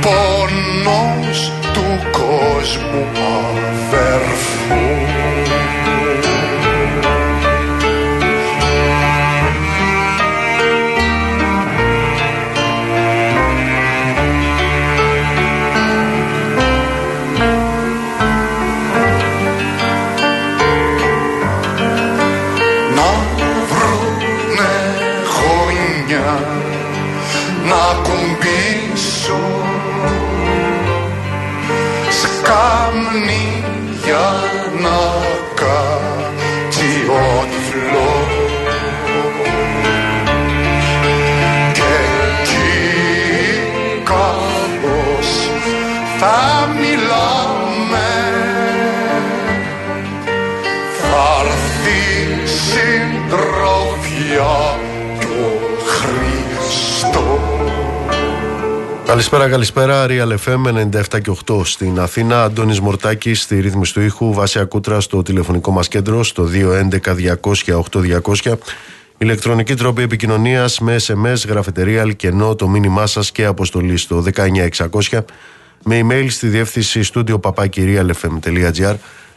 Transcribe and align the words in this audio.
πόνος 0.00 1.52
του 1.74 1.86
κόσμου 2.12 3.06
αδερφού 3.88 4.82
Καλησπέρα, 59.18 59.48
καλησπέρα. 59.48 60.06
Real 60.08 60.34
FM 60.44 60.66
97 60.66 61.20
και 61.22 61.32
8 61.46 61.64
στην 61.64 62.00
Αθήνα. 62.00 62.42
Αντώνης 62.42 62.80
Μορτάκη 62.80 63.34
στη 63.34 63.60
ρύθμιση 63.60 63.92
του 63.92 64.00
ήχου. 64.00 64.32
Βάσια 64.32 64.64
Κούτρα 64.64 65.00
στο 65.00 65.22
τηλεφωνικό 65.22 65.70
μας 65.70 65.88
κέντρο 65.88 66.24
στο 66.24 66.48
211-200-8200. 68.42 68.58
Ηλεκτρονική 69.18 69.74
τρόπη 69.74 70.02
επικοινωνίας 70.02 70.80
με 70.80 70.96
SMS, 71.06 71.46
γραφετερία, 71.48 72.00
αλκενό, 72.00 72.54
το 72.54 72.68
μήνυμά 72.68 73.06
σας 73.06 73.32
και 73.32 73.44
αποστολή 73.44 73.96
στο 73.96 74.20
19600. 74.20 75.24
Με 75.84 76.00
email 76.02 76.26
στη 76.28 76.46
διεύθυνση 76.46 77.02
στούντιο 77.02 77.38
παπάκυριαλfm.gr. 77.38 78.94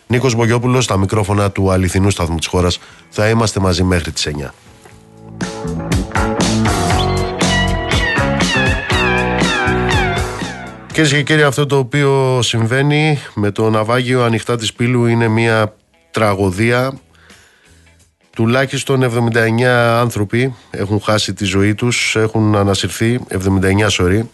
Νίκος 0.08 0.36
Μπογιόπουλος 0.36 0.84
στα 0.84 0.98
μικρόφωνα 0.98 1.52
του 1.52 1.72
αληθινού 1.72 2.10
σταθμού 2.10 2.38
της 2.38 2.48
χώρας. 2.48 2.80
Θα 3.10 3.30
είμαστε 3.30 3.60
μαζί 3.60 3.84
μέχρι 3.84 4.12
τις 4.12 4.26
9. 4.26 4.54
Κυρίε 10.94 11.18
και 11.18 11.24
κύριοι, 11.24 11.44
αυτό 11.44 11.66
το 11.66 11.78
οποίο 11.78 12.40
συμβαίνει 12.42 13.20
με 13.34 13.52
το 13.52 13.70
ναυάγιο 13.70 14.24
ανοιχτά 14.24 14.58
της 14.58 14.74
Πύλου 14.74 15.06
είναι 15.06 15.28
μια 15.28 15.76
τραγωδία. 16.12 17.00
Τουλάχιστον 18.36 19.04
79 19.34 19.62
άνθρωποι 20.00 20.56
έχουν 20.72 21.02
χάσει 21.02 21.34
τη 21.34 21.46
ζωή 21.46 21.76
τους, 21.76 22.16
έχουν 22.16 22.56
ανασυρθεί 22.56 23.20
79 23.30 23.86
σωροί. 23.88 24.30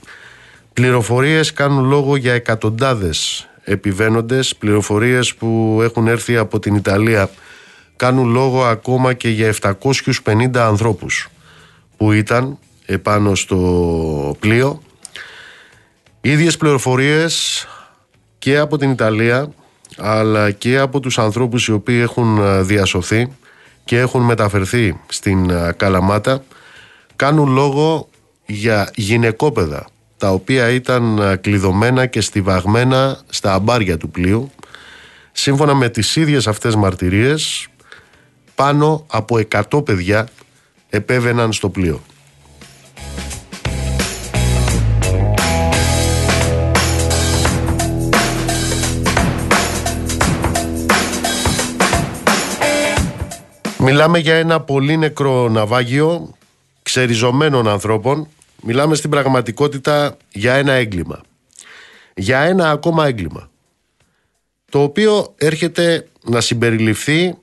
Πληροφορίες 0.74 1.54
κάνουν 1.54 1.86
λόγο 1.86 2.15
για 2.15 2.33
εκατοντάδες 2.33 3.48
επιβαίνοντες, 3.63 4.56
πληροφορίες 4.56 5.36
που 5.36 5.80
έχουν 5.83 6.07
έρθει 6.07 6.38
από 6.38 6.60
την 6.60 6.75
Ιταλία 6.75 7.30
κάνουν 7.95 8.30
λόγο 8.30 8.63
ακόμα 8.63 9.13
και 9.13 9.30
για 9.30 9.48
750 9.48 10.57
ανθρώπους 10.57 11.30
που 11.98 12.12
ήταν 12.12 12.57
επάνω 12.86 13.36
στο 13.36 14.36
πλοίο 14.39 14.81
Ίδιες 16.21 16.57
πληροφορίες 16.57 17.67
και 18.39 18.57
από 18.57 18.77
την 18.77 18.91
Ιταλία 18.91 19.51
αλλά 19.97 20.51
και 20.51 20.77
από 20.77 20.99
τους 20.99 21.19
ανθρώπους 21.19 21.67
οι 21.67 21.71
οποίοι 21.71 21.99
έχουν 22.01 22.37
ε, 22.37 22.61
διασωθεί 22.61 23.27
και 23.85 23.99
έχουν 23.99 24.21
μεταφερθεί 24.21 24.99
στην 25.07 25.49
ε, 25.49 25.73
Καλαμάτα 25.77 26.43
κάνουν 27.15 27.49
λόγο 27.49 28.09
για 28.45 28.91
γυναικόπαιδα 28.95 29.87
τα 30.17 30.31
οποία 30.31 30.69
ήταν 30.69 31.17
ε, 31.17 31.35
κλειδωμένα 31.35 32.05
και 32.05 32.21
στιβαγμένα 32.21 33.19
στα 33.29 33.53
αμπάρια 33.53 33.97
του 33.97 34.09
πλοίου 34.09 34.51
σύμφωνα 35.31 35.73
με 35.73 35.89
τις 35.89 36.15
ίδιες 36.15 36.47
αυτές 36.47 36.75
μαρτυρίες 36.75 37.67
πάνω 38.55 39.05
από 39.07 39.39
100 39.71 39.85
παιδιά 39.85 40.27
επέβαιναν 40.89 41.53
στο 41.53 41.69
πλοίο. 41.69 42.01
Μιλάμε 53.89 54.19
για 54.19 54.36
ένα 54.36 54.62
πολύ 54.62 54.98
νεκρό 54.98 55.50
ναυάγιο 55.50 56.34
ξεριζωμένων 56.81 57.68
ανθρώπων. 57.68 58.28
Μιλάμε 58.63 58.95
στην 58.95 59.10
πραγματικότητα 59.10 60.18
για 60.31 60.54
ένα 60.54 60.72
έγκλημα. 60.72 61.22
Για 62.16 62.39
ένα 62.39 62.72
ακόμα 62.72 63.07
έγκλημα. 63.07 63.50
Το 64.72 64.81
οποίο 64.81 65.34
έρχεται 65.38 66.07
να 66.24 66.42
συμπεριληφθεί 66.42 67.36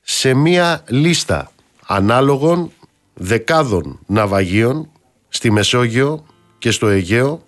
σε 0.00 0.34
μία 0.34 0.84
λίστα 0.88 1.50
ανάλογων 1.86 2.70
δεκάδων 3.14 3.98
ναυαγίων 4.06 4.90
στη 5.28 5.50
Μεσόγειο 5.50 6.26
και 6.58 6.70
στο 6.70 6.88
Αιγαίο 6.88 7.42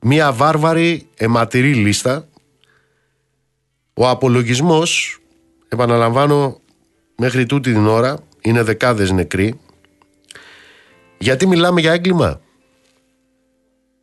μία 0.00 0.32
βάρβαρη 0.32 1.08
αιματηρή 1.16 1.74
λίστα 1.74 2.28
ο 3.94 4.08
απολογισμός 4.08 5.18
επαναλαμβάνω 5.68 6.62
μέχρι 7.16 7.46
τούτη 7.46 7.72
την 7.72 7.86
ώρα 7.86 8.18
είναι 8.40 8.62
δεκάδες 8.62 9.10
νεκροί. 9.10 9.60
Γιατί 11.18 11.46
μιλάμε 11.46 11.80
για 11.80 11.92
έγκλημα; 11.92 12.40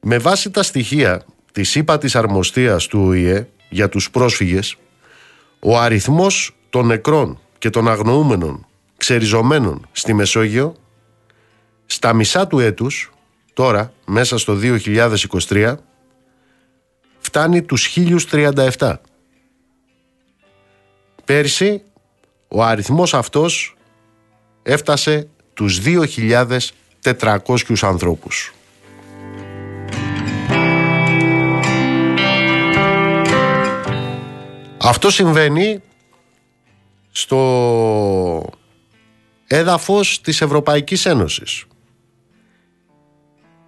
Με 0.02 0.18
βάση 0.18 0.52
τα 0.52 0.64
στοιχεία 0.64 1.26
της 1.52 1.76
ΥΠΑ 1.76 1.98
της 1.98 2.16
αρμοστίας 2.16 2.88
του 2.88 3.02
ΟΗΕ 3.02 3.48
για 3.70 3.90
τους 3.90 4.12
πρόσφυγες 4.12 4.78
ο 5.60 5.78
αριθμός 5.78 6.56
των 6.70 6.86
νεκρών 6.86 7.40
και 7.58 7.70
των 7.70 7.88
αγνοούμενων 7.88 8.66
ξεριζωμένων 8.98 9.88
στη 9.92 10.14
Μεσόγειο 10.14 10.76
στα 11.86 12.14
μισά 12.14 12.48
του 12.48 12.60
έτους 12.60 13.12
τώρα 13.54 13.94
μέσα 14.06 14.38
στο 14.38 14.58
2023 14.62 15.76
φτάνει 17.20 17.62
τους 17.62 17.98
1037 18.78 18.94
Πέρσι 21.26 21.84
ο 22.52 22.64
αριθμός 22.64 23.14
αυτός 23.14 23.76
έφτασε 24.64 25.28
τους 25.54 25.82
2.400 25.86 27.76
ανθρώπους. 27.82 28.54
Αυτό 34.78 35.10
συμβαίνει 35.10 35.82
στο 37.12 38.50
έδαφος 39.48 40.22
της 40.22 40.42
Ευρωπαϊκής 40.42 41.06
Ένωσης. 41.06 41.66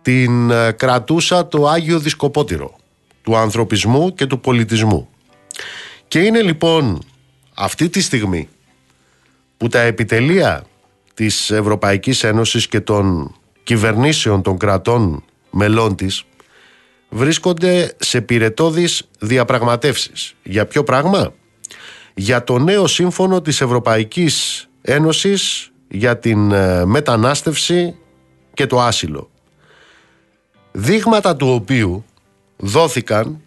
Την 0.02 0.50
ε, 0.50 0.72
κρατούσα 0.72 1.48
το 1.48 1.68
Άγιο 1.68 2.00
Δισκοπότηρο 2.00 2.76
του 3.22 3.38
ανθρωπισμού 3.38 4.14
και 4.14 4.26
του 4.26 4.40
πολιτισμού. 4.40 5.10
Και 6.08 6.20
είναι 6.20 6.42
λοιπόν 6.42 7.04
αυτή 7.54 7.90
τη 7.90 8.02
στιγμή 8.02 8.50
που 9.58 9.68
τα 9.68 9.80
επιτελεία 9.80 10.64
της 11.14 11.52
Ευρωπαϊκής 11.52 12.24
Ένωσης 12.24 12.68
και 12.68 12.80
των 12.80 13.36
κυβερνήσεων 13.64 14.42
των 14.42 14.58
κρατών 14.58 15.24
μελών 15.50 15.96
της 15.96 16.24
βρίσκονται 17.10 17.96
σε 18.00 18.22
πυρετόδεις 18.22 19.10
διαπραγματεύσεις. 19.20 20.36
Για 20.44 20.66
ποιο 20.66 20.84
πράγμα; 20.84 21.34
Για 22.14 22.44
το 22.44 22.58
νέο 22.58 22.88
σύμφωνο 22.88 23.42
της 23.42 23.62
Ευρωπαϊκής 23.62 24.68
Ένωσης 24.82 25.72
για 25.88 26.18
την 26.18 26.52
ε, 26.52 26.86
μετανάστευση 26.86 27.96
και 28.54 28.66
το 28.66 28.82
άσυλο. 28.82 29.30
Δείγματα 30.72 31.36
του 31.36 31.48
οποίου 31.48 32.06
δόθηκαν 32.58 33.42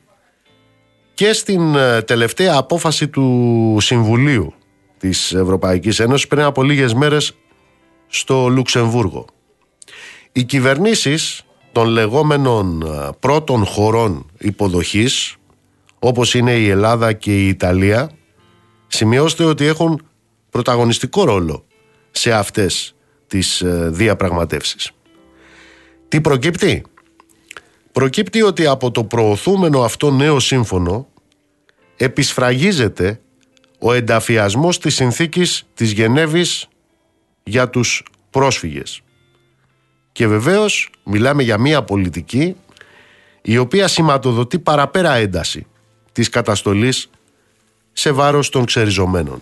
και 1.15 1.33
στην 1.33 1.75
ε, 1.75 2.03
τελευταία 2.03 2.57
απόφαση 2.57 3.09
του 3.09 3.77
Συμβουλίου 3.81 4.55
της 4.99 5.33
Ευρωπαϊκής 5.33 6.01
Ένωσης 6.01 6.27
πριν 6.27 6.43
από 6.43 6.63
λίγες 6.63 6.95
μέρες 6.95 7.37
στο 8.07 8.49
Λουξεμβούργο. 8.49 9.25
Οι 10.33 10.45
κυβερνήσεις 10.45 11.43
των 11.73 11.89
λεγόμενων 11.89 12.83
ε, 12.83 13.09
πρώτων 13.21 13.65
χωρών 13.65 14.31
υποδοχής 14.39 15.37
όπως 15.99 16.35
είναι 16.35 16.53
η 16.53 16.69
Ελλάδα 16.69 17.13
και 17.13 17.45
η 17.45 17.49
Ιταλία 17.49 18.11
σημειώστε 18.87 19.45
ότι 19.45 19.65
έχουν 19.65 20.07
πρωταγωνιστικό 20.51 21.25
ρόλο 21.25 21.65
σε 22.11 22.33
αυτές 22.33 22.95
τις 23.27 23.61
ε, 23.61 23.89
διαπραγματεύσεις. 23.93 24.91
Τι 26.09 26.21
προκύπτει; 26.21 26.85
Προκύπτει 27.97 28.43
ότι 28.43 28.67
από 28.67 28.91
το 28.91 29.05
προωθούμενο 29.05 29.83
αυτό 29.83 30.11
νέο 30.11 30.41
σύμφωνο 30.41 31.09
επισφραγίζεται 31.97 33.21
ο 33.79 33.93
ενταφιασμός 33.93 34.79
της 34.79 34.95
συνθήκης 34.95 35.67
της 35.75 35.91
Γενέβης 35.91 36.69
για 37.45 37.69
τους 37.71 38.03
πρόσφυγες. 38.31 39.01
Και 40.13 40.27
βεβαίως 40.27 40.91
μιλάμε 41.05 41.43
για 41.43 41.59
μια 41.59 41.83
πολιτική 41.83 42.57
η 43.43 43.59
οποία 43.59 43.89
σηματοδοτεί 43.89 44.59
παραπέρα 44.59 45.15
ένταση 45.15 45.67
της 46.13 46.29
καταστολής 46.29 47.11
σε 47.93 48.13
βάρος 48.13 48.49
των 48.49 48.65
ξεριζωμένων. 48.65 49.39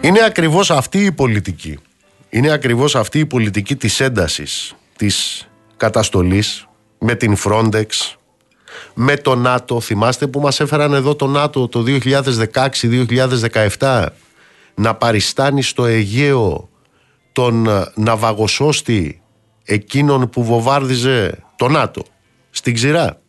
Είναι 0.00 0.24
ακριβώς 0.24 0.70
αυτή 0.70 1.04
η 1.04 1.12
πολιτική. 1.12 1.78
Είναι 2.30 2.50
ακριβώς 2.50 2.96
αυτή 2.96 3.18
η 3.18 3.26
πολιτική 3.26 3.76
της 3.76 4.00
έντασης, 4.00 4.74
της 4.96 5.48
καταστολής 5.76 6.66
με 6.98 7.14
την 7.14 7.36
Frontex, 7.44 7.86
με 8.94 9.16
το 9.16 9.34
ΝΑΤΟ. 9.34 9.80
Θυμάστε 9.80 10.26
που 10.26 10.40
μας 10.40 10.60
έφεραν 10.60 10.94
εδώ 10.94 11.14
το 11.14 11.26
ΝΑΤΟ 11.26 11.68
το 11.68 11.84
2016-2017 13.78 14.06
να 14.74 14.94
παριστάνει 14.94 15.62
στο 15.62 15.84
Αιγαίο 15.84 16.68
τον 17.32 17.68
ναυαγοσώστη 17.94 19.22
εκείνον 19.64 20.30
που 20.30 20.44
βοβάρδιζε 20.44 21.38
το 21.56 21.68
ΝΑΤΟ 21.68 22.02
στην 22.50 22.74
ξηρά. 22.74 23.20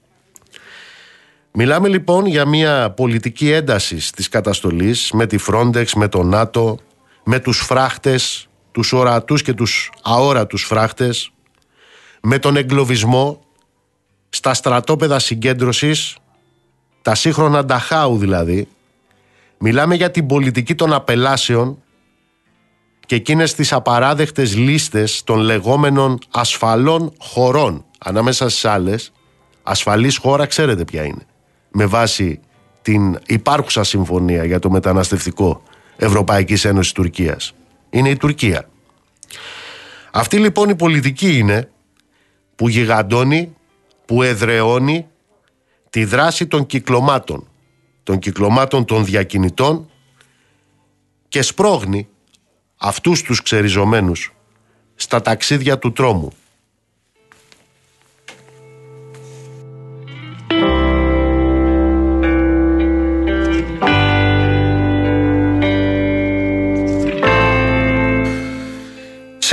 Μιλάμε 1.51 1.87
λοιπόν 1.87 2.25
για 2.25 2.45
μια 2.45 2.91
πολιτική 2.91 3.51
ένταση 3.51 4.13
της 4.13 4.29
καταστολής 4.29 5.11
με 5.11 5.25
τη 5.25 5.37
Frontex, 5.47 5.85
με 5.95 6.07
το 6.07 6.23
ΝΑΤΟ, 6.23 6.77
με 7.23 7.39
τους 7.39 7.59
φράχτες, 7.59 8.47
τους 8.71 8.93
ορατούς 8.93 9.41
και 9.41 9.53
τους 9.53 9.91
αόρατους 10.01 10.63
φράχτες, 10.63 11.31
με 12.21 12.39
τον 12.39 12.55
εγκλωβισμό 12.55 13.41
στα 14.35 14.53
στρατόπεδα 14.53 15.19
συγκέντρωσης, 15.19 16.17
τα 17.01 17.15
σύγχρονα 17.15 17.65
Νταχάου 17.65 18.17
δηλαδή, 18.17 18.67
μιλάμε 19.57 19.95
για 19.95 20.11
την 20.11 20.25
πολιτική 20.25 20.75
των 20.75 20.93
απελάσεων 20.93 21.83
και 23.05 23.15
εκείνες 23.15 23.53
τις 23.53 23.73
απαράδεκτες 23.73 24.55
λίστες 24.55 25.23
των 25.23 25.39
λεγόμενων 25.39 26.19
ασφαλών 26.31 27.13
χωρών 27.17 27.85
ανάμεσα 27.97 28.49
στις 28.49 28.65
άλλες, 28.65 29.11
ασφαλής 29.63 30.17
χώρα 30.17 30.45
ξέρετε 30.45 30.83
ποια 30.83 31.03
είναι 31.03 31.25
με 31.71 31.85
βάση 31.85 32.39
την 32.81 33.19
υπάρχουσα 33.25 33.83
συμφωνία 33.83 34.45
για 34.45 34.59
το 34.59 34.69
μεταναστευτικό 34.69 35.63
Ευρωπαϊκής 35.97 36.65
Ένωσης 36.65 36.91
Τουρκίας. 36.91 37.53
Είναι 37.89 38.09
η 38.09 38.17
Τουρκία. 38.17 38.69
Αυτή 40.11 40.37
λοιπόν 40.37 40.69
η 40.69 40.75
πολιτική 40.75 41.37
είναι 41.37 41.69
που 42.55 42.69
γιγαντώνει, 42.69 43.55
που 44.05 44.23
εδρεώνει 44.23 45.07
τη 45.89 46.05
δράση 46.05 46.47
των 46.47 46.65
κυκλωμάτων, 46.65 47.47
των 48.03 48.19
κυκλωμάτων 48.19 48.85
των 48.85 49.05
διακινητών 49.05 49.89
και 51.27 51.41
σπρώχνει 51.41 52.07
αυτούς 52.77 53.21
τους 53.21 53.41
ξεριζωμένους 53.41 54.33
στα 54.95 55.21
ταξίδια 55.21 55.79
του 55.79 55.91
τρόμου 55.91 56.31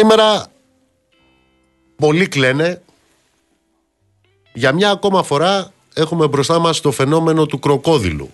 Σήμερα 0.01 0.47
πολλοί 1.97 2.29
κλαίνε. 2.29 2.83
Για 4.53 4.73
μια 4.73 4.91
ακόμα 4.91 5.23
φορά 5.23 5.73
έχουμε 5.95 6.29
μπροστά 6.29 6.59
μας 6.59 6.81
το 6.81 6.91
φαινόμενο 6.91 7.47
του 7.47 7.59
κροκόδιλου. 7.59 8.31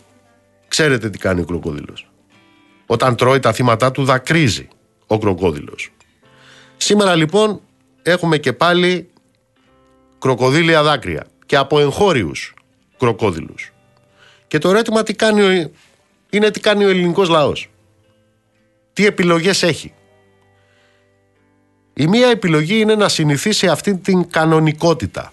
Ξέρετε 0.68 1.10
τι 1.10 1.18
κάνει 1.18 1.40
ο 1.40 1.44
κροκόδιλος. 1.44 2.10
Όταν 2.86 3.16
τρώει 3.16 3.40
τα 3.40 3.52
θύματα 3.52 3.90
του 3.90 4.04
δακρύζει 4.04 4.68
ο 5.06 5.18
κροκόδιλος. 5.18 5.92
Σήμερα 6.76 7.14
λοιπόν 7.14 7.60
έχουμε 8.02 8.38
και 8.38 8.52
πάλι 8.52 9.08
κροκοδίλια 10.18 10.82
δάκρυα 10.82 11.26
και 11.46 11.56
από 11.56 11.80
εγχώριους 11.80 12.54
κροκόδιλους. 12.98 13.72
Και 14.48 14.58
το 14.58 14.68
ερώτημα 14.68 15.02
τι 15.02 15.14
κάνει, 15.14 15.70
είναι 16.30 16.50
τι 16.50 16.60
κάνει 16.60 16.84
ο 16.84 16.88
ελληνικός 16.88 17.28
λαός. 17.28 17.70
Τι 18.92 19.06
επιλογές 19.06 19.62
έχει. 19.62 19.92
Η 21.94 22.06
μία 22.06 22.28
επιλογή 22.28 22.80
είναι 22.80 22.94
να 22.94 23.08
συνηθίσει 23.08 23.68
αυτή 23.68 23.96
την 23.96 24.30
κανονικότητα. 24.30 25.32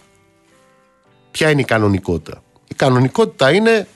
Ποια 1.34 1.50
είναι 1.50 1.62
η 1.62 1.66
κανονικότητα. 1.66 2.44
Η 2.68 2.76
κανονικότητα 2.76 3.52
είναι 3.52 3.88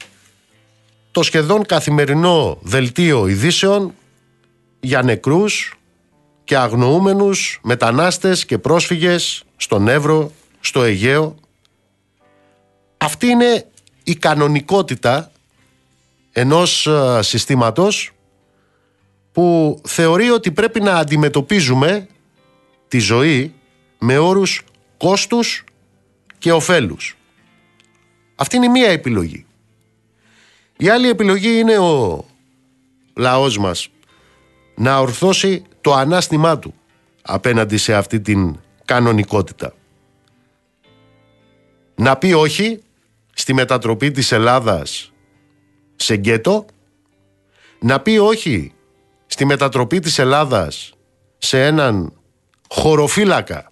το 1.11 1.23
σχεδόν 1.23 1.65
καθημερινό 1.65 2.57
δελτίο 2.61 3.27
ειδήσεων 3.27 3.93
για 4.79 5.01
νεκρούς 5.01 5.77
και 6.43 6.57
αγνοούμενους 6.57 7.59
μετανάστες 7.63 8.45
και 8.45 8.57
πρόσφυγες 8.57 9.43
στον 9.57 9.87
Εύρο, 9.87 10.31
στο 10.59 10.83
Αιγαίο. 10.83 11.35
Αυτή 12.97 13.27
είναι 13.27 13.65
η 14.03 14.15
κανονικότητα 14.15 15.31
ενός 16.31 16.87
ε, 16.87 17.19
συστήματος 17.21 18.11
που 19.31 19.79
θεωρεί 19.87 20.29
ότι 20.29 20.51
πρέπει 20.51 20.81
να 20.81 20.95
αντιμετωπίζουμε 20.95 22.07
τη 22.87 22.99
ζωή 22.99 23.53
με 23.99 24.17
όρους 24.17 24.63
κόστους 24.97 25.63
και 26.37 26.51
ωφέλους. 26.51 27.16
Αυτή 28.39 28.55
είναι 28.55 28.65
η 28.65 28.69
μία 28.69 28.89
επιλογή. 28.89 29.45
Η 30.77 30.89
άλλη 30.89 31.09
επιλογή 31.09 31.59
είναι 31.59 31.77
ο 31.77 32.25
λαός 33.15 33.57
μας 33.57 33.89
να 34.75 34.99
ορθώσει 34.99 35.63
το 35.81 35.93
ανάστημά 35.93 36.59
του 36.59 36.73
απέναντι 37.21 37.77
σε 37.77 37.95
αυτή 37.95 38.19
την 38.21 38.59
κανονικότητα. 38.85 39.73
Να 41.95 42.17
πει 42.17 42.33
όχι 42.33 42.81
στη 43.33 43.53
μετατροπή 43.53 44.11
της 44.11 44.31
Ελλάδας 44.31 45.11
σε 45.95 46.15
γκέτο, 46.15 46.65
να 47.79 47.99
πει 47.99 48.17
όχι 48.17 48.73
στη 49.25 49.45
μετατροπή 49.45 49.99
της 49.99 50.19
Ελλάδας 50.19 50.93
σε 51.37 51.65
έναν 51.65 52.13
χωροφύλακα 52.69 53.71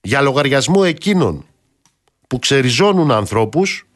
για 0.00 0.20
λογαριασμό 0.20 0.80
εκείνων 0.84 1.47
που 2.28 2.38
ξεριζώνουν 2.38 3.10
ανθρώπους 3.10 3.86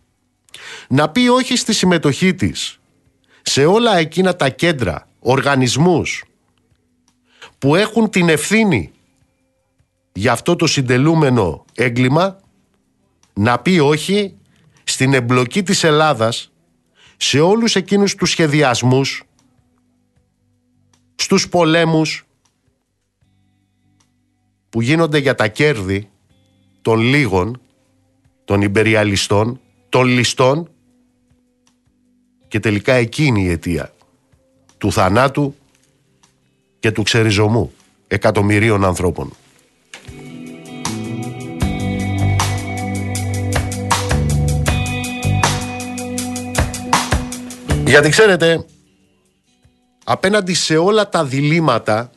να 0.89 1.11
πει 1.11 1.29
όχι 1.29 1.57
στη 1.57 1.73
συμμετοχή 1.73 2.35
της 2.35 2.81
σε 3.43 3.65
όλα 3.65 3.97
εκείνα 3.97 4.37
τα 4.37 4.49
κέντρα, 4.49 5.09
οργανισμούς 5.19 6.25
που 7.59 7.75
έχουν 7.75 8.11
την 8.11 8.29
ευθύνη 8.29 8.93
για 10.13 10.33
αυτό 10.33 10.57
το 10.57 10.67
συντελούμενο 10.67 11.65
έγκλημα 11.75 12.41
να 13.33 13.59
πει 13.59 13.79
όχι 13.79 14.37
στην 14.85 15.15
εμπλοκή 15.15 15.63
της 15.63 15.85
Ελλάδας 15.85 16.53
σε 17.17 17.41
όλους 17.41 17.77
εκείνους 17.77 18.15
τους 18.15 18.31
σχεδιασμούς 18.31 19.23
στους 21.15 21.49
πολέμους 21.49 22.27
που 24.69 24.81
γίνονται 24.81 25.19
για 25.19 25.35
τα 25.35 25.49
κέρδη 25.49 26.11
των 26.83 27.01
λίγων, 27.01 27.61
των 28.45 28.63
υπεριαλιστών, 28.63 29.61
των 29.89 30.07
ληστών 30.07 30.71
και 32.49 32.61
τελικά 32.61 32.93
εκείνη 32.93 33.43
η 33.43 33.51
αιτία 33.51 33.93
του 34.79 34.93
θανάτου 34.93 35.55
και 36.79 36.91
του 36.91 37.03
ξεριζωμού 37.03 37.73
εκατομμυρίων 38.07 38.85
ανθρώπων. 38.85 39.33
Γιατί 47.87 48.09
ξέρετε, 48.09 48.65
απέναντι 50.05 50.55
σε 50.55 50.77
όλα 50.77 51.09
τα 51.09 51.25
διλήμματα, 51.25 52.11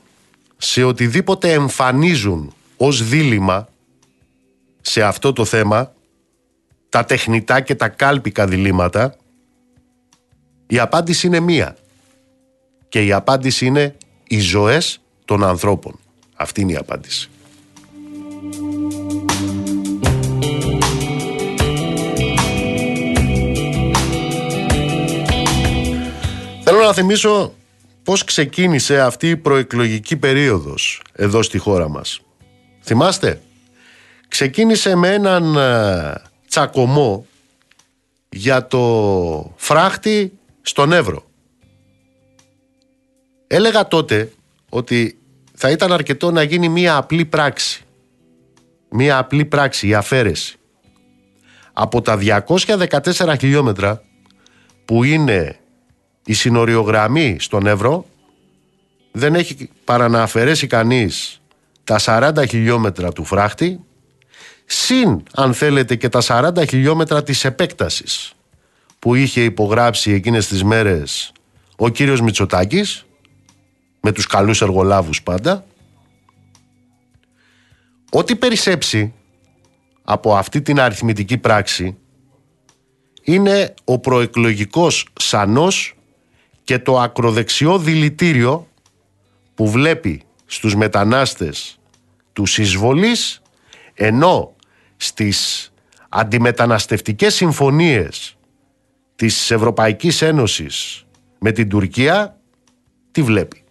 σε 0.58 0.84
οτιδήποτε 0.84 1.52
εμφανίζουν 1.52 2.54
ως 2.78 3.08
δίλημα 3.08 3.68
σε 4.82 5.04
αυτό 5.04 5.34
το 5.34 5.46
θέμα, 5.46 5.94
τα 6.96 7.06
τεχνητά 7.06 7.62
και 7.62 7.76
τα 7.76 7.90
κάλπικα 7.90 8.48
διλήμματα, 8.48 9.16
η 10.68 10.80
απάντηση 10.80 11.28
είναι 11.28 11.40
μία. 11.40 11.76
Και 12.90 13.06
η 13.06 13.12
απάντηση 13.12 13.66
είναι 13.66 13.96
οι 14.28 14.40
ζωές 14.40 15.02
των 15.26 15.44
ανθρώπων. 15.44 16.00
Αυτή 16.36 16.62
είναι 16.62 16.72
η 16.72 16.76
απάντηση. 16.76 17.30
Θέλω 26.64 26.80
να 26.80 26.94
θυμίσω 26.94 27.54
πώς 28.04 28.24
ξεκίνησε 28.24 29.02
αυτή 29.02 29.30
η 29.30 29.38
προεκλογική 29.38 30.18
περίοδος 30.18 31.02
εδώ 31.14 31.42
στη 31.42 31.58
χώρα 31.58 31.90
μας. 31.90 32.22
Θυμάστε, 32.82 33.42
ξεκίνησε 34.28 34.96
με 34.96 35.14
έναν 35.14 35.56
ε, 35.56 36.34
τσακωμό 36.56 37.26
για 38.30 38.68
το 38.68 39.54
φράχτη 39.56 40.34
στον 40.62 40.92
Εύρο. 40.92 41.24
Έλεγα 43.48 43.88
τότε 43.88 44.32
ότι 44.70 45.18
θα 45.54 45.70
ήταν 45.70 45.92
αρκετό 45.92 46.32
να 46.32 46.44
γίνει 46.44 46.70
μία 46.70 46.96
απλή 46.96 47.26
πράξη. 47.26 47.84
Μία 48.90 49.18
απλή 49.18 49.46
πράξη, 49.46 49.88
η 49.88 49.94
αφαίρεση. 49.94 50.58
Από 51.74 52.02
τα 52.02 52.20
214 52.48 53.36
χιλιόμετρα 53.40 54.04
που 54.86 55.04
είναι 55.04 55.60
η 56.26 56.34
συνοριογραμμή 56.34 57.38
στον 57.40 57.68
Εύρο 57.68 58.06
δεν 59.12 59.36
έχει 59.36 59.70
παρά 59.84 60.10
να 60.10 60.22
αφαιρέσει 60.22 60.68
κανείς 60.68 61.42
τα 61.84 62.00
40 62.06 62.48
χιλιόμετρα 62.48 63.12
του 63.12 63.24
φράχτη 63.24 63.80
συν 64.66 65.24
αν 65.34 65.54
θέλετε 65.54 65.96
και 65.96 66.10
τα 66.10 66.22
40 66.24 66.68
χιλιόμετρα 66.68 67.24
της 67.24 67.46
επέκτασης 67.46 68.34
που 69.00 69.16
είχε 69.16 69.44
υπογράψει 69.44 70.12
εκείνες 70.12 70.48
τις 70.48 70.64
μέρες 70.64 71.32
ο 71.78 71.90
κύριος 71.90 72.22
Μητσοτάκης 72.22 73.06
με 74.02 74.12
τους 74.12 74.28
καλούς 74.28 74.62
εργολάβους 74.62 75.24
πάντα 75.24 75.66
ό,τι 78.12 78.36
περισσέψει 78.36 79.14
από 80.04 80.36
αυτή 80.36 80.62
την 80.62 80.80
αριθμητική 80.80 81.38
πράξη 81.38 81.98
είναι 83.24 83.74
ο 83.84 84.00
προεκλογικός 84.00 85.08
σανός 85.20 85.96
και 86.64 86.80
το 86.80 87.00
ακροδεξιό 87.00 87.78
δηλητήριο 87.78 88.68
που 89.56 89.70
βλέπει 89.70 90.22
στους 90.46 90.76
μετανάστες 90.76 91.80
του 92.34 92.44
εισβολής 92.58 93.42
ενώ 93.94 94.55
στις 94.98 95.70
αντιμεταναστευτικές 96.10 97.36
συμφωνίες 97.36 98.38
της 99.16 99.52
Ευρωπαϊκής 99.52 100.22
Ένωσης 100.22 101.06
με 101.40 101.52
την 101.52 101.70
Τουρκία 101.70 102.40
τι 103.12 103.22
βλέπει; 103.22 103.64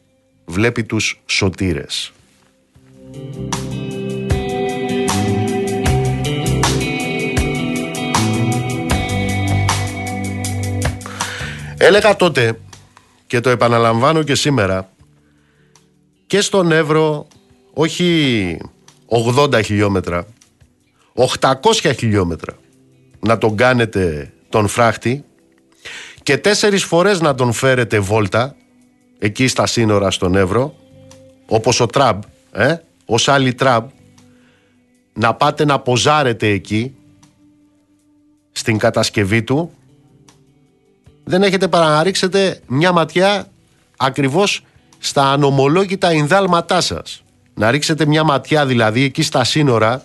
Βλέπει 0.45 0.85
τους 0.85 1.23
σωτήρες. 1.27 2.13
Έλεγα 11.77 12.17
τότε 12.17 12.59
και 13.27 13.41
το 13.41 13.51
επαναλαμβάνω 13.51 14.23
και 14.23 14.35
σήμερα 14.35 14.91
και 16.27 16.41
στον 16.41 16.73
Εύρο 16.73 17.27
όχι 17.73 18.59
80 19.09 19.61
χιλιόμετρα 19.65 20.27
800 21.15 21.93
χιλιόμετρα 21.97 22.53
να 23.21 23.39
τον 23.39 23.57
κάνετε 23.57 24.33
τον 24.49 24.69
φράχτη 24.69 25.25
και 26.23 26.39
τέσσερις 26.39 26.85
φορές 26.85 27.21
να 27.21 27.35
τον 27.35 27.53
φέρετε 27.53 27.99
βόλτα 27.99 28.57
εκεί 29.19 29.49
στα 29.49 29.67
σύνορα 29.67 30.11
στον 30.11 30.35
Εύρο 30.37 30.75
όπως 31.47 31.81
ο 31.81 31.87
Τραμπ, 31.87 32.23
ε, 32.53 32.77
ο 33.05 33.19
Σάλι 33.19 33.55
Τραμπ 33.55 33.89
να 35.13 35.35
πάτε 35.35 35.65
να 35.65 35.81
ποζάρετε 35.81 36.49
εκεί 36.49 36.95
στην 38.53 38.79
κατασκευή 38.79 39.43
του 39.43 39.73
δεν 41.25 41.43
έχετε 41.43 41.69
παρά 41.69 41.89
να 41.89 42.03
ρίξετε 42.03 42.61
μια 42.67 42.93
ματιά 42.93 43.47
ακριβώς 43.97 44.65
στα 44.99 45.33
ανομολόγητα 45.33 46.09
ενδάλματά 46.11 46.81
σας. 46.81 47.23
Να 47.55 47.71
ρίξετε 47.71 48.07
μια 48.07 48.25
ματιά 48.25 48.67
δηλαδή 48.67 49.03
εκεί 49.03 49.23
στα 49.23 49.45
σύνορα 49.45 50.05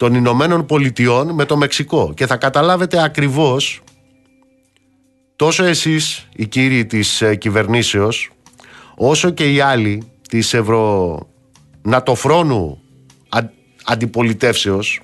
των 0.00 0.14
Ηνωμένων 0.14 0.66
Πολιτειών 0.66 1.34
με 1.34 1.44
το 1.44 1.56
Μεξικό 1.56 2.12
και 2.14 2.26
θα 2.26 2.36
καταλάβετε 2.36 3.02
ακριβώς 3.02 3.80
τόσο 5.36 5.64
εσείς 5.64 6.28
οι 6.36 6.46
κύριοι 6.46 6.86
της 6.86 7.22
ε, 7.22 7.34
κυβερνήσεως 7.34 8.30
όσο 8.96 9.30
και 9.30 9.52
οι 9.52 9.60
άλλοι 9.60 10.12
της 10.28 10.54
Ευρωνατοφρόνου 10.54 12.82
αντιπολιτεύσεως 13.84 15.00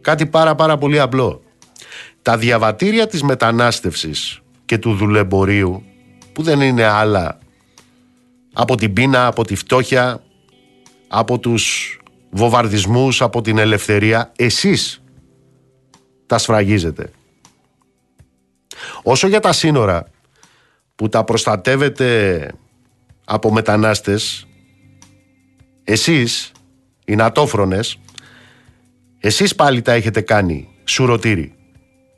κάτι 0.00 0.26
πάρα 0.26 0.54
πάρα 0.54 0.78
πολύ 0.78 1.00
απλό. 1.00 1.42
Τα 2.22 2.36
διαβατήρια 2.36 3.06
της 3.06 3.22
μετανάστευσης 3.22 4.40
και 4.64 4.78
του 4.78 4.94
δουλεμπορίου 4.94 5.82
που 6.32 6.42
δεν 6.42 6.60
είναι 6.60 6.84
άλλα 6.84 7.38
από 8.52 8.76
την 8.76 8.92
πείνα, 8.92 9.26
από 9.26 9.44
τη 9.44 9.54
φτώχεια, 9.54 10.22
από 11.08 11.38
τους 11.38 11.94
βομβαρδισμούς, 12.30 13.22
από 13.22 13.40
την 13.40 13.58
ελευθερία, 13.58 14.32
εσείς 14.36 15.02
τα 16.26 16.38
σφραγίζετε. 16.38 17.10
Όσο 19.02 19.28
για 19.28 19.40
τα 19.40 19.52
σύνορα 19.52 20.06
που 20.94 21.08
τα 21.08 21.24
προστατεύετε 21.24 22.50
από 23.24 23.52
μετανάστες, 23.52 24.46
εσείς, 25.84 26.52
οι 27.04 27.14
νατόφρονες, 27.14 27.98
εσείς 29.20 29.54
πάλι 29.54 29.82
τα 29.82 29.92
έχετε 29.92 30.20
κάνει 30.20 30.68
σουρωτήρι. 30.84 31.54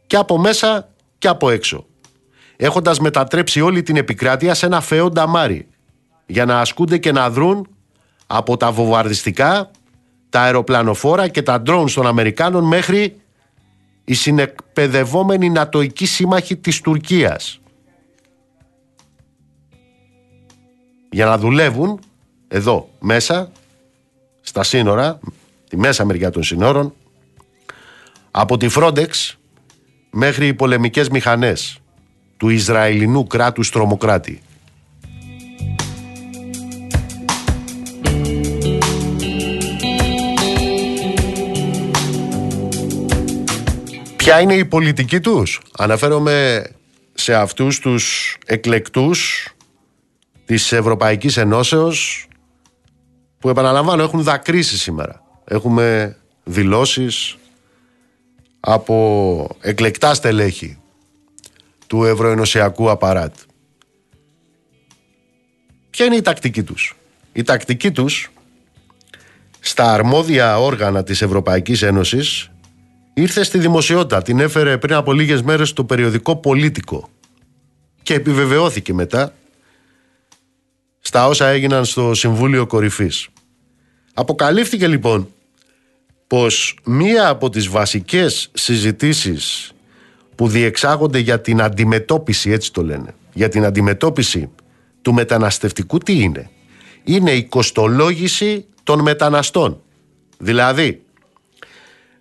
Και 0.07 0.17
από 0.17 0.39
μέσα 0.39 0.89
και 1.19 1.29
από 1.29 1.51
έξω. 1.51 1.87
Έχοντας 2.57 2.99
μετατρέψει 3.01 3.61
όλη 3.61 3.83
την 3.83 3.97
επικράτεια 3.97 4.55
σε 4.55 4.67
ένα 4.67 4.81
φαίο 4.81 5.09
νταμάρι. 5.09 5.69
Για 6.27 6.45
να 6.45 6.61
ασκούνται 6.61 6.99
και 6.99 7.13
να 7.13 7.31
δρούν 7.31 7.69
από 8.27 8.57
τα 8.57 8.73
βομβαρδιστικά, 8.73 9.71
τα 10.33 10.41
αεροπλανοφόρα 10.41 11.29
και 11.29 11.43
τα 11.43 11.61
ντρόουν 11.61 11.93
των 11.95 12.07
Αμερικάνων 12.07 12.65
μέχρι 12.65 13.17
οι 14.05 14.15
συνεκπαιδευόμενοι 14.15 15.51
νατοικοί 15.51 16.07
σύμμαχοι 16.07 16.57
της 16.57 16.81
Τουρκίας. 16.81 17.61
Για 21.11 21.27
να 21.27 21.39
δουλεύουν 21.39 22.01
εδώ 22.49 22.89
μέσα, 23.01 23.53
στα 24.41 24.63
σύνορα, 24.63 25.19
τη 25.69 25.77
μέσα 25.77 26.05
μεριά 26.05 26.31
των 26.31 26.43
σύνορων, 26.43 26.95
από 28.31 28.57
τη 28.57 28.67
Frontex 28.77 29.35
μέχρι 30.11 30.47
οι 30.47 30.55
πολεμικές 30.55 31.09
μηχανές 31.09 31.79
του 32.37 32.49
Ισραηλινού 32.49 33.27
κράτους 33.27 33.71
τρομοκράτη. 33.71 34.43
Ποια 44.23 44.41
είναι 44.41 44.55
η 44.55 44.65
πολιτική 44.65 45.21
τους; 45.21 45.61
Αναφέρομαι 45.79 46.67
σε 47.15 47.35
αυτούς 47.35 47.79
τους 47.79 48.37
εκλεκτούς 48.47 49.49
της 50.45 50.73
Ευρωπαϊκής 50.73 51.37
Ενώσεως 51.37 52.29
που 53.39 53.49
επαναλαμβάνω 53.49 54.03
έχουν 54.03 54.23
δακρύσει 54.23 54.79
σήμερα. 54.79 55.23
Έχουμε 55.45 56.17
δηλώσεις 56.45 57.37
από 58.61 59.57
εκλεκτά 59.61 60.15
στελέχη 60.15 60.79
του 61.87 62.05
ευρωενωσιακού 62.05 62.91
απαράτ. 62.91 63.35
Ποια 65.91 66.07
είναι 66.07 66.17
η 66.17 66.23
τακτική 66.23 66.63
τους; 66.63 66.97
Η 67.33 67.43
τακτική 67.43 67.91
τους 67.91 68.31
στα 69.61 69.93
αρμόδια 69.93 70.59
όργανα 70.59 71.03
της 71.03 71.23
Ευρωπαϊκής 71.23 71.83
Ένωσης 71.83 72.52
ήρθε 73.15 73.43
στη 73.43 73.59
δημοσιότητα. 73.59 74.23
Την 74.23 74.41
έφερε 74.41 74.79
πριν 74.79 74.95
από 74.95 75.13
λίγες 75.13 75.43
μέρες 75.43 75.69
στο 75.69 75.85
περιοδικό 75.85 76.37
Πολίτικο 76.37 77.09
και 78.03 78.15
επιβεβαιώθηκε 78.15 78.95
μετά 78.95 79.33
στα 81.01 81.27
όσα 81.27 81.47
έγιναν 81.47 81.85
στο 81.85 82.15
Συμβούλιο 82.15 82.67
Κορυφής. 82.67 83.29
Αποκαλύφθηκε 84.15 84.87
λοιπόν 84.87 85.29
πως 86.27 86.79
μία 86.85 87.29
από 87.29 87.51
τις 87.51 87.69
βασικές 87.69 88.51
συζητήσεις 88.53 89.73
που 90.35 90.49
διεξάγονται 90.49 91.19
για 91.19 91.41
την 91.41 91.63
αντιμετώπιση, 91.63 92.51
έτσι 92.51 92.73
το 92.73 92.83
λένε, 92.83 93.15
για 93.33 93.49
την 93.49 93.65
αντιμετώπιση 93.65 94.51
του 95.03 95.13
μεταναστευτικού 95.13 95.99
τι 95.99 96.23
είναι; 96.23 96.51
Είναι 97.05 97.31
η 97.33 97.45
κοστολόγηση 97.45 98.67
των 98.83 99.01
μεταναστών. 99.01 99.83
Δηλαδή, 100.39 101.02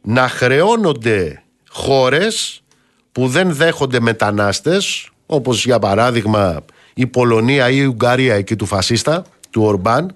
να 0.01 0.27
χρεώνονται 0.27 1.43
χώρες 1.69 2.63
που 3.11 3.27
δεν 3.27 3.53
δέχονται 3.53 3.99
μετανάστες, 3.99 5.09
όπως 5.25 5.65
για 5.65 5.79
παράδειγμα 5.79 6.65
η 6.93 7.07
Πολωνία 7.07 7.69
ή 7.69 7.77
η 7.77 7.85
Ουγγαρία 7.85 8.35
εκεί 8.35 8.55
του 8.55 8.65
φασίστα, 8.65 9.23
του 9.49 9.61
Ορμπάν, 9.63 10.15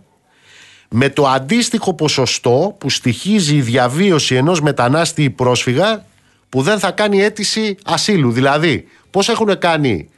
με 0.90 1.10
το 1.10 1.28
αντίστοιχο 1.28 1.94
ποσοστό 1.94 2.76
που 2.78 2.90
στοιχίζει 2.90 3.56
η 3.56 3.62
διαβίωση 3.62 4.36
ενός 4.36 4.62
μετανάστη 4.62 5.24
ή 5.24 5.30
πρόσφυγα 5.30 6.06
που 6.50 6.62
δεν 6.62 6.80
θα 6.80 6.92
κάνει 6.92 7.22
αίτηση 7.22 7.78
ασύλου. 7.84 8.32
Δηλαδή, 8.32 8.88
πώς 9.12 9.30
έχουν 9.30 9.58
κάνει 9.60 10.10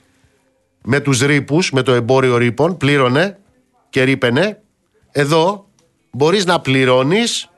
με 0.84 0.99
τους 0.99 1.21
ρήπους, 1.21 1.71
με 1.71 1.82
το 1.82 1.93
εμπόριο 1.93 2.38
ρήπων, 2.38 2.77
πλήρωνε 2.77 3.38
και 3.89 4.03
ρήπαινε. 4.03 4.62
Εδώ 5.12 5.67
μπορείς 6.12 6.45
να 6.45 6.60
πληρώνεις 6.60 7.49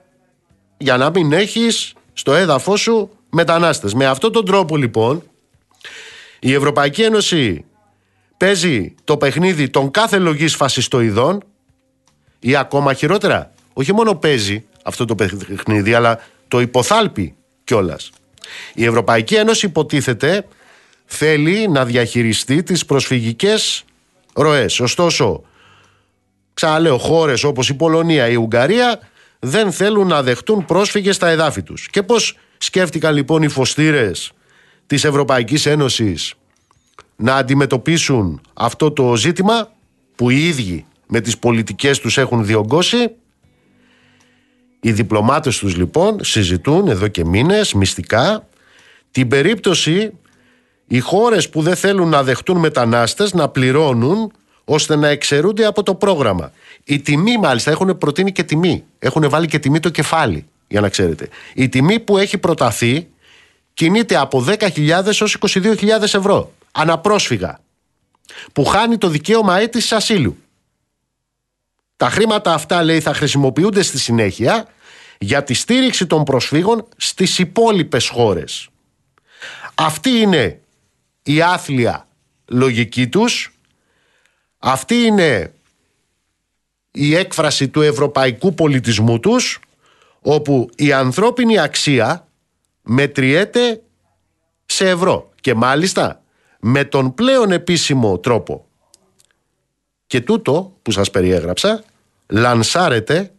για 0.78 0.98
να 0.98 1.10
μην 1.10 1.34
έχεις 1.34 1.94
στο 2.20 2.34
έδαφος 2.34 2.82
σου 2.82 3.10
μετανάστες. 3.30 3.94
Με 3.94 4.06
αυτόν 4.06 4.32
τον 4.32 4.46
τρόπο 4.46 4.78
λοιπόν 4.78 5.24
η 6.40 6.54
Ευρωπαϊκή 6.54 7.02
Ένωση 7.02 7.66
παίζει 8.38 8.96
το 9.04 9.18
παιχνίδι 9.18 9.70
των 9.70 9.92
κάθε 9.92 10.18
λογής 10.18 10.56
φασιστοειδών 10.56 11.44
ή 12.40 12.56
ακόμα 12.56 12.94
χειρότερα, 12.94 13.52
όχι 13.74 13.94
μόνο 13.94 14.16
παίζει 14.16 14.66
αυτό 14.84 15.06
το 15.06 15.16
παιχνίδι, 15.16 15.94
αλλά 15.94 16.20
το 16.48 16.60
υποθάλπει 16.60 17.36
κιόλας. 17.64 18.10
Η 18.74 18.86
Ευρωπαϊκή 18.86 19.36
Ένωση 19.36 19.66
υποτίθεται 19.66 20.46
θέλει 21.06 21.68
να 21.68 21.86
διαχειριστεί 21.86 22.64
τις 22.64 22.86
προσφυγικές 22.86 23.84
ροές. 24.34 24.80
Ωστόσο, 24.80 25.44
ξαναλέω, 26.54 26.98
χώρες 26.98 27.44
όπως 27.44 27.70
η 27.70 27.74
Πολωνία 27.74 28.28
ή 28.28 28.32
η 28.34 28.36
Ουγγαρία 28.36 29.00
δεν 29.40 29.72
θέλουν 29.72 30.08
να 30.08 30.24
δεχτούν 30.24 30.66
πρόσφυγες 30.66 31.16
στα 31.16 31.28
εδάφη 31.28 31.64
τους. 31.64 31.88
Και 31.90 32.04
πώς 32.04 32.38
σκέφτηκαν 32.58 33.16
λοιπόν 33.16 33.44
οι 33.44 33.48
φωστήρες 33.48 34.32
της 34.86 35.04
Ευρωπαϊκής 35.04 35.66
Ένωσης 35.66 36.34
να 37.16 37.36
αντιμετωπίσουν 37.36 38.42
αυτό 38.54 38.92
το 38.92 39.16
ζήτημα 39.16 39.72
που 40.16 40.30
οι 40.30 40.48
ίδιοι 40.48 40.86
με 41.08 41.22
τις 41.22 41.38
πολιτικές 41.38 42.00
τους 42.00 42.18
έχουν 42.18 42.46
διωγγώσει; 42.46 43.12
Οι 44.82 44.92
διπλωμάτες 44.92 45.58
τους 45.58 45.76
λοιπόν 45.76 46.24
συζητούν 46.24 46.88
εδώ 46.88 47.08
και 47.08 47.26
μήνες 47.26 47.74
μυστικά 47.74 48.48
την 49.12 49.28
περίπτωση 49.28 50.12
οι 50.88 51.00
χώρες 51.00 51.50
που 51.50 51.62
δεν 51.62 51.76
θέλουν 51.76 52.10
να 52.10 52.24
δεχτούν 52.24 52.58
μετανάστες 52.58 53.34
να 53.34 53.50
πληρώνουν 53.50 54.32
ώστε 54.70 54.96
να 54.96 55.08
εξαιρούνται 55.08 55.66
από 55.66 55.84
το 55.84 55.96
πρόγραμμα. 55.96 56.52
Η 56.84 57.00
τιμή 57.00 57.38
μάλιστα 57.38 57.72
έχουν 57.72 57.98
προτείνει 57.98 58.32
και 58.32 58.44
τιμή. 58.44 58.84
Έχουν 59.00 59.30
βάλει 59.30 59.48
και 59.48 59.60
τιμή 59.60 59.80
το 59.80 59.90
κεφάλι 59.90 60.46
για 60.68 60.82
να 60.82 60.90
ξέρετε. 60.90 61.30
Η 61.54 61.70
τιμή 61.70 62.00
που 62.00 62.18
έχει 62.18 62.38
προταθεί 62.38 63.08
κινείται 63.74 64.16
από 64.18 64.46
10.000 64.48 64.90
έως 64.90 65.38
22.000 65.40 66.02
ευρώ 66.02 66.54
αναπρόσφυγα 66.72 67.60
που 68.54 68.66
χάνει 68.66 68.98
το 68.98 69.08
δικαίωμα 69.08 69.60
αίτησης 69.60 69.92
ασύλου. 69.92 70.38
Τα 71.98 72.10
χρήματα 72.10 72.54
αυτά 72.54 72.84
λέει 72.84 73.00
θα 73.00 73.14
χρησιμοποιούνται 73.14 73.82
στη 73.82 74.00
συνέχεια 74.00 74.68
για 75.20 75.44
τη 75.44 75.54
στήριξη 75.54 76.08
των 76.08 76.24
προσφύγων 76.24 76.88
στις 76.98 77.40
υπόλοιπες 77.40 78.08
χώρες. 78.08 78.70
Αυτή 79.76 80.10
είναι 80.10 80.60
η 81.24 81.42
άθλια 81.42 82.08
λογική 82.46 83.08
τους, 83.08 83.59
αυτή 84.60 84.96
είναι 84.96 85.54
η 86.92 87.16
έκφραση 87.16 87.70
του 87.70 87.82
ευρωπαϊκού 87.82 88.54
πολιτισμού 88.54 89.20
τους, 89.20 89.60
όπου 90.22 90.70
η 90.76 90.94
ανθρώπινη 90.94 91.60
αξία 91.60 92.28
μετριέται 92.82 93.82
σε 94.66 94.90
ευρώ 94.90 95.32
και 95.42 95.54
μάλιστα 95.54 96.22
με 96.60 96.86
τον 96.86 97.14
πλέον 97.14 97.52
επίσημο 97.52 98.20
τρόπο. 98.20 98.66
Και 100.08 100.22
τούτο 100.22 100.78
που 100.82 100.92
σας 100.92 101.12
περιέγραψα 101.12 101.84
λανσάρεται 102.28 103.32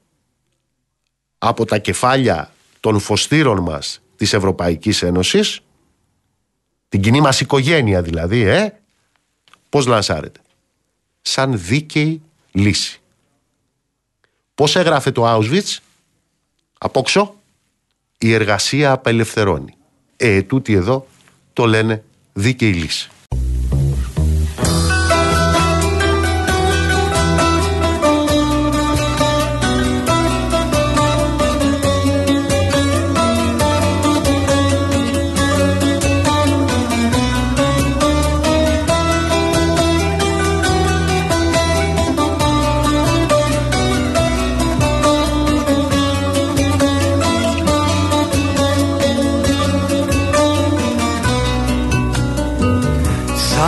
από 1.39 1.65
τα 1.65 1.79
κεφάλια 1.79 2.53
των 2.81 2.99
φωστήρων 2.99 3.59
μας 3.63 4.01
της 4.17 4.33
Ευρωπαϊκής 4.33 5.03
Ένωσης 5.03 5.61
την 6.89 7.01
κοινή 7.01 7.21
μας 7.21 7.41
οικογένεια 7.41 8.03
δηλαδή 8.03 8.41
ε, 8.43 8.73
πώς 9.69 9.87
λανσάρεται 9.87 10.41
σαν 11.23 11.59
δίκαιη 11.59 12.23
λύση. 12.53 13.01
Πώς 14.55 14.77
έγραφε 14.77 15.11
το 15.11 15.35
Auschwitz; 15.35 15.77
Απόξω 16.79 17.35
η 18.19 18.33
εργασία 18.33 18.93
απελευθερώνει 18.93 19.75
ε, 20.17 20.43
τούτοι 20.43 20.73
εδώ 20.73 21.07
το 21.53 21.67
λένε 21.67 22.05
δίκαιη 22.33 22.73
λύση 22.73 23.11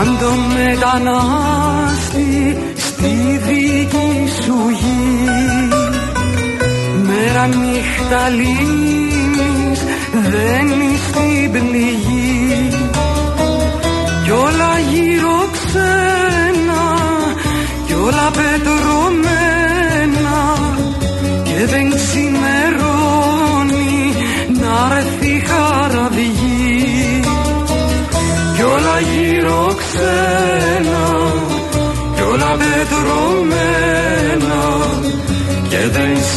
Σαν 0.04 0.18
το 0.18 0.30
μετανάστη 0.54 2.30
στη 2.76 3.40
δική 3.46 4.30
σου 4.42 4.56
γη. 4.80 5.68
Μέρα 7.06 7.46
νύχτα 7.46 8.28
λύνεις, 8.28 9.80
δένεις 10.12 11.00
στην 11.08 11.50
πληγή. 11.52 12.68
Κι 14.24 14.30
όλα 14.30 14.78
γύρω 14.92 15.48
ξένα, 15.52 16.82
κι 17.86 17.92
όλα 17.92 18.30
πετρωμένα 18.30 19.41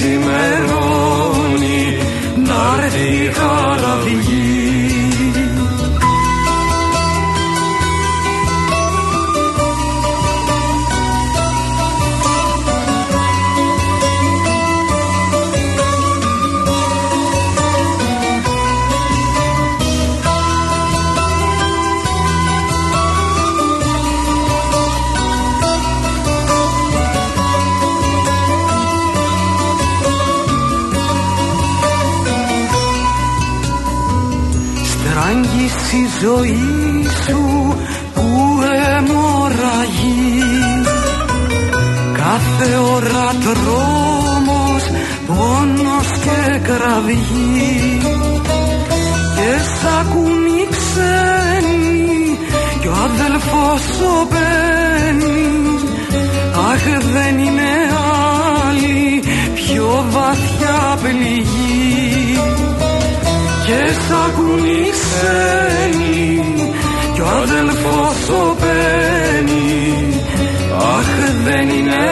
δεν 0.01 0.11
σημερώνει 0.11 0.54
κραυγή 46.85 47.99
Και 49.35 49.51
σ' 49.73 49.85
ακούν 49.99 50.45
οι 50.45 50.67
ξένοι 50.73 52.37
κι 52.81 52.87
ο 52.87 52.95
αδελφός 53.07 53.81
σωπαίνει 53.97 55.43
Αχ 56.71 56.71
Αχ 56.71 56.83
δεν 57.13 57.39
είναι 57.39 57.71
άλλη 58.67 59.23
πιο 59.55 60.05
βαθιά 60.09 60.97
πληγή. 61.01 62.39
Και 63.65 63.81
σ' 63.93 64.11
ακούν 64.25 64.65
οι 64.65 64.89
ξένοι 64.95 66.43
κι 67.13 67.21
ο 67.21 67.27
αδελφός 67.43 68.15
σωπαίνει 68.25 69.73
Αχ 70.97 71.09
δεν 71.43 71.69
είναι 71.69 72.03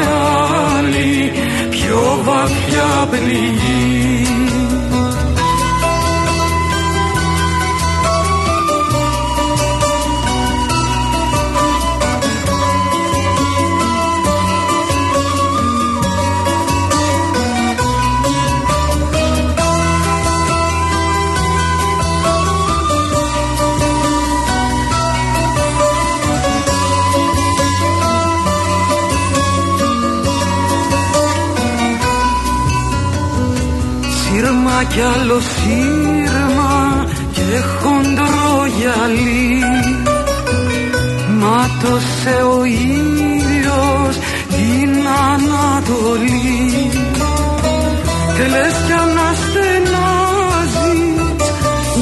άλλη 0.77 1.31
πιο 1.69 2.19
βαθιά 2.23 3.07
πληγή 3.09 3.72
κι 34.93 35.01
άλλο 35.15 35.39
σύρμα 35.39 37.06
και 37.32 37.41
χοντρό 37.79 38.65
γυαλί. 38.77 39.63
Μάτωσε 41.39 42.36
ο 42.58 42.63
ήλιος 42.63 44.15
την 44.49 44.93
Ανατολή. 45.32 46.89
Και 48.36 48.45
λες 48.53 48.75
κι 48.86 48.95
αναστενάζεις 49.06 49.71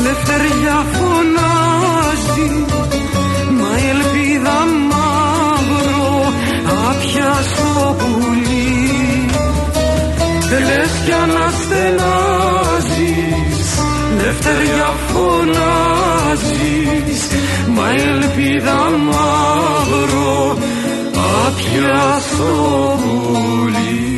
λευτεριά 0.04 0.86
φωνάζει. 0.94 2.50
Μα 3.60 3.72
η 3.84 3.86
ελπίδα 3.90 4.60
μαύρο 4.90 6.34
άπιαστο 6.90 7.96
πουλί 8.00 9.26
και 10.50 10.58
λες 10.68 10.94
κι 11.06 11.14
αναστενάζεις 11.24 12.61
λευτεριά 14.26 14.94
φωνάζεις 15.08 16.22
μα 17.76 17.94
η 17.96 18.00
ελπίδα 18.00 18.90
μαύρο 18.90 20.58
άπιαστο 21.48 23.00
πουλί 23.02 24.10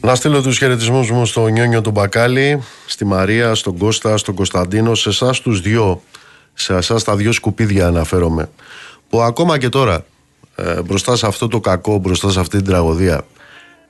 Να 0.00 0.14
στείλω 0.14 0.42
τους 0.42 0.58
χαιρετισμούς 0.58 1.10
μου 1.10 1.26
στο 1.26 1.46
Νιόνιο 1.46 1.80
του 1.80 1.90
Μπακάλι, 1.90 2.62
στη 2.86 3.04
Μαρία, 3.04 3.54
στον 3.54 3.78
Κώστα, 3.78 4.16
στον 4.16 4.34
Κωνσταντίνο, 4.34 4.94
σε 4.94 5.08
εσάς 5.08 5.40
τους 5.40 5.60
δυο, 5.60 6.02
σε 6.54 6.74
εσάς 6.74 7.04
τα 7.04 7.16
δυο 7.16 7.32
σκουπίδια 7.32 7.86
αναφέρομαι, 7.86 8.50
που 9.08 9.20
ακόμα 9.20 9.58
και 9.58 9.68
τώρα, 9.68 10.04
ε, 10.54 10.82
μπροστά 10.82 11.16
σε 11.16 11.26
αυτό 11.26 11.48
το 11.48 11.60
κακό, 11.60 11.98
μπροστά 11.98 12.30
σε 12.30 12.40
αυτή 12.40 12.56
την 12.56 12.66
τραγωδία, 12.66 13.24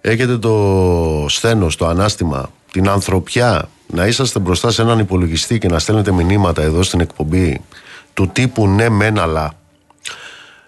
έχετε 0.00 0.38
το 0.38 1.26
σθένος, 1.28 1.76
το 1.76 1.86
ανάστημα, 1.86 2.50
την 2.72 2.88
ανθρωπιά, 2.88 3.68
να 3.86 4.06
είσαστε 4.06 4.38
μπροστά 4.38 4.70
σε 4.70 4.82
έναν 4.82 4.98
υπολογιστή 4.98 5.58
και 5.58 5.68
να 5.68 5.78
στέλνετε 5.78 6.12
μηνύματα 6.12 6.62
εδώ 6.62 6.82
στην 6.82 7.00
εκπομπή 7.00 7.60
του 8.14 8.28
τύπου 8.28 8.68
ναι 8.68 8.88
μεν 8.88 9.18
αλλά 9.18 9.52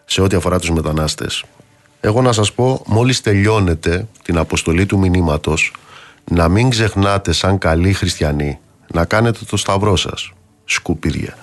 σε 0.04 0.20
ό,τι 0.20 0.36
αφορά 0.36 0.58
τους 0.58 0.70
μετανάστες. 0.70 1.44
Εγώ 2.00 2.22
να 2.22 2.32
σας 2.32 2.52
πω, 2.52 2.82
μόλις 2.86 3.20
τελειώνετε 3.20 4.08
την 4.22 4.38
αποστολή 4.38 4.86
του 4.86 4.98
μηνύματος, 4.98 5.72
να 6.24 6.48
μην 6.48 6.70
ξεχνάτε 6.70 7.32
σαν 7.32 7.58
καλοί 7.58 7.92
χριστιανοί 7.92 8.58
να 8.92 9.04
κάνετε 9.04 9.38
το 9.48 9.56
σταυρό 9.56 9.96
σας. 9.96 10.32
Σκουπίδια. 10.64 11.36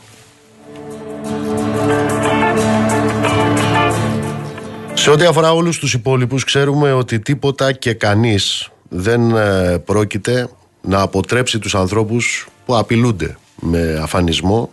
Σε 4.93 5.09
ό,τι 5.09 5.25
αφορά 5.25 5.53
όλους 5.53 5.79
τους 5.79 5.93
υπόλοιπους 5.93 6.43
ξέρουμε 6.43 6.93
ότι 6.93 7.19
τίποτα 7.19 7.71
και 7.71 7.93
κανείς 7.93 8.69
δεν 8.89 9.35
ε, 9.35 9.77
πρόκειται 9.77 10.49
να 10.81 11.01
αποτρέψει 11.01 11.59
τους 11.59 11.75
ανθρώπους 11.75 12.47
που 12.65 12.77
απειλούνται 12.77 13.37
με 13.59 13.99
αφανισμό 14.01 14.71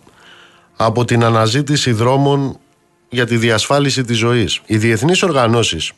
από 0.75 1.05
την 1.05 1.23
αναζήτηση 1.23 1.91
δρόμων 1.91 2.59
για 3.09 3.25
τη 3.25 3.37
διασφάλιση 3.37 4.03
της 4.03 4.17
ζωής. 4.17 4.61
Οι 4.65 4.77
διεθνείς 4.77 5.23
οργανώσεις 5.23 5.91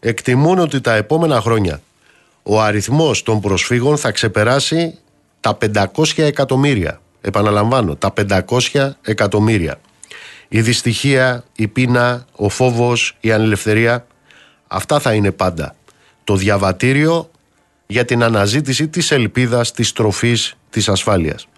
εκτιμούν 0.00 0.58
ότι 0.58 0.80
τα 0.80 0.94
επόμενα 0.94 1.40
χρόνια 1.40 1.80
ο 2.42 2.60
αριθμός 2.60 3.22
των 3.22 3.40
προσφύγων 3.40 3.96
θα 3.96 4.10
ξεπεράσει 4.10 4.98
τα 5.40 5.58
500 5.74 5.86
εκατομμύρια. 6.16 7.00
Επαναλαμβάνω, 7.20 7.96
τα 7.96 8.12
500 8.70 8.90
εκατομμύρια. 9.02 9.80
Η 10.48 10.60
δυστυχία, 10.60 11.44
η 11.56 11.68
πείνα, 11.68 12.26
ο 12.36 12.48
φόβος, 12.48 13.16
η 13.20 13.32
ανελευθερία, 13.32 14.06
αυτά 14.66 14.98
θα 14.98 15.14
είναι 15.14 15.30
πάντα. 15.30 15.74
Το 16.24 16.36
διαβατήριο 16.36 17.29
για 17.90 18.04
την 18.04 18.22
αναζήτηση 18.22 18.88
της 18.88 19.10
ελπίδας, 19.10 19.72
της 19.72 19.92
τροφής, 19.92 20.54
της 20.70 20.88
ασφάλειας. 20.88 21.48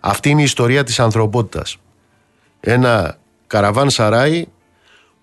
Αυτή 0.00 0.28
είναι 0.28 0.40
η 0.40 0.44
ιστορία 0.44 0.84
της 0.84 1.00
ανθρωπότητας. 1.00 1.76
Ένα 2.60 3.18
καραβάν 3.46 3.90
σαράι 3.90 4.46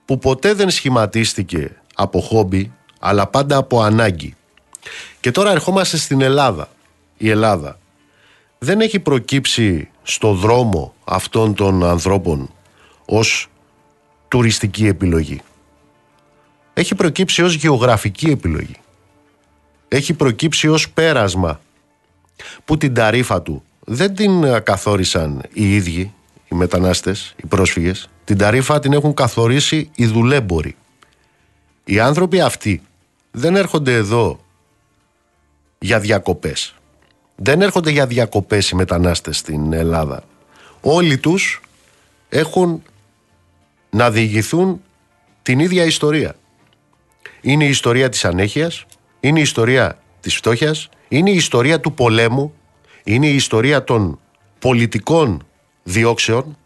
που 0.06 0.18
ποτέ 0.18 0.54
δεν 0.54 0.70
σχηματίστηκε 0.70 1.76
από 1.96 2.20
χόμπι, 2.20 2.74
αλλά 3.00 3.28
πάντα 3.28 3.58
από 3.58 3.82
ανάγκη. 3.82 4.36
Και 5.20 5.32
τώρα 5.32 5.52
ερχόμαστε 5.52 5.98
στην 5.98 6.22
Ελλάδα. 6.22 6.70
Η 7.18 7.30
Ελλάδα 7.30 7.80
δεν 8.58 8.82
έχει 8.82 9.00
προκύψει 9.00 9.90
στο 10.04 10.34
δρόμο 10.34 10.94
αυτών 11.04 11.54
των 11.54 11.84
ανθρώπων 11.84 12.50
ως 13.06 13.48
τουριστική 14.28 14.88
επιλογή. 14.88 15.42
Έχει 16.74 16.96
προκύψει 16.96 17.42
ως 17.42 17.54
γεωγραφική 17.54 18.30
επιλογή. 18.30 18.81
Έχει 19.94 20.14
προκύψει 20.14 20.68
ως 20.68 20.90
πέρασμα 20.90 21.62
που 22.66 22.78
την 22.78 22.94
ταρίφα 22.94 23.42
του 23.42 23.64
δεν 23.80 24.16
την 24.16 24.64
καθόρισαν 24.64 25.42
οι 25.54 25.76
ίδιοι 25.76 26.14
οι 26.52 26.56
μετανάστες, 26.56 27.36
οι 27.44 27.46
πρόσφυγες. 27.46 28.10
Την 28.24 28.38
ταρίφα 28.38 28.80
την 28.80 28.94
έχουν 28.94 29.14
καθορίσει 29.14 29.90
οι 29.96 30.06
δουλέμποροι. 30.06 30.76
Οι 31.84 32.00
άνθρωποι 32.00 32.42
αυτοί 32.42 32.82
δεν 33.32 33.56
έρχονται 33.56 33.94
εδώ 33.94 34.40
για 35.80 36.00
διακοπές. 36.00 36.76
Δεν 37.36 37.62
έρχονται 37.62 37.92
για 37.92 38.08
διακοπές 38.08 38.70
οι 38.70 38.76
μετανάστες 38.76 39.38
στην 39.38 39.74
Ελλάδα. 39.74 40.24
Όλοι 40.82 41.18
τους 41.18 41.62
έχουν 42.30 42.84
να 43.90 44.12
διηγηθούν 44.12 44.82
την 45.42 45.60
ίδια 45.60 45.84
ιστορία. 45.84 46.36
Είναι 47.42 47.66
η 47.66 47.70
ιστορία 47.70 48.10
της 48.10 48.26
ανέχειας, 48.26 48.86
είναι 49.22 49.40
η 49.40 49.42
ιστορία 49.42 50.02
της 50.20 50.36
φτώχειας, 50.36 50.90
είναι 51.08 51.30
η 51.30 51.36
ιστορία 51.36 51.80
του 51.80 51.94
πολέμου, 51.94 52.54
είναι 53.04 53.28
η 53.28 53.36
ιστορία 53.36 53.84
των 53.84 54.20
πολιτικών 54.60 55.46
διώξεων. 55.84 56.58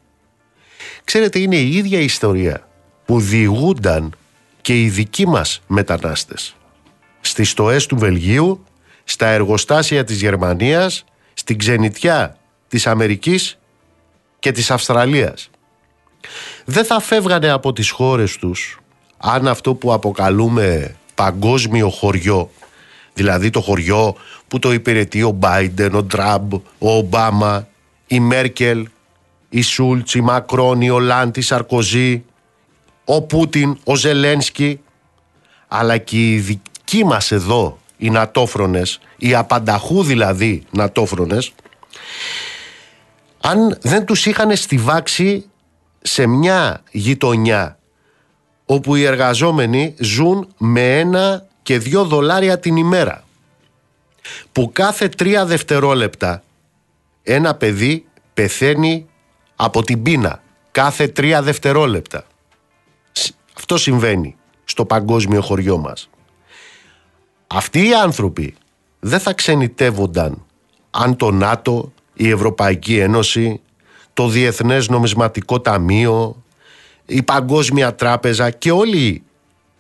Ξέρετε, 1.04 1.40
είναι 1.40 1.56
η 1.56 1.76
ίδια 1.76 2.00
ιστορία 2.00 2.68
που 3.06 3.20
διηγούνταν 3.20 4.16
και 4.62 4.82
οι 4.82 4.90
δικοί 4.90 5.28
μας 5.28 5.62
μετανάστες. 5.68 6.56
Στις 7.22 7.50
στοές 7.50 7.86
του 7.86 7.98
Βελγίου, 7.98 8.64
στα 9.04 9.28
εργοστάσια 9.28 10.04
της 10.04 10.22
Γερμανίας, 10.22 11.04
στην 11.34 11.58
ξενιτιά 11.58 12.38
της 12.68 12.88
Αμερικής 12.88 13.58
και 14.40 14.52
της 14.52 14.72
Αυστραλίας. 14.72 15.50
Δεν 16.66 16.86
θα 16.86 17.00
φεύγανε 17.00 17.50
από 17.50 17.74
τις 17.74 17.90
χώρες 17.90 18.38
τους 18.38 18.80
αν 19.18 19.48
αυτό 19.48 19.76
που 19.76 19.94
αποκαλούμε 19.94 20.96
παγκόσμιο 21.16 21.90
χωριό, 21.90 22.50
δηλαδή 23.14 23.50
το 23.50 23.62
χωριό 23.62 24.16
που 24.48 24.60
το 24.60 24.74
υπηρετεί 24.74 25.24
ο 25.24 25.30
Μπάιντεν, 25.30 25.96
ο 25.96 26.04
Τραμπ, 26.04 26.54
ο 26.54 26.96
Ομπάμα, 26.98 27.68
η 28.08 28.20
Μέρκελ, 28.20 28.88
η 29.50 29.62
Σούλτς, 29.62 30.14
η 30.14 30.22
Μακρόν, 30.22 30.82
η 30.82 30.90
Ολάντ, 30.90 31.38
η 31.38 31.42
Σαρκοζή, 31.42 32.24
ο 33.06 33.22
Πούτιν, 33.22 33.78
ο 33.84 33.96
Ζελένσκι, 33.96 34.80
αλλά 35.68 35.98
και 35.98 36.32
οι 36.32 36.38
δικοί 36.38 37.06
μας 37.06 37.32
εδώ, 37.32 37.80
οι 37.98 38.10
νατόφρονες, 38.10 39.00
οι 39.18 39.36
απανταχού 39.36 40.04
δηλαδή 40.04 40.64
νατόφρονες, 40.72 41.54
αν 43.42 43.78
δεν 43.82 44.06
τους 44.06 44.26
είχαν 44.26 44.56
στιβάξει 44.56 45.50
σε 46.02 46.28
μια 46.28 46.84
γειτονιά 46.92 47.80
όπου 48.66 48.96
οι 48.96 49.04
εργαζόμενοι 49.04 49.96
ζουν 50.00 50.48
με 50.58 51.00
ένα 51.00 51.48
και 51.62 51.78
δύο 51.78 52.04
δολάρια 52.04 52.60
την 52.60 52.76
ημέρα 52.76 53.24
που 54.52 54.70
κάθε 54.74 55.10
τρία 55.10 55.46
δευτερόλεπτα 55.46 56.44
ένα 57.24 57.56
παιδί 57.56 58.06
πεθαίνει 58.34 59.06
από 59.56 59.84
την 59.84 60.02
πείνα 60.02 60.44
κάθε 60.72 61.08
τρία 61.08 61.42
δευτερόλεπτα. 61.42 62.24
Αυτό 63.58 63.78
συμβαίνει. 63.78 64.36
στο 64.68 64.86
παγκόσμιο 64.86 65.42
χωριό 65.42 65.78
μας. 65.78 66.10
Αυτοί 67.48 67.88
οι 67.88 67.94
άνθρωποι 67.94 68.56
δεν 69.00 69.20
θα 69.20 69.34
ξενιτεύονταν 69.34 70.46
αν 70.90 71.16
το 71.16 71.32
ΝΑΤΟ, 71.32 71.94
η 72.14 72.30
Ευρωπαϊκή 72.30 72.98
Ένωση, 72.98 73.62
το 74.14 74.28
Διεθνές 74.28 74.90
Νομισματικό 74.90 75.62
Ταμείο, 75.62 76.44
η 77.06 77.24
Παγκόσμια 77.24 77.96
Τράπεζα 77.96 78.50
και 78.50 78.72
όλοι 78.72 79.24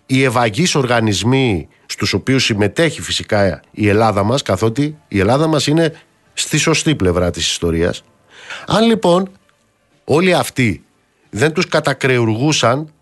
οι 0.06 0.24
ευαγείς 0.24 0.76
οργανισμοί 0.76 1.68
στους 1.86 2.14
οποίους 2.14 2.44
συμμετέχει 2.44 3.02
φυσικά 3.02 3.62
η 3.72 3.88
Ελλάδα 3.88 4.24
μας 4.24 4.42
καθότι 4.42 4.98
η 5.08 5.20
Ελλάδα 5.20 5.48
μας 5.48 5.68
είναι 5.68 5.94
στη 6.34 6.58
σωστή 6.58 6.96
πλευρά 6.96 7.32
της 7.32 7.48
ιστορίας 7.48 8.04
αν 8.68 8.86
λοιπόν 8.86 9.32
όλοι 10.04 10.34
αυτοί 10.34 10.84
δεν 11.30 11.54
τους 11.54 11.68
κατακρεουργούσαν 11.68 12.94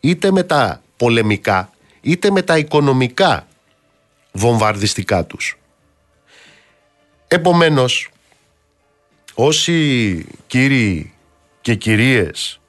είτε 0.00 0.30
με 0.30 0.42
τα 0.42 0.82
πολεμικά 0.96 1.70
είτε 2.00 2.30
με 2.30 2.42
τα 2.42 2.58
οικονομικά 2.58 3.46
βομβαρδιστικά 4.32 5.24
τους. 5.24 5.58
Επομένως, 7.28 8.08
όσοι 9.34 10.26
κύριοι 10.46 11.12
και 11.60 11.74
κυρίες 11.74 12.59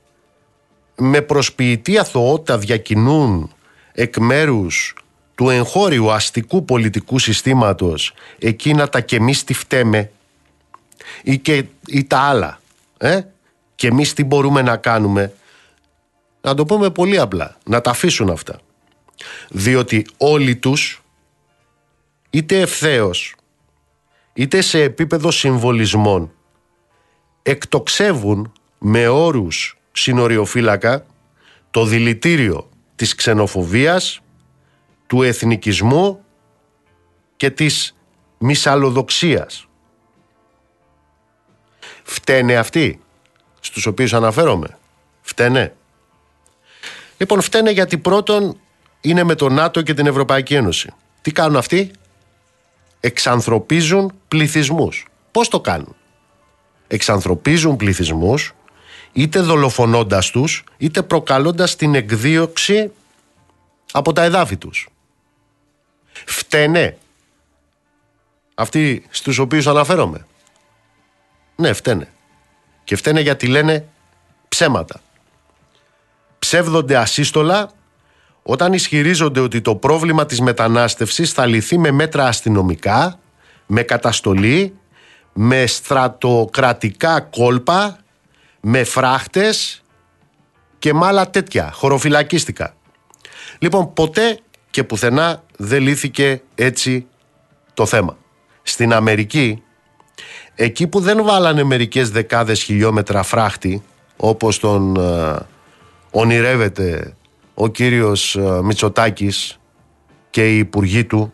με 0.96 1.22
προσποιητή 1.22 1.98
αθωότητα 1.98 2.58
διακινούν 2.58 3.52
εκ 3.92 4.18
μέρους 4.18 4.96
του 5.36 5.50
εγχώριου 5.50 6.12
αστικού 6.12 6.66
πολιτικού 6.66 7.20
συστήματος 7.20 8.14
εκείνα 8.40 8.90
τα 8.90 9.02
και 9.02 9.16
εμείς 9.16 9.44
τι 9.44 9.54
φταίμε 9.54 10.12
ή, 11.24 11.38
και, 11.38 11.66
ή 11.88 12.04
τα 12.04 12.20
άλλα 12.20 12.60
ε; 12.98 13.22
και 13.76 13.88
εμείς 13.88 14.14
τι 14.14 14.24
μπορούμε 14.24 14.62
να 14.62 14.78
κάνουμε 14.78 15.34
να 16.42 16.54
το 16.54 16.66
πούμε 16.66 16.90
πολύ 16.90 17.20
απλά 17.20 17.58
να 17.64 17.82
τα 17.82 17.90
αφήσουν 17.90 18.30
αυτά. 18.30 18.60
Διότι 19.50 20.06
όλοι 20.18 20.56
τους 20.56 21.04
είτε 22.30 22.60
ευθέως 22.60 23.36
είτε 24.34 24.62
σε 24.62 24.82
επίπεδο 24.82 25.32
συμβολισμών 25.32 26.32
εκτοξεύουν 27.42 28.52
με 28.78 29.08
όρους 29.08 29.81
συνοριοφύλακα 29.92 31.06
το 31.72 31.86
δηλητήριο 31.86 32.70
της 32.96 33.16
ξενοφοβίας, 33.16 34.22
του 35.08 35.22
εθνικισμού 35.22 36.24
και 37.36 37.50
της 37.50 37.96
μισαλοδοξίας. 38.38 39.68
Φταίνε 42.04 42.56
αυτοί 42.56 43.00
στους 43.60 43.86
οποίους 43.86 44.14
αναφέρομαι. 44.14 44.78
Φταίνε. 45.22 45.76
Λοιπόν, 47.18 47.42
φταίνε 47.42 47.72
γιατί 47.72 47.98
πρώτον 47.98 48.60
είναι 49.02 49.24
με 49.24 49.36
το 49.36 49.50
ΝΑΤΟ 49.50 49.82
και 49.82 49.94
την 49.94 50.08
Ευρωπαϊκή 50.08 50.56
Ένωση. 50.56 50.94
Τι 51.22 51.32
κάνουν 51.32 51.58
αυτοί; 51.58 51.92
Εξανθρωπίζουν 53.00 54.12
πληθυσμούς. 54.28 55.08
Πώς 55.32 55.48
το 55.48 55.62
κάνουν; 55.62 55.96
Εξανθρωπίζουν 56.88 57.76
πληθυσμούς 57.76 58.54
είτε 59.14 59.40
δολοφονώντας 59.40 60.30
τους 60.30 60.64
είτε 60.78 61.02
προκαλώντας 61.02 61.76
την 61.76 61.96
εκδίωξη 61.96 62.92
από 63.92 64.14
τα 64.14 64.24
εδάφη 64.24 64.58
τους. 64.58 64.90
Φταίνε 66.26 66.98
αυτοί 68.56 69.06
στους 69.10 69.38
οποίους 69.38 69.68
αναφέρομαι. 69.68 70.26
Ναι, 71.56 71.74
φταίνε. 71.74 72.08
Και 72.84 72.96
φταίνε 72.96 73.20
γιατί 73.20 73.48
λένε 73.48 73.86
ψέματα. 74.48 75.02
Ψεύδονται 76.40 76.98
ασύστολα 76.98 77.72
όταν 78.44 78.74
ισχυρίζονται 78.74 79.40
ότι 79.40 79.62
το 79.62 79.76
πρόβλημα 79.76 80.26
της 80.26 80.42
μετανάστευσης 80.42 81.32
θα 81.32 81.46
λυθεί 81.46 81.78
με 81.78 81.92
μέτρα 81.92 82.28
αστυνομικά, 82.28 83.20
με 83.66 83.82
καταστολή, 83.82 84.74
με 85.34 85.66
στρατοκρατικά 85.66 87.20
κόλπα, 87.20 87.98
με 88.62 88.84
φράχτες 88.84 89.84
και 90.80 90.94
με 90.94 91.06
άλλα 91.06 91.30
τέτοια, 91.30 91.72
χωροφυλακίστικα. 91.74 92.76
Λοιπόν, 93.60 93.94
ποτέ 93.94 94.40
και 94.70 94.84
πουθενά 94.84 95.44
δεν 95.58 95.82
λύθηκε 95.82 96.42
έτσι 96.56 97.08
το 97.74 97.86
θέμα. 97.86 98.18
Στην 98.64 98.94
Αμερική, 98.94 99.64
εκεί 100.56 100.88
που 100.88 101.00
δεν 101.00 101.24
βάλανε 101.24 101.64
μερικές 101.64 102.10
δεκάδες 102.10 102.64
χιλιόμετρα 102.64 103.24
φράχτη, 103.24 103.84
όπως 104.18 104.60
τον 104.60 104.96
ε, 104.96 105.36
ονειρεύεται 106.12 107.16
ο 107.54 107.68
κύριος 107.68 108.36
ε, 108.36 108.62
Μητσοτάκης 108.64 109.60
και 110.30 110.54
οι 110.54 110.58
υπουργοί 110.58 111.06
του, 111.06 111.34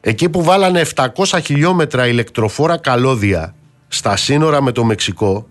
εκεί 0.00 0.28
που 0.28 0.42
βάλανε 0.42 0.82
700 0.94 1.38
χιλιόμετρα 1.44 2.06
ηλεκτροφόρα 2.06 2.76
καλώδια 2.76 3.54
στα 3.92 4.16
σύνορα 4.16 4.62
με 4.62 4.72
το 4.72 4.84
Μεξικό, 4.84 5.48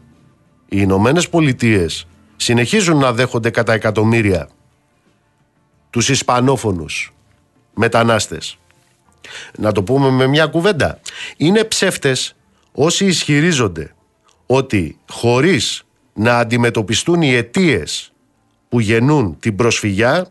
οι 0.66 0.78
Ηνωμένες 0.80 1.30
Πολιτείες 1.30 2.08
συνεχίζουν 2.36 2.98
να 2.98 3.14
δέχονται 3.14 3.50
κατά 3.50 3.74
εκατομμύρια 3.74 4.50
τους 5.90 6.10
Ισπανόφωνους 6.10 7.14
μετανάστες. 7.74 8.58
Να 9.58 9.72
το 9.72 9.84
πούμε 9.84 10.10
με 10.10 10.28
μια 10.28 10.46
κουβέντα. 10.46 11.00
Είναι 11.38 11.64
ψεύτες 11.64 12.36
όσοι 12.72 13.06
ισχυρίζονται 13.06 13.94
ότι 14.46 14.98
χωρίς 15.10 15.84
να 16.14 16.38
αντιμετωπιστούν 16.38 17.22
οι 17.22 17.34
αιτίες 17.34 18.12
που 18.70 18.80
γεννούν 18.80 19.40
την 19.40 19.56
προσφυγιά, 19.56 20.28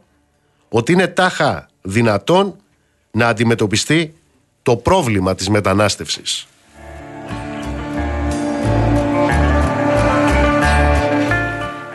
ότι 0.68 0.92
είναι 0.92 1.06
τάχα 1.06 1.68
δυνατόν 1.82 2.56
να 3.10 3.28
αντιμετωπιστεί 3.28 4.14
το 4.62 4.76
πρόβλημα 4.76 5.34
της 5.34 5.48
μετανάστευσης. 5.48 6.46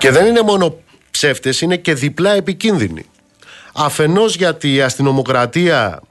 Και 0.04 0.12
δεν 0.12 0.26
είναι 0.26 0.42
μόνο 0.42 0.78
ψεύτες, 1.12 1.62
είναι 1.62 1.78
και 1.78 1.94
διπλά 1.94 2.32
επικίνδυνοι. 2.32 3.06
Αφενός 3.74 4.36
γιατί 4.36 4.74
η 4.74 4.82
αστυνομοκρατία 4.82 6.02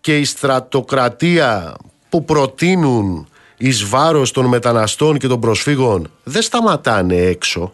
και 0.00 0.18
η 0.18 0.24
στρατοκρατία 0.24 1.76
που 2.08 2.24
προτείνουν 2.24 3.28
εις 3.56 3.84
βάρος 3.84 4.30
των 4.30 4.46
μεταναστών 4.46 5.18
και 5.18 5.26
των 5.26 5.40
προσφύγων 5.40 6.10
δεν 6.22 6.42
σταματάνε 6.42 7.16
έξω 7.16 7.72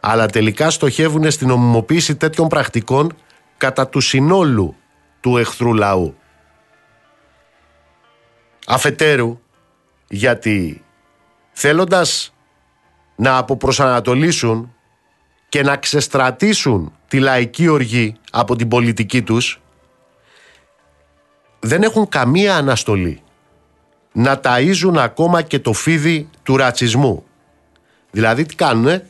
αλλά 0.00 0.26
τελικά 0.26 0.70
στοχεύουν 0.70 1.30
στην 1.30 1.50
ομιμοποίηση 1.50 2.16
τέτοιων 2.16 2.48
πρακτικών 2.48 3.16
κατά 3.56 3.88
του 3.88 4.00
συνόλου 4.00 4.76
του 5.20 5.36
εχθρού 5.36 5.74
λαού. 5.74 6.14
Αφετέρου, 8.66 9.38
γιατί 10.08 10.84
θέλοντας 11.52 12.34
να 13.16 13.36
αποπροσανατολίσουν 13.36 14.68
και 15.54 15.62
να 15.62 15.76
ξεστρατήσουν 15.76 16.92
τη 17.08 17.18
λαϊκή 17.18 17.68
οργή 17.68 18.14
από 18.30 18.56
την 18.56 18.68
πολιτική 18.68 19.22
τους 19.22 19.60
δεν 21.60 21.82
έχουν 21.82 22.08
καμία 22.08 22.56
αναστολή 22.56 23.22
να 24.12 24.40
ταΐζουν 24.44 24.96
ακόμα 24.96 25.42
και 25.42 25.58
το 25.58 25.72
φίδι 25.72 26.28
του 26.42 26.56
ρατσισμού. 26.56 27.24
Δηλαδή 28.10 28.44
τι 28.44 28.54
κάνουνε, 28.54 29.06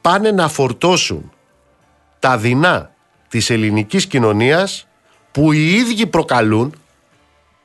πάνε 0.00 0.30
να 0.30 0.48
φορτώσουν 0.48 1.32
τα 2.18 2.38
δεινά 2.38 2.94
της 3.28 3.50
ελληνικής 3.50 4.06
κοινωνίας 4.06 4.86
που 5.32 5.52
οι 5.52 5.74
ίδιοι 5.74 6.06
προκαλούν 6.06 6.74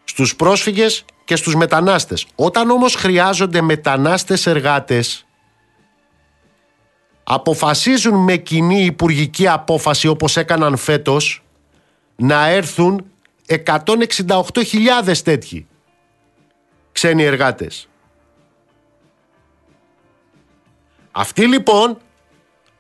στους 0.04 0.36
πρόσφυγες 0.36 1.06
και 1.26 1.36
στους 1.36 1.56
μετανάστες. 1.56 2.28
Όταν 2.36 2.70
όμως 2.70 2.96
χρειάζονται 2.96 3.62
μετανάστες 3.62 4.46
εργάτες 4.46 5.26
αποφασίζουν 7.34 8.24
με 8.24 8.36
κοινή 8.38 8.86
υπουργική 8.86 9.48
απόφαση 9.48 10.08
όπως 10.08 10.38
έκαναν 10.38 10.78
φέτος 10.78 11.44
να 12.16 12.48
έρθουν 12.48 13.06
168.000 13.48 15.18
τέτοιοι 15.24 15.68
ξένοι 16.92 17.24
εργάτες. 17.24 17.90
Αυτοί 21.12 21.48
λοιπόν 21.48 21.98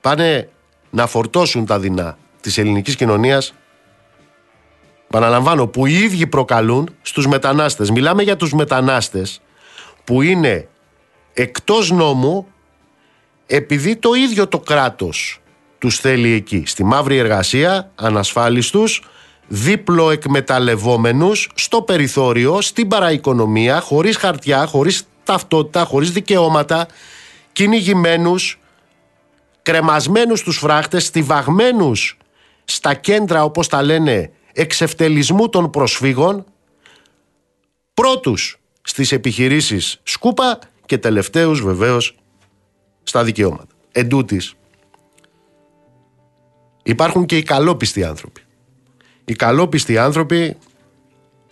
πάνε 0.01 0.49
να 0.89 1.07
φορτώσουν 1.07 1.65
τα 1.65 1.79
δεινά 1.79 2.17
της 2.41 2.57
ελληνικής 2.57 2.95
κοινωνίας 2.95 3.53
Παναλαμβάνω, 5.07 5.67
που 5.67 5.85
οι 5.85 5.93
ίδιοι 5.93 6.27
προκαλούν 6.27 6.95
στους 7.01 7.27
μετανάστες. 7.27 7.89
Μιλάμε 7.89 8.23
για 8.23 8.35
τους 8.35 8.53
μετανάστες 8.53 9.41
που 10.03 10.21
είναι 10.21 10.67
εκτός 11.33 11.91
νόμου 11.91 12.47
επειδή 13.53 13.95
το 13.95 14.13
ίδιο 14.13 14.47
το 14.47 14.59
κράτος 14.59 15.39
τους 15.77 15.99
θέλει 15.99 16.31
εκεί. 16.31 16.63
Στη 16.65 16.83
μαύρη 16.83 17.17
εργασία, 17.17 17.91
ανασφάλιστους, 17.95 19.03
δίπλο 19.47 20.11
εκμεταλλευόμενους, 20.11 21.49
στο 21.55 21.81
περιθώριο, 21.81 22.61
στην 22.61 22.87
παραοικονομία, 22.87 23.81
χωρίς 23.81 24.17
χαρτιά, 24.17 24.65
χωρίς 24.65 25.03
ταυτότητα, 25.23 25.83
χωρίς 25.83 26.11
δικαιώματα, 26.11 26.87
κυνηγημένους, 27.51 28.59
κρεμασμένους 29.61 30.39
στους 30.39 30.57
φράχτες, 30.57 31.05
στιβαγμένους 31.05 32.17
στα 32.63 32.93
κέντρα 32.93 33.43
όπως 33.43 33.67
τα 33.67 33.83
λένε 33.83 34.31
εξευτελισμού 34.53 35.49
των 35.49 35.69
προσφύγων 35.69 36.45
πρώτους 37.93 38.59
στις 38.81 39.11
επιχειρήσεις 39.11 39.99
σκούπα 40.03 40.59
και 40.85 40.97
τελευταίους 40.97 41.61
βεβαίως 41.61 42.15
στα 43.11 43.23
δικαιώματα. 43.23 43.73
Εν 43.91 44.07
τούτης, 44.07 44.53
υπάρχουν 46.83 47.25
και 47.25 47.37
οι 47.37 47.43
καλόπιστοι 47.43 48.03
άνθρωποι. 48.03 48.41
Οι 49.25 49.33
καλόπιστοι 49.33 49.97
άνθρωποι 49.97 50.57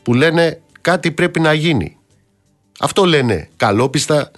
που 0.03 0.13
λένε 0.13 0.61
κάτι 0.81 1.11
πρέπει 1.11 1.39
να 1.39 1.53
γίνει. 1.53 1.97
Αυτό 2.79 3.05
λένε 3.05 3.49
καλόπιστα 3.57 4.31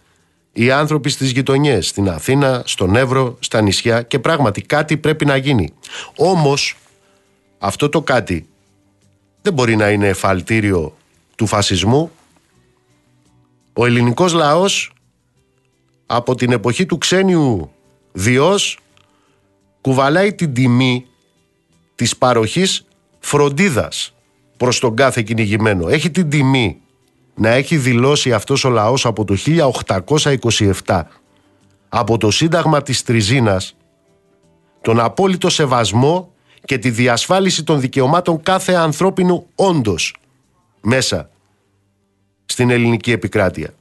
οι 0.51 0.71
άνθρωποι 0.71 1.09
στις 1.09 1.31
γειτονιές, 1.31 1.87
στην 1.87 2.09
Αθήνα, 2.09 2.63
στον 2.65 2.95
Εύρο, 2.95 3.37
στα 3.39 3.61
νησιά 3.61 4.01
και 4.01 4.19
πράγματι 4.19 4.61
κάτι 4.61 4.97
πρέπει 4.97 5.25
να 5.25 5.35
γίνει. 5.35 5.73
Όμως 6.15 6.77
αυτό 7.57 7.89
το 7.89 8.01
κάτι 8.01 8.47
δεν 9.41 9.53
μπορεί 9.53 9.75
να 9.75 9.89
είναι 9.89 10.07
εφαλτήριο 10.07 10.97
του 11.35 11.45
φασισμού. 11.47 12.11
Ο 13.73 13.85
ελληνικός 13.85 14.33
λαός 14.33 14.91
από 16.13 16.35
την 16.35 16.51
εποχή 16.51 16.85
του 16.85 16.97
ξένιου 16.97 17.71
διός 18.11 18.79
κουβαλάει 19.81 20.33
την 20.33 20.53
τιμή 20.53 21.05
της 21.95 22.17
παροχής 22.17 22.85
φροντίδας 23.19 24.13
προς 24.57 24.79
τον 24.79 24.95
κάθε 24.95 25.21
κυνηγημένο. 25.21 25.87
Έχει 25.87 26.11
την 26.11 26.29
τιμή 26.29 26.77
να 27.35 27.49
έχει 27.49 27.77
δηλώσει 27.77 28.33
αυτός 28.33 28.63
ο 28.63 28.69
λαός 28.69 29.05
από 29.05 29.23
το 29.25 29.35
1827 30.85 31.01
από 31.89 32.17
το 32.17 32.31
Σύνταγμα 32.31 32.81
της 32.81 33.03
Τριζίνας 33.03 33.75
τον 34.81 34.99
απόλυτο 34.99 35.49
σεβασμό 35.49 36.33
και 36.65 36.77
τη 36.77 36.89
διασφάλιση 36.89 37.63
των 37.63 37.79
δικαιωμάτων 37.79 38.41
κάθε 38.41 38.73
ανθρώπινου 38.73 39.47
όντως 39.55 40.15
μέσα 40.81 41.29
στην 42.45 42.69
ελληνική 42.69 43.11
επικράτεια. 43.11 43.73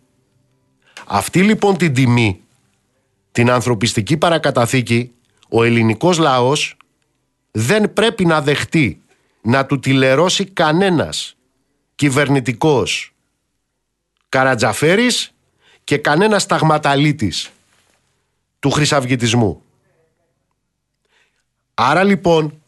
Αυτή 1.12 1.42
λοιπόν 1.42 1.76
την 1.76 1.94
τιμή, 1.94 2.40
την 3.32 3.50
ανθρωπιστική 3.50 4.16
παρακαταθήκη, 4.16 5.12
ο 5.48 5.62
ελληνικός 5.62 6.18
λαός 6.18 6.76
δεν 7.50 7.92
πρέπει 7.92 8.24
να 8.24 8.42
δεχτεί 8.42 9.02
να 9.42 9.66
του 9.66 9.78
τηλερώσει 9.78 10.44
κανένας 10.44 11.36
κυβερνητικός 11.94 13.12
Καρατζαφέρης 14.28 15.34
και 15.84 15.98
κανένας 15.98 16.46
ταγματαλίτης 16.46 17.50
του 18.58 18.70
χρυσαυγητισμού. 18.70 19.62
Άρα 21.74 22.04
λοιπόν 22.04 22.62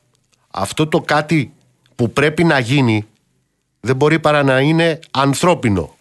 αυτό 0.51 0.87
το 0.87 1.01
κάτι 1.01 1.53
που 1.95 2.13
πρέπει 2.13 2.45
να 2.45 2.59
γίνει 2.59 3.07
δεν 3.81 3.97
μπορεί 3.97 4.19
παρά 4.19 4.43
να 4.43 4.61
είναι 4.61 4.99
ανθρώπινο. 5.11 5.97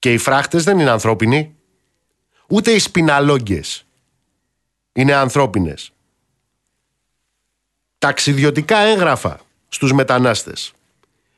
Και 0.00 0.12
οι 0.12 0.18
φράχτες 0.18 0.64
δεν 0.64 0.78
είναι 0.78 0.90
ανθρώπινοι, 0.90 1.54
ούτε 2.48 2.70
οι 2.70 2.78
σπιναλόγγες 2.78 3.84
είναι 4.92 5.14
ανθρώπινες. 5.14 5.92
Ταξιδιωτικά 7.98 8.78
έγγραφα 8.78 9.40
στους 9.68 9.92
μετανάστες 9.92 10.72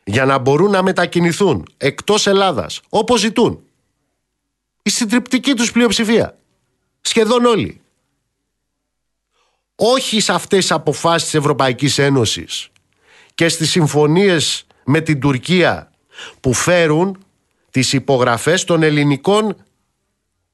για 0.05 0.25
να 0.25 0.39
μπορούν 0.39 0.71
να 0.71 0.83
μετακινηθούν 0.83 1.67
εκτός 1.77 2.27
Ελλάδας 2.27 2.81
όπως 2.89 3.21
ζητούν. 3.21 3.63
Η 4.83 4.91
συντριπτική 4.91 5.55
τους 5.55 5.73
πλειοψηφία. 5.73 6.39
Σχεδόν 7.01 7.45
όλοι. 7.45 7.81
Όχι 9.75 10.21
σε 10.21 10.33
αυτές 10.33 10.59
τις 10.59 10.71
αποφάσεις 10.71 11.23
της 11.23 11.35
Ευρωπαϊκής 11.35 11.99
Ένωσης 11.99 12.69
και 13.35 13.49
στις 13.49 13.71
συμφωνίες 13.71 14.67
με 14.85 15.01
την 15.01 15.21
Τουρκία 15.21 15.91
που 16.41 16.53
φέρουν 16.53 17.25
τις 17.73 17.93
υπογραφές 17.93 18.65
των 18.65 18.83
ελληνικών 18.83 19.57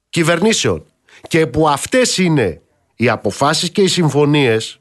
κυβερνήσεων 0.09 0.85
και 1.29 1.47
που 1.47 1.69
αυτές 1.69 2.19
είναι 2.19 2.61
οι 2.97 3.09
αποφάσεις 3.09 3.71
και 3.71 3.83
οι 3.83 3.87
συμφωνίες 3.89 4.81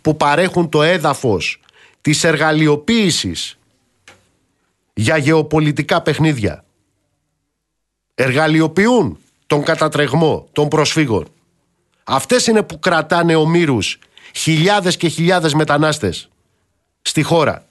που 0.00 0.16
παρέχουν 0.16 0.68
το 0.68 0.82
έδαφος 0.82 1.60
της 2.00 2.24
εργαλειοποίησης 2.24 3.58
για 4.94 5.16
γεωπολιτικά 5.16 6.02
παιχνίδια. 6.02 6.64
Εργαλειοποιούν 8.14 9.18
τον 9.46 9.62
κατατρεγμό 9.62 10.48
των 10.52 10.68
προσφύγων. 10.68 11.26
Αυτές 12.04 12.46
είναι 12.46 12.62
που 12.62 12.78
κρατάνε 12.78 13.34
ομήρους 13.34 13.98
χιλιάδες 14.34 14.96
και 14.96 15.08
χιλιάδες 15.08 15.54
μετανάστες 15.54 16.28
στη 17.02 17.22
χώρα 17.22 17.66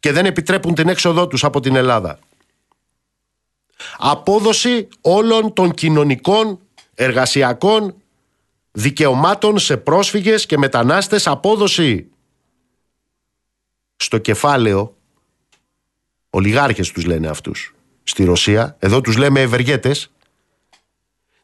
και 0.00 0.12
δεν 0.12 0.26
επιτρέπουν 0.26 0.74
την 0.74 0.88
έξοδό 0.88 1.26
τους 1.26 1.44
από 1.44 1.60
την 1.60 1.76
Ελλάδα. 1.76 2.18
Απόδοση 3.98 4.88
όλων 5.00 5.52
των 5.52 5.72
κοινωνικών, 5.74 6.60
εργασιακών 6.94 7.94
δικαιωμάτων 8.72 9.58
σε 9.58 9.76
πρόσφυγες 9.76 10.46
και 10.46 10.58
μετανάστες, 10.58 11.26
απόδοση 11.26 12.06
στο 13.96 14.18
κεφάλαιο, 14.18 14.96
ολιγάρχες 16.30 16.92
τους 16.92 17.04
λένε 17.04 17.28
αυτούς, 17.28 17.74
στη 18.02 18.24
Ρωσία, 18.24 18.76
εδώ 18.78 19.00
τους 19.00 19.16
λέμε 19.16 19.40
ευεργέτες, 19.40 20.10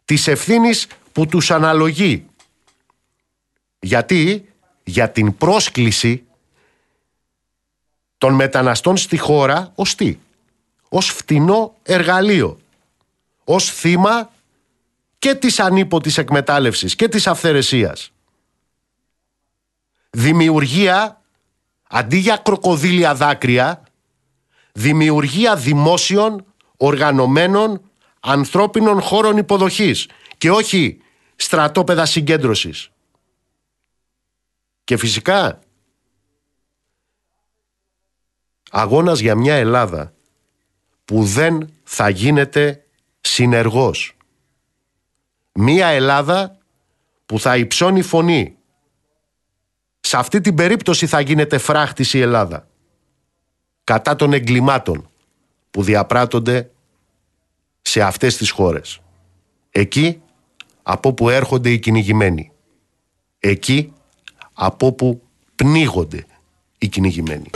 της 0.04 0.26
ευθύνης 0.26 0.86
που 1.12 1.26
τους 1.26 1.50
αναλογεί. 1.50 2.26
Γιατί, 3.80 4.48
για 4.84 5.10
την 5.10 5.36
πρόσκληση 5.36 6.24
των 8.18 8.34
μεταναστών 8.34 8.96
στη 8.96 9.18
χώρα 9.18 9.72
ως 9.74 9.94
τι, 9.94 10.18
ως 10.94 11.10
φτηνό 11.10 11.76
εργαλείο, 11.82 12.60
ως 13.44 13.70
θύμα 13.70 14.30
και 15.18 15.34
της 15.34 15.60
ανίποτης 15.60 16.18
εκμετάλλευσης 16.18 16.94
και 16.94 17.08
της 17.08 17.26
αυθαιρεσίας. 17.26 18.12
Δημιουργία 20.10 21.22
αντί 21.88 22.16
για 22.16 22.36
κροκοδίλια 22.36 23.14
δάκρυα, 23.14 23.82
δημιουργία 24.72 25.56
δημόσιων, 25.56 26.44
οργανωμένων, 26.76 27.90
ανθρώπινων 28.20 29.00
χώρων 29.00 29.36
υποδοχής 29.36 30.08
και 30.38 30.50
όχι 30.50 31.00
στρατόπεδα 31.36 32.06
συγκέντρωσης. 32.06 32.90
Και 34.84 34.96
φυσικά, 34.96 35.58
αγώνας 38.70 39.18
για 39.18 39.34
μια 39.34 39.54
Ελλάδα 39.54 40.13
που 41.04 41.24
δεν 41.24 41.72
θα 41.84 42.08
γίνεται 42.08 42.84
συνεργός. 43.20 44.16
Μια 45.52 45.86
Ελλάδα 45.86 46.58
που 47.26 47.38
θα 47.38 47.56
υψώνει 47.56 48.02
φωνή 48.02 48.56
σε 50.00 50.16
αυτή 50.16 50.40
την 50.40 50.54
περίπτωση 50.54 51.06
θα 51.06 51.20
γίνεται 51.20 51.58
φράχτης 51.58 52.14
η 52.14 52.20
Ελλάδα 52.20 52.68
κατά 53.84 54.16
των 54.16 54.32
εγκλημάτων 54.32 55.10
που 55.70 55.82
διαπράττονται 55.82 56.70
σε 57.82 58.02
αυτές 58.02 58.36
τις 58.36 58.50
χώρες. 58.50 59.00
Εκεί 59.70 60.22
από 60.82 61.12
που 61.12 61.28
έρχονται 61.28 61.70
οι 61.70 61.78
κυνηγημένοι. 61.78 62.52
Εκεί 63.38 63.92
από 64.52 64.92
που 64.92 65.22
πνίγονται 65.56 66.26
οι 66.78 66.88
κυνηγημένοι. 66.88 67.50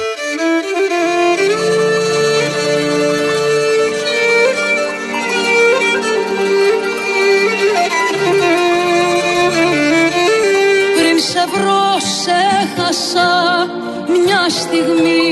Μια 14.08 14.48
στιγμή 14.48 15.26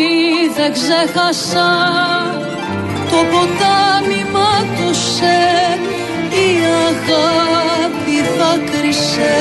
δεν 0.56 0.72
ξέχασα. 0.72 1.70
Το 3.10 3.16
ποτάμι 3.16 4.24
μάτωσε 4.32 5.38
η 6.30 6.48
αγάπη 6.88 8.16
δάκρυσε 8.38 9.36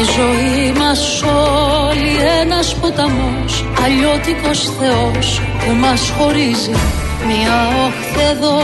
Η 0.00 0.04
ζωή 0.04 0.72
μας 0.78 1.22
όλη 1.22 2.40
ένας 2.40 2.74
ποταμός 2.74 3.64
Αλλιώτικος 3.84 4.70
Θεός 4.78 5.40
που 5.58 5.74
μας 5.74 6.12
χωρίζει 6.18 7.01
Μια 7.26 7.56
όχθη 7.86 8.22
εδώ 8.32 8.58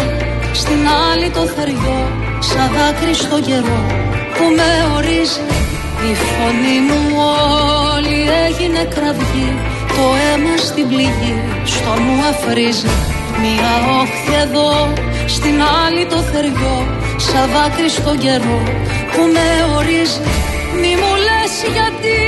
στην 0.53 0.81
άλλη 1.11 1.31
το 1.31 1.41
θεριό 1.41 2.01
σαν 2.39 2.71
δάκρυ 2.75 3.15
στο 3.15 3.41
καιρό 3.41 3.81
που 4.35 4.45
με 4.57 4.71
ορίζει 4.97 5.45
η 6.11 6.13
φωνή 6.15 6.79
μου 6.87 7.01
όλη. 7.95 8.19
Έγινε 8.47 8.83
κραυγή 8.95 9.51
το 9.97 10.05
αίμα 10.27 10.57
στην 10.57 10.89
πληγή 10.89 11.35
στο 11.65 11.91
μου 12.03 12.17
αφρίζει. 12.31 12.91
Μια 13.43 13.73
όχθη 14.01 14.35
εδώ, 14.45 14.93
στην 15.27 15.57
άλλη 15.85 16.07
το 16.07 16.17
θεριό 16.17 16.77
Σαν 17.17 17.49
δάκρυ 17.53 17.89
στον 17.89 18.19
καιρό 18.19 18.63
που 19.13 19.23
με 19.35 19.49
ορίζει. 19.77 20.21
Μη 20.81 20.93
μου 21.01 21.13
λες 21.27 21.55
γιατί 21.77 22.19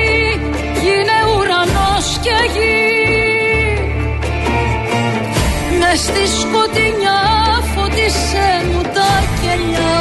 γίνε 0.83 1.19
ουρανός 1.37 2.07
και 2.25 2.37
γη 2.55 3.00
Μες 5.93 6.01
στη 6.01 6.25
σκοτεινιά 6.41 7.21
φωτίσε 7.75 8.49
μου 8.73 8.83
τα 8.83 9.13
κελιά. 9.41 9.99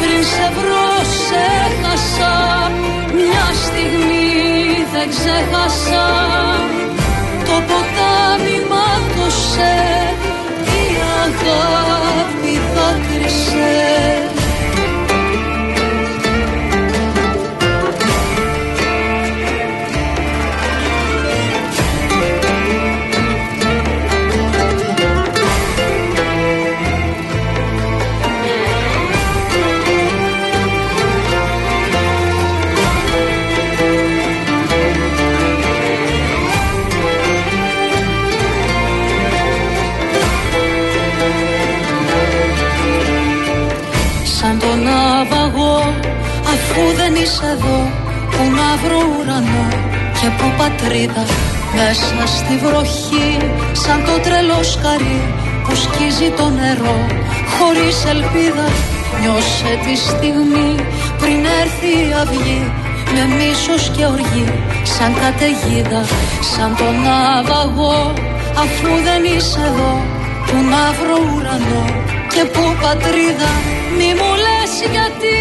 Πριν 0.00 0.22
σε 0.32 0.46
βρω 0.56 0.90
σε 1.26 1.46
χάσα 1.82 2.36
Μια 3.14 3.46
στιγμή 3.64 4.30
δεν 4.92 5.08
ξέχασα. 5.08 6.06
Το 7.46 7.56
ποτάμι 7.68 8.58
μάτωσε 8.70 9.74
Η 10.80 10.86
αγάπη 11.24 12.60
δάκρυσε 12.74 14.15
Αφού 47.26 47.34
δεν 47.34 47.42
είσαι 47.42 47.58
εδώ 47.58 47.78
Που 48.30 48.44
να 48.58 48.70
βρω 48.82 49.00
ουρανό 49.14 49.66
Και 50.18 50.28
που 50.36 50.46
πατρίδα 50.58 51.24
Μέσα 51.76 52.20
στη 52.36 52.54
βροχή 52.64 53.30
Σαν 53.82 53.98
το 54.06 54.14
τρελό 54.24 54.62
σκαρί 54.62 55.20
Που 55.64 55.74
σκίζει 55.74 56.30
το 56.38 56.46
νερό. 56.58 56.98
Χωρίς 57.54 57.96
ελπίδα 58.14 58.68
Νιώσε 59.20 59.72
τη 59.84 59.94
στιγμή 60.08 60.70
Πριν 61.20 61.40
έρθει 61.60 61.92
η 62.08 62.12
αυγή 62.22 62.62
Με 63.14 63.22
μίσος 63.36 63.82
και 63.94 64.04
οργή 64.14 64.48
Σαν 64.94 65.12
καταιγίδα 65.20 66.02
Σαν 66.52 66.70
τον 66.80 66.96
άβαγο. 67.34 68.12
Αφού 68.62 68.90
δεν 69.06 69.22
είσαι 69.32 69.60
εδώ 69.70 69.92
Που 70.46 70.56
να 70.72 70.84
βρω 70.98 71.18
ουρανό 71.32 71.84
Και 72.32 72.42
που 72.52 72.64
πατρίδα 72.82 73.52
Μη 73.96 74.10
μου 74.18 74.30
λες 74.44 74.72
γιατί 74.94 75.36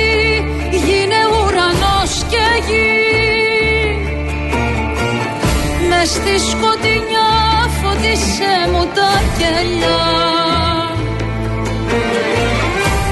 γίνε 0.72 1.05
ουρανός 1.05 1.05
και 1.05 1.05
γη 2.68 3.06
μες 5.90 6.10
στη 6.10 6.36
σκοτεινιά 6.50 7.32
φωτίσε 7.82 8.54
μου 8.72 8.84
τα 8.96 9.12
κελιά. 9.38 10.04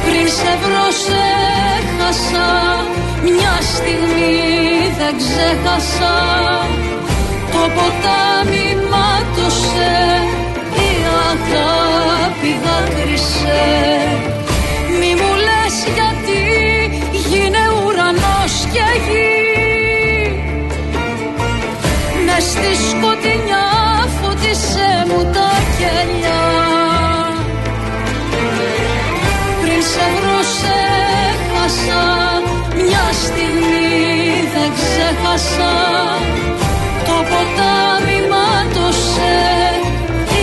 Πριν 0.05 0.27
σε 0.37 0.53
βρω 0.63 0.87
σε 1.05 1.25
χάσα 1.97 2.51
Μια 3.23 3.55
στιγμή 3.73 4.37
δεν 4.99 5.13
ξέχασα. 5.21 6.15
Το 7.51 7.63
ποτάμι 7.75 8.67
μάτωσε 8.91 9.91
Η 10.87 10.91
αγάπη 11.31 12.51
δάκρυσε. 12.63 13.63
Μη 14.99 15.11
μου 15.19 15.31
λες 15.45 15.75
γιατί 15.95 16.22
στη 22.53 22.71
σκοτεινιά 22.89 23.67
φωτίσε 24.17 24.91
μου 25.07 25.21
τα 25.35 25.51
κελιά. 25.77 26.43
Πριν 29.61 29.81
σε 29.91 30.05
βρω 30.19 30.41
σε 30.57 30.79
χάσα 31.51 32.05
Μια 32.75 33.05
στιγμή 33.23 33.91
δεν 34.53 34.69
ξέχασα. 34.77 35.73
Το 37.07 37.17
ποτάμι 37.29 38.19
μάτωσε 38.31 39.35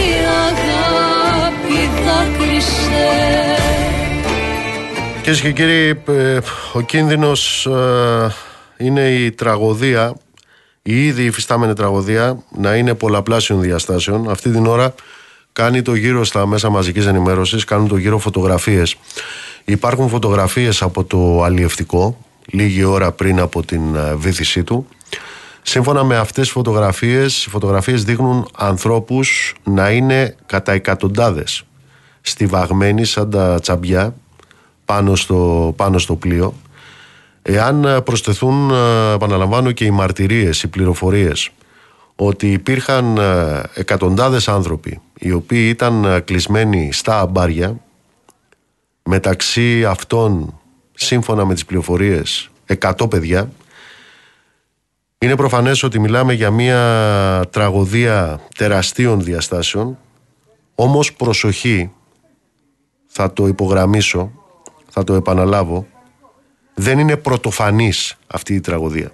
Η 0.01 0.07
αγάπη 0.47 1.81
δάκρυσε 2.05 3.09
Κυρίες 5.23 5.41
και 5.41 5.53
κύριοι, 5.53 6.03
ε, 6.09 6.39
ο 6.73 6.81
κίνδυνος 6.81 7.67
ε, 7.67 8.35
είναι 8.77 9.09
η 9.09 9.31
τραγωδία, 9.31 10.15
η 10.91 11.05
ήδη 11.05 11.25
υφιστάμενη 11.25 11.73
τραγωδία, 11.73 12.43
να 12.57 12.75
είναι 12.75 12.95
πολλαπλάσιων 12.95 13.61
διαστάσεων. 13.61 14.31
Αυτή 14.31 14.51
την 14.51 14.67
ώρα 14.67 14.95
κάνει 15.53 15.83
το 15.83 15.95
γύρο 15.95 16.25
στα 16.25 16.47
μέσα 16.47 16.71
μαζικής 16.71 17.07
ενημέρωσης, 17.07 17.65
κάνουν 17.65 17.89
το 17.89 17.97
γύρο 17.97 18.19
φωτογραφίες. 18.19 18.97
Υπάρχουν 19.65 20.09
φωτογραφίες 20.09 20.83
από 20.83 21.05
το 21.05 21.43
αλλιευτικό, 21.43 22.19
λίγη 22.47 22.85
ώρα 22.85 23.13
πριν 23.13 23.41
από 23.41 23.63
την 23.63 23.95
ε, 23.95 24.15
βήθησή 24.15 24.65
του. 24.65 24.87
Σύμφωνα 25.63 26.05
με 26.05 26.17
αυτές 26.17 26.45
τις 26.45 26.53
φωτογραφίες, 26.53 27.45
οι 27.45 27.49
φωτογραφίες 27.49 28.05
δείχνουν 28.05 28.49
ανθρώπους 28.57 29.55
να 29.65 29.91
είναι 29.91 30.37
κατά 30.47 30.73
εκατοντάδες 30.73 31.65
στιβαγμένοι 32.21 33.05
σαν 33.05 33.31
τα 33.31 33.61
τσαμπιά 33.61 34.15
πάνω 34.85 35.17
στο, 35.17 35.73
πάνω 35.77 35.99
στο 35.99 36.17
πλοίο. 36.17 36.55
Εάν 37.43 38.03
προσθεθούν, 38.05 38.71
επαναλαμβάνω, 39.15 39.73
και 39.73 39.85
οι 39.85 39.91
μαρτυρίες, 39.91 40.63
οι 40.63 40.69
πληροφορίες 40.69 41.51
ότι 42.17 42.53
υπήρχαν 42.53 43.19
εκατοντάδες 43.75 44.49
άνθρωποι 44.49 45.01
οι 45.19 45.33
οποίοι 45.33 45.67
ήταν 45.69 46.23
κλεισμένοι 46.25 46.93
στα 46.93 47.21
αμπάρια 47.21 47.77
μεταξύ 49.03 49.85
αυτών 49.85 50.61
σύμφωνα 50.95 51.45
με 51.45 51.55
τις 51.55 51.65
πληροφορίες 51.65 52.51
100 52.81 53.11
παιδιά 53.11 53.51
είναι 55.19 55.37
προφανές 55.37 55.83
ότι 55.83 55.99
μιλάμε 55.99 56.33
για 56.33 56.51
μια 56.51 57.45
τραγωδία 57.51 58.41
τεραστίων 58.57 59.23
διαστάσεων 59.23 59.99
όμως 60.75 61.13
προσοχή 61.13 61.91
θα 63.07 63.33
το 63.33 63.47
υπογραμμίσω 63.47 64.33
θα 64.89 65.05
το 65.05 65.15
επαναλάβω, 65.15 65.87
δεν 66.81 66.99
είναι 66.99 67.17
πρωτοφανής 67.17 68.17
αυτή 68.27 68.55
η 68.55 68.61
τραγωδία. 68.61 69.13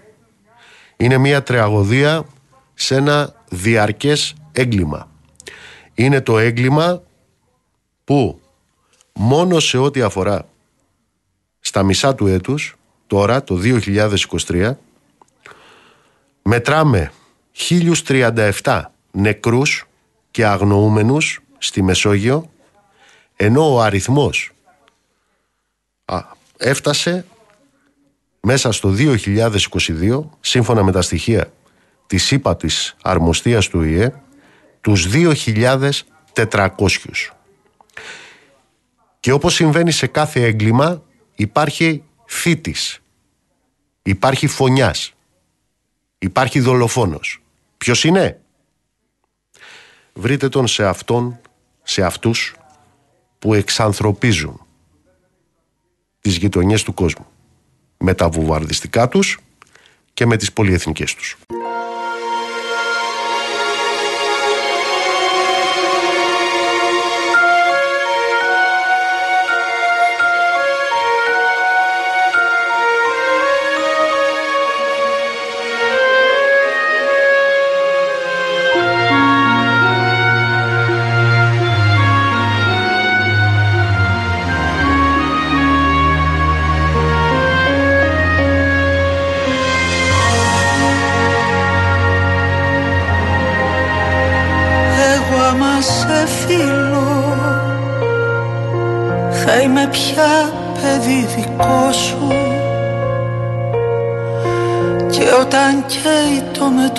Είναι 0.96 1.18
μια 1.18 1.42
τραγωδία 1.42 2.26
σε 2.74 2.94
ένα 2.94 3.34
διαρκές 3.48 4.34
έγκλημα. 4.52 5.10
Είναι 5.94 6.20
το 6.20 6.38
έγκλημα 6.38 7.02
που 8.04 8.40
μόνο 9.12 9.60
σε 9.60 9.78
ό,τι 9.78 10.02
αφορά 10.02 10.48
στα 11.60 11.82
μισά 11.82 12.14
του 12.14 12.26
έτους, 12.26 12.76
τώρα 13.06 13.44
το 13.44 13.60
2023, 14.46 14.72
μετράμε 16.42 17.12
1037 17.68 18.82
νεκρούς 19.10 19.86
και 20.30 20.46
αγνοούμενους 20.46 21.40
στη 21.58 21.82
Μεσόγειο, 21.82 22.50
ενώ 23.36 23.74
ο 23.74 23.80
αριθμός 23.80 24.50
έφτασε 26.56 27.24
μέσα 28.48 28.72
στο 28.72 28.94
2022, 28.98 30.24
σύμφωνα 30.40 30.82
με 30.82 30.92
τα 30.92 31.02
στοιχεία 31.02 31.52
της 32.06 32.30
ΥΠΑ 32.30 32.56
της 32.56 32.96
αρμοστίας 33.02 33.68
του 33.68 33.82
ΙΕ, 33.82 34.12
τους 34.80 35.08
2.400. 35.12 37.32
Και 39.20 39.32
όπως 39.32 39.54
συμβαίνει 39.54 39.90
σε 39.90 40.06
κάθε 40.06 40.44
έγκλημα, 40.44 41.02
υπάρχει 41.34 42.02
φίτης, 42.24 43.02
υπάρχει 44.02 44.46
φωνιάς, 44.46 45.12
υπάρχει 46.18 46.60
δολοφόνος. 46.60 47.42
Ποιος 47.76 48.04
είναι; 48.04 48.40
Βρείτε 50.12 50.48
τον 50.48 50.66
σε 50.66 50.86
αυτόν, 50.86 51.40
σε 51.82 52.02
αυτούς 52.02 52.54
που 53.38 53.54
εξανθρωπίζουν 53.54 54.66
τις 56.20 56.36
γειτονιές 56.36 56.82
του 56.82 56.94
κόσμου 56.94 57.26
με 57.98 58.14
τα 58.14 58.28
βουβαρδιστικά 58.28 59.08
τους 59.08 59.38
και 60.14 60.26
με 60.26 60.36
τις 60.36 60.52
πολυεθνικές 60.52 61.14
τους. 61.14 61.36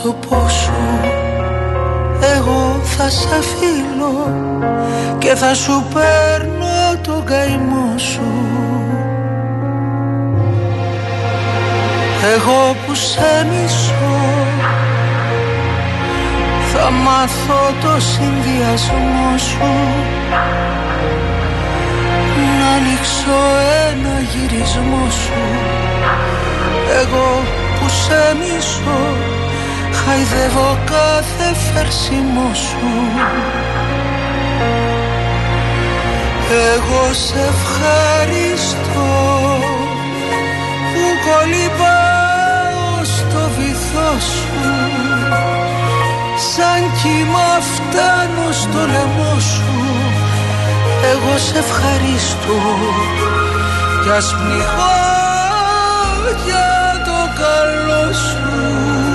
Το 0.08 0.14
μέτωπό 0.14 0.50
σου 0.50 0.74
εγώ 2.36 2.80
θα 2.84 3.10
σε 3.10 3.42
φίλω 3.42 4.34
και 5.18 5.36
θα 5.36 5.54
σου 5.54 5.86
παίρνω 5.94 7.02
τον 7.02 7.24
καημό 7.26 7.98
σου. 7.98 8.32
Εγώ 12.36 12.76
που 12.86 12.96
σε 12.96 13.48
μισώ 13.50 14.20
θα 16.74 16.90
μάθω 16.90 17.74
το 17.82 18.02
συνδυασμό 18.02 19.38
σου. 19.38 19.72
Να 22.60 22.68
ανοίξω 22.68 23.40
ένα 23.90 24.20
γυρισμό 24.20 25.10
σου. 25.10 25.42
Εγώ 27.02 27.42
που 27.80 27.90
σε 27.90 28.36
μισώ 28.40 29.37
Χαϊδεύω 30.10 30.78
κάθε 30.86 31.56
φερσιμό 31.74 32.52
σου. 32.54 32.88
Εγώ 36.74 37.14
σε 37.14 37.40
ευχαριστώ 37.54 39.10
Που 40.94 41.06
κολυμπάω 41.26 43.04
στο 43.04 43.42
βυθό 43.58 44.20
σου. 44.20 44.70
Σαν 46.54 46.82
κύμα 47.02 47.50
φτάνω 47.74 48.52
στο 48.52 48.80
λαιμό 48.80 49.40
σου. 49.40 49.76
Εγώ 51.12 51.38
σε 51.38 51.58
ευχαριστώ 51.58 52.60
Κι 54.04 54.10
ας 54.10 54.36
πνιγώ 54.36 54.98
για 56.46 57.02
το 57.06 57.20
καλό 57.42 58.14
σου 58.14 59.07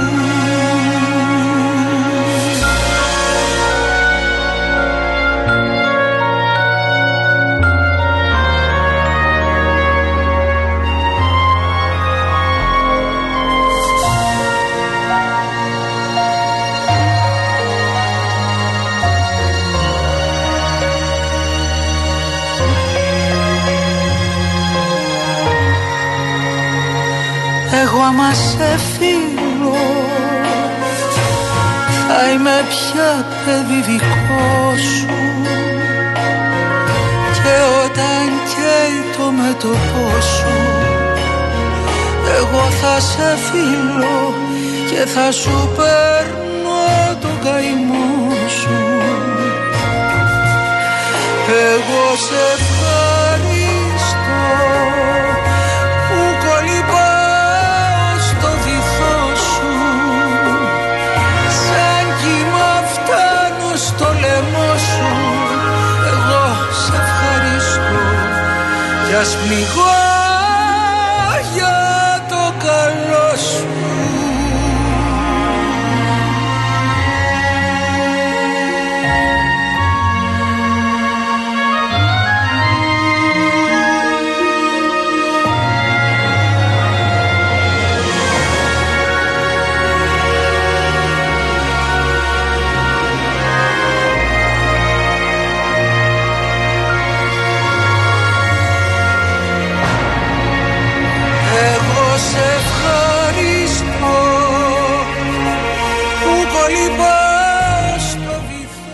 πια 32.72 33.12
παιδί 33.44 33.80
δικό 33.88 34.76
σου. 34.92 35.20
Και 37.36 37.54
όταν 37.84 38.26
καίει 38.52 38.98
το 39.16 39.30
μέτωπό 39.30 40.20
σου 40.20 40.72
εγώ 42.38 42.70
θα 42.70 43.00
σε 43.00 43.36
φίλω 43.46 44.34
και 44.90 45.06
θα 45.10 45.32
σου 45.32 45.70
παίρνω 45.76 47.16
τον 47.20 47.38
καημό 47.44 48.34
σου. 48.60 48.78
Εγώ 51.72 52.04
σε 52.26 52.71
κι 69.22 69.28
ας 69.28 69.81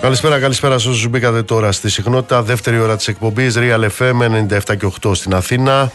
Καλησπέρα, 0.08 0.40
καλησπέρα 0.40 0.78
σε 0.78 0.88
όσους 0.88 1.08
μπήκατε 1.08 1.42
τώρα 1.42 1.72
στη 1.72 1.90
συχνότητα. 1.90 2.42
Δεύτερη 2.42 2.78
ώρα 2.78 2.96
της 2.96 3.08
εκπομπής 3.08 3.56
Real 3.58 3.88
FM 3.98 4.20
97 4.20 4.76
και 4.76 4.90
8 5.02 5.14
στην 5.14 5.34
Αθήνα. 5.34 5.92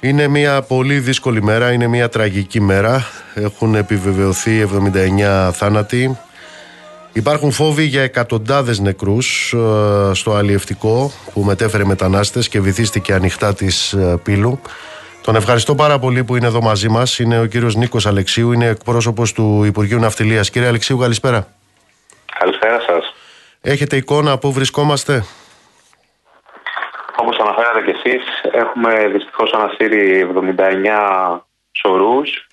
Είναι 0.00 0.28
μια 0.28 0.62
πολύ 0.62 0.98
δύσκολη 0.98 1.42
μέρα, 1.42 1.72
είναι 1.72 1.86
μια 1.86 2.08
τραγική 2.08 2.60
μέρα. 2.60 3.06
Έχουν 3.34 3.74
επιβεβαιωθεί 3.74 4.68
79 5.48 5.50
θάνατοι. 5.52 6.18
Υπάρχουν 7.12 7.50
φόβοι 7.50 7.84
για 7.84 8.02
εκατοντάδες 8.02 8.78
νεκρούς 8.78 9.52
ε, 9.52 10.14
στο 10.14 10.34
αλλιευτικό 10.34 11.12
που 11.32 11.40
μετέφερε 11.40 11.84
μετανάστες 11.84 12.48
και 12.48 12.60
βυθίστηκε 12.60 13.12
ανοιχτά 13.12 13.54
της 13.54 13.92
ε, 13.92 14.18
Πύλου. 14.22 14.60
Τον 15.22 15.36
ευχαριστώ 15.36 15.74
πάρα 15.74 15.98
πολύ 15.98 16.24
που 16.24 16.36
είναι 16.36 16.46
εδώ 16.46 16.60
μαζί 16.62 16.88
μας. 16.88 17.18
Είναι 17.18 17.40
ο 17.40 17.44
κύριος 17.44 17.74
Νίκος 17.74 18.06
Αλεξίου, 18.06 18.52
είναι 18.52 18.66
εκπρόσωπος 18.66 19.32
του 19.32 19.62
Υπουργείου 19.64 19.98
Ναυτιλίας. 19.98 20.50
Κύριε 20.50 20.68
Αλεξίου, 20.68 20.98
καλησπέρα. 20.98 21.46
Καλησπέρα 22.40 22.80
σας. 22.80 22.89
Έχετε 23.62 23.96
εικόνα 23.96 24.38
πού 24.38 24.52
βρισκόμαστε; 24.52 25.24
Όπως 27.16 27.38
αναφέρατε 27.38 27.80
και 27.80 27.96
εσείς, 28.02 28.22
έχουμε 28.52 29.08
δυστυχώς 29.08 29.52
αναστήρει 29.52 30.28
79 30.56 31.40
σωρούς 31.72 32.46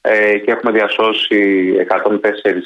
ε, 0.00 0.38
και 0.38 0.50
έχουμε 0.50 0.72
διασώσει 0.72 1.72
104 1.88 2.20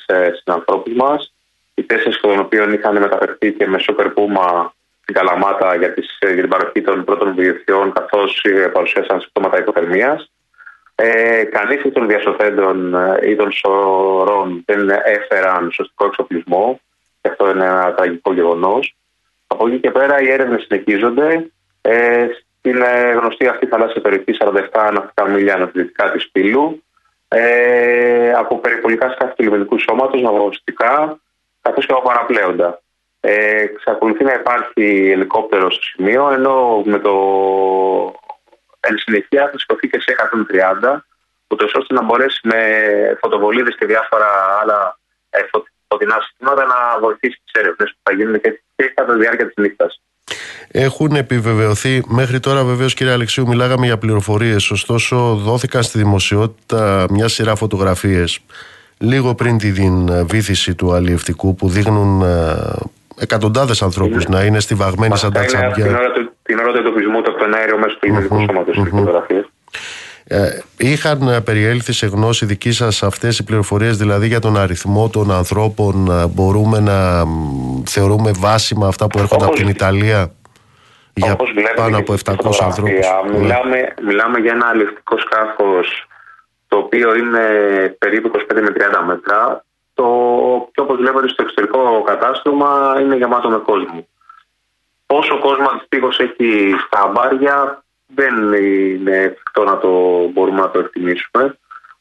ε, 0.06 0.30
συνανθρώπους 0.42 0.94
μας. 0.94 1.34
Οι 1.74 1.82
τέσσερις 1.82 2.20
των 2.20 2.38
οποίων 2.38 2.72
είχαν 2.72 2.98
μεταφερθεί 2.98 3.52
και 3.52 3.66
με 3.66 3.78
σούπερ 3.78 4.08
πούμα 4.08 4.72
στην 5.02 5.14
Καλαμάτα 5.14 5.74
για, 5.74 5.94
τις, 5.94 6.16
ε, 6.18 6.32
για 6.32 6.42
την 6.42 6.50
παροχή 6.50 6.80
των 6.80 7.04
πρώτων 7.04 7.34
βοηθειών 7.34 7.92
καθώς 7.92 8.40
ε, 8.42 8.68
παρουσίασαν 8.68 9.20
συμπτώματα 9.20 9.58
υποθερμίας. 9.58 10.30
Ε, 10.94 11.44
Κανείς 11.44 11.82
εκ 11.84 11.92
των 11.92 12.06
διασωθέντων 12.08 12.94
ε, 12.94 13.30
ή 13.30 13.36
των 13.36 13.52
σωρών 13.52 14.62
δεν 14.66 14.90
έφεραν 15.04 15.70
σωστικό 15.72 16.06
εξοπλισμό 16.06 16.80
και 17.28 17.34
αυτό 17.34 17.50
είναι 17.50 17.64
ένα 17.64 17.94
τραγικό 17.94 18.32
γεγονός. 18.32 18.96
Από 19.46 19.66
εκεί 19.66 19.80
και 19.80 19.90
πέρα 19.90 20.20
οι 20.20 20.30
έρευνες 20.30 20.62
συνεχίζονται. 20.62 21.50
Ε, 21.80 22.26
στην 22.58 22.82
ε, 22.82 23.10
γνωστή 23.12 23.46
αυτή 23.46 23.66
θαλάσσια 23.66 24.00
περιοχή 24.00 24.36
47 24.72 24.90
ναυτικά 24.92 25.28
μίλια 25.28 25.54
ανατολικά 25.54 26.10
της 26.10 26.30
Πύλου, 26.30 26.82
ε, 27.28 28.32
από 28.32 28.58
περιπολικά 28.58 29.10
σκάφη 29.10 29.34
του 29.34 29.42
λιμενικού 29.42 29.78
σώματος, 29.78 30.20
ναυαγωστικά, 30.20 31.20
καθώς 31.62 31.86
και 31.86 31.92
από 31.92 32.02
παραπλέοντα. 32.02 32.80
Ε, 33.20 33.60
εξακολουθεί 33.60 34.24
να 34.24 34.32
υπάρχει 34.32 35.10
ελικόπτερο 35.10 35.70
στο 35.70 35.82
σημείο, 35.82 36.30
ενώ 36.30 36.82
με 36.84 36.98
το 36.98 37.14
εν 38.80 38.98
συνεχεία 38.98 39.48
θα 39.52 39.58
σηκωθεί 39.58 39.88
και 39.88 40.00
σε 40.00 40.12
130, 40.12 41.04
ούτως 41.48 41.74
ώστε 41.74 41.94
να 41.94 42.02
μπορέσει 42.02 42.40
με 42.42 42.58
φωτοβολίδες 43.20 43.76
και 43.78 43.86
διάφορα 43.86 44.26
άλλα 44.62 44.98
ε, 45.30 45.38
φω- 45.50 45.66
φωτεινά 45.98 46.16
συστήματα 46.24 46.62
να 46.72 46.78
βοηθήσει 47.00 47.38
τις 47.44 47.60
έρευνες 47.60 47.88
που 47.90 48.00
θα 48.02 48.12
γίνουν 48.16 48.40
και, 48.40 48.50
και 48.76 48.92
κατά 48.94 49.12
τη 49.12 49.18
διάρκεια 49.18 49.46
της 49.46 49.54
νύχτας. 49.56 50.00
Έχουν 50.70 51.14
επιβεβαιωθεί 51.16 52.02
μέχρι 52.08 52.40
τώρα, 52.40 52.64
βεβαίως, 52.64 52.94
κύριε 52.94 53.12
Αλεξίου, 53.12 53.46
μιλάγαμε 53.48 53.86
για 53.86 53.98
πληροφορίες. 53.98 54.70
Ωστόσο, 54.70 55.16
δόθηκαν 55.34 55.82
στη 55.82 55.98
δημοσιότητα 55.98 57.06
μια 57.10 57.28
σειρά 57.28 57.54
φωτογραφίες 57.54 58.40
λίγο 58.98 59.34
πριν 59.34 59.58
την 59.58 60.08
ε, 60.08 60.24
βήθηση 60.24 60.74
του 60.74 60.92
αλλιευτικού 60.92 61.54
που 61.54 61.68
δείχνουν 61.68 62.22
εκατοντάδες 63.20 63.82
ανθρώπους 63.82 64.26
να 64.26 64.42
είναι 64.44 64.60
στιβαγμένοι 64.60 65.16
σαν 65.16 65.32
τα 65.32 65.40
Βασικά 65.40 65.58
είναι 65.58 65.72
την 65.72 65.82
τσαμπιά. 65.82 65.98
ώρα, 66.00 66.12
του, 66.12 66.32
την 66.42 66.58
ώρα 66.58 66.72
του 66.72 66.78
εντοπισμού 66.78 67.22
του 67.22 67.30
από 67.30 67.38
το 67.38 67.44
εναέριο 67.44 67.78
μέσω 67.78 67.98
του 67.98 68.06
λιμενικού 68.06 68.40
σώματος 68.40 68.76
οι 68.76 68.88
φωτογραφίες. 68.90 69.44
Ε, 69.44 69.47
είχαν 70.76 71.28
ε, 71.28 71.40
περιέλθει 71.40 71.92
σε 71.92 72.06
γνώση 72.06 72.46
δική 72.46 72.72
σας 72.72 73.02
αυτές 73.02 73.38
οι 73.38 73.44
πληροφορίες 73.44 73.96
δηλαδή 73.96 74.26
για 74.26 74.40
τον 74.40 74.56
αριθμό 74.56 75.08
των 75.08 75.30
ανθρώπων 75.32 76.10
ε, 76.10 76.26
μπορούμε 76.26 76.80
να 76.80 77.24
μ, 77.26 77.82
θεωρούμε 77.86 78.30
βάσιμα 78.38 78.86
αυτά 78.86 79.06
που 79.06 79.18
έρχονται 79.18 79.44
από 79.44 79.52
Όπως- 79.52 79.58
την 79.58 79.68
Ιταλία 79.68 80.32
για 81.14 81.32
Όπως 81.32 81.50
βλέπετε 81.52 81.74
πάνω 81.80 81.96
και 81.96 82.02
από 82.02 82.16
στη 82.16 82.30
700 82.32 82.34
φωτογραφία, 82.36 82.66
ανθρώπους. 82.66 83.30
Ναι. 83.30 83.38
Μιλάμε, 83.38 83.94
μιλάμε 84.02 84.38
για 84.38 84.52
ένα 84.52 84.66
αλληλευτικό 84.66 85.18
σκάφος 85.18 86.06
το 86.68 86.76
οποίο 86.76 87.16
είναι 87.16 87.42
περίπου 87.98 88.30
25 88.34 88.60
με 88.60 88.72
30 89.00 89.04
μέτρα 89.06 89.64
το, 89.94 90.04
και 90.72 90.80
όπως 90.80 90.96
βλέπετε 90.96 91.28
στο 91.28 91.42
εξωτερικό 91.42 92.02
κατάστρωμα 92.06 92.96
είναι 93.00 93.16
γεμάτο 93.16 93.48
με 93.48 93.58
κόσμο. 93.58 94.06
Πόσο 95.06 95.38
κόσμο 95.38 95.66
αντιστοίχως 95.72 96.18
έχει 96.18 96.74
στα 96.86 97.00
αμπάρια 97.02 97.82
δεν 98.18 98.34
είναι 98.52 99.16
εφικτό 99.16 99.64
να 99.64 99.78
το 99.78 99.90
μπορούμε 100.32 100.60
να 100.60 100.70
το 100.70 100.78
εκτιμήσουμε. 100.78 101.58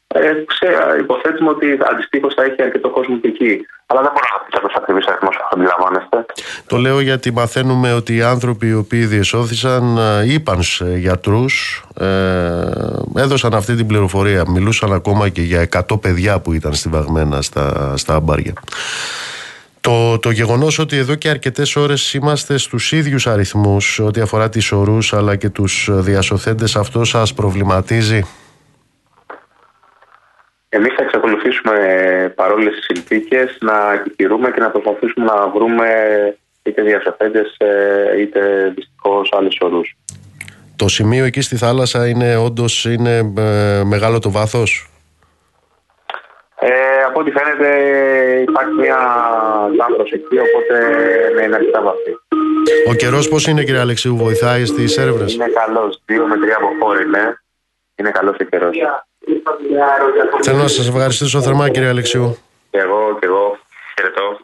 Ε, 0.07 0.19
ξέ, 0.45 0.69
υποθέτουμε 0.99 1.49
ότι 1.49 1.77
αντιστοίχως 1.91 2.33
θα 2.33 2.43
έχει 2.43 2.61
αρκετό 2.61 2.89
κόσμο 2.89 3.17
και 3.17 3.27
εκεί. 3.27 3.65
Αλλά 3.85 4.01
δεν 4.01 4.11
μπορώ 4.13 4.27
να 4.33 4.43
πει 4.43 4.51
κάποιο 4.51 4.69
ακριβή 4.75 5.01
αριθμός, 5.07 5.35
όπω 5.35 5.47
αντιλαμβάνεστε. 5.55 6.25
Το 6.67 6.77
λέω 6.77 6.99
γιατί 6.99 7.31
μαθαίνουμε 7.31 7.93
ότι 7.93 8.15
οι 8.15 8.21
άνθρωποι 8.21 8.67
οι 8.67 8.73
οποίοι 8.73 9.05
διεσώθησαν 9.05 9.97
ε, 9.97 10.33
είπαν 10.33 10.61
σε 10.63 10.97
γιατρούς, 10.97 11.83
ε, 11.99 12.05
έδωσαν 13.15 13.53
αυτή 13.53 13.75
την 13.75 13.87
πληροφορία. 13.87 14.43
Μιλούσαν 14.47 14.93
ακόμα 14.93 15.29
και 15.29 15.41
για 15.41 15.69
100 15.89 16.01
παιδιά 16.01 16.39
που 16.39 16.53
ήταν 16.53 16.73
στιβαγμένα 16.73 17.41
στα, 17.41 17.97
στα 17.97 18.13
αμπάρια. 18.15 18.53
Το, 19.87 20.19
το 20.19 20.29
γεγονός 20.29 20.79
ότι 20.79 20.97
εδώ 20.97 21.15
και 21.15 21.29
αρκετές 21.29 21.75
ώρες 21.75 22.13
είμαστε 22.13 22.57
στους 22.57 22.91
ίδιους 22.91 23.27
αριθμούς 23.27 23.99
ό,τι 23.99 24.21
αφορά 24.21 24.49
τις 24.49 24.71
ορούς 24.71 25.13
αλλά 25.13 25.35
και 25.35 25.49
τους 25.49 25.89
διασωθέντες 25.91 26.75
αυτό 26.75 27.03
σας 27.03 27.33
προβληματίζει; 27.33 28.21
Εμείς 30.69 30.93
θα 30.93 31.03
εξακολουθήσουμε 31.03 31.73
παρόλες 32.35 32.73
τις 32.73 32.85
συνθήκες 32.85 33.57
να 33.59 33.93
επιτηρούμε 33.93 34.51
και 34.51 34.59
να 34.59 34.69
προσπαθήσουμε 34.69 35.25
να 35.25 35.49
βρούμε 35.49 35.87
είτε 36.63 36.81
διασωθέντες 36.81 37.55
ε, 37.57 38.21
είτε 38.21 38.71
δυστυχώς 38.75 39.29
άλλες 39.37 39.57
ορούς. 39.59 39.97
Το 40.75 40.87
σημείο 40.87 41.25
εκεί 41.25 41.41
στη 41.41 41.55
θάλασσα 41.55 42.07
είναι 42.07 42.35
όντως 42.35 42.85
είναι 42.85 43.33
ε, 43.37 43.83
μεγάλο 43.83 44.19
το 44.19 44.31
βάθος; 44.31 44.89
Ε, 46.59 46.69
από 47.07 47.19
ό,τι 47.19 47.31
φαίνεται 47.31 47.69
υπάρχει 48.41 48.73
μια 48.73 48.97
λάθος 49.75 50.11
εκεί, 50.11 50.37
οπότε 50.39 50.75
ναι, 51.35 51.43
είναι 51.43 51.55
αρκετά 51.55 51.81
βαθύ. 51.81 52.11
Ο 52.89 52.93
καιρός 52.93 53.27
πώς 53.29 53.47
είναι 53.47 53.63
κύριε 53.63 53.79
Αλεξίου, 53.79 54.15
βοηθάει 54.15 54.65
στις 54.65 54.97
έρευνες; 54.97 55.33
Είναι 55.33 55.47
καλός, 55.47 56.01
2 56.05 56.25
με 56.27 56.35
3 56.35 56.55
από 56.57 56.67
χώρη, 56.79 57.07
ναι. 57.07 57.33
Είναι 57.95 58.11
καλός 58.11 58.35
ο 58.39 58.43
καιρός. 58.43 58.77
Θέλω 60.41 60.57
να 60.57 60.67
σας 60.67 60.87
ευχαριστήσω 60.87 61.41
θερμά 61.41 61.69
κύριε 61.69 61.89
Αλεξίου. 61.89 62.37
Και 62.69 62.79
εγώ, 62.79 63.17
και 63.19 63.25
εγώ. 63.25 63.57
Χαιρετώ. 63.95 64.37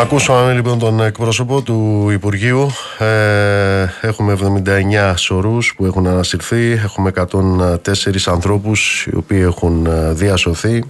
Ακούσαμε 0.00 0.52
λοιπόν 0.52 0.78
τον 0.78 1.00
εκπρόσωπο 1.00 1.62
του 1.62 2.08
Υπουργείου. 2.10 2.70
Ε, 2.98 3.86
έχουμε 4.00 4.38
79 4.66 5.12
σωρούς 5.16 5.74
που 5.76 5.84
έχουν 5.84 6.06
ανασυρθεί. 6.06 6.72
Έχουμε 6.72 7.12
104 7.14 7.76
ανθρώπους 8.26 9.06
οι 9.06 9.16
οποίοι 9.16 9.42
έχουν 9.42 9.86
ε, 9.86 10.12
διασωθεί. 10.12 10.84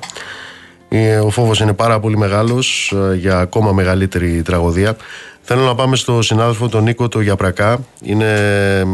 Ε, 0.89 1.19
Ο 1.19 1.31
φόβος 1.31 1.61
είναι 1.61 1.73
πάρα 1.73 2.01
πολύ 2.01 2.17
μεγάλος 2.17 2.95
ε, 3.11 3.15
για 3.15 3.39
ακόμα 3.39 3.73
μεγαλύτερη 3.73 4.43
τραγωδία. 4.43 4.97
Θέλω 5.41 5.63
να 5.63 5.75
πάμε 5.75 5.97
στο 5.97 6.23
συνάδελφο 6.23 6.69
τον 6.69 6.83
Νίκο 6.83 7.09
το 7.09 7.21
Γιαπρακά. 7.21 7.79
Είναι 8.03 8.35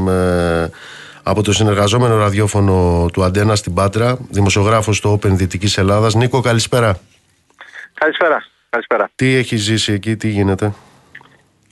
ε, 0.08 0.68
από 1.22 1.42
το 1.42 1.52
συνεργαζόμενο 1.52 2.16
ραδιόφωνο 2.16 3.06
του 3.12 3.24
Αντένα 3.24 3.54
στην 3.56 3.74
Πάτρα, 3.74 4.18
δημοσιογράφος 4.30 4.96
στο 4.96 5.12
Open 5.12 5.30
Δυτικής 5.30 5.78
Ελλάδας. 5.78 6.14
Νίκο, 6.14 6.40
καλησπέρα. 6.40 6.98
Καλησπέρα. 7.94 8.55
Καλησπέρα. 8.76 9.10
Τι 9.14 9.34
έχει 9.34 9.56
ζήσει 9.56 9.92
εκεί, 9.92 10.16
τι 10.16 10.28
γίνεται; 10.28 10.72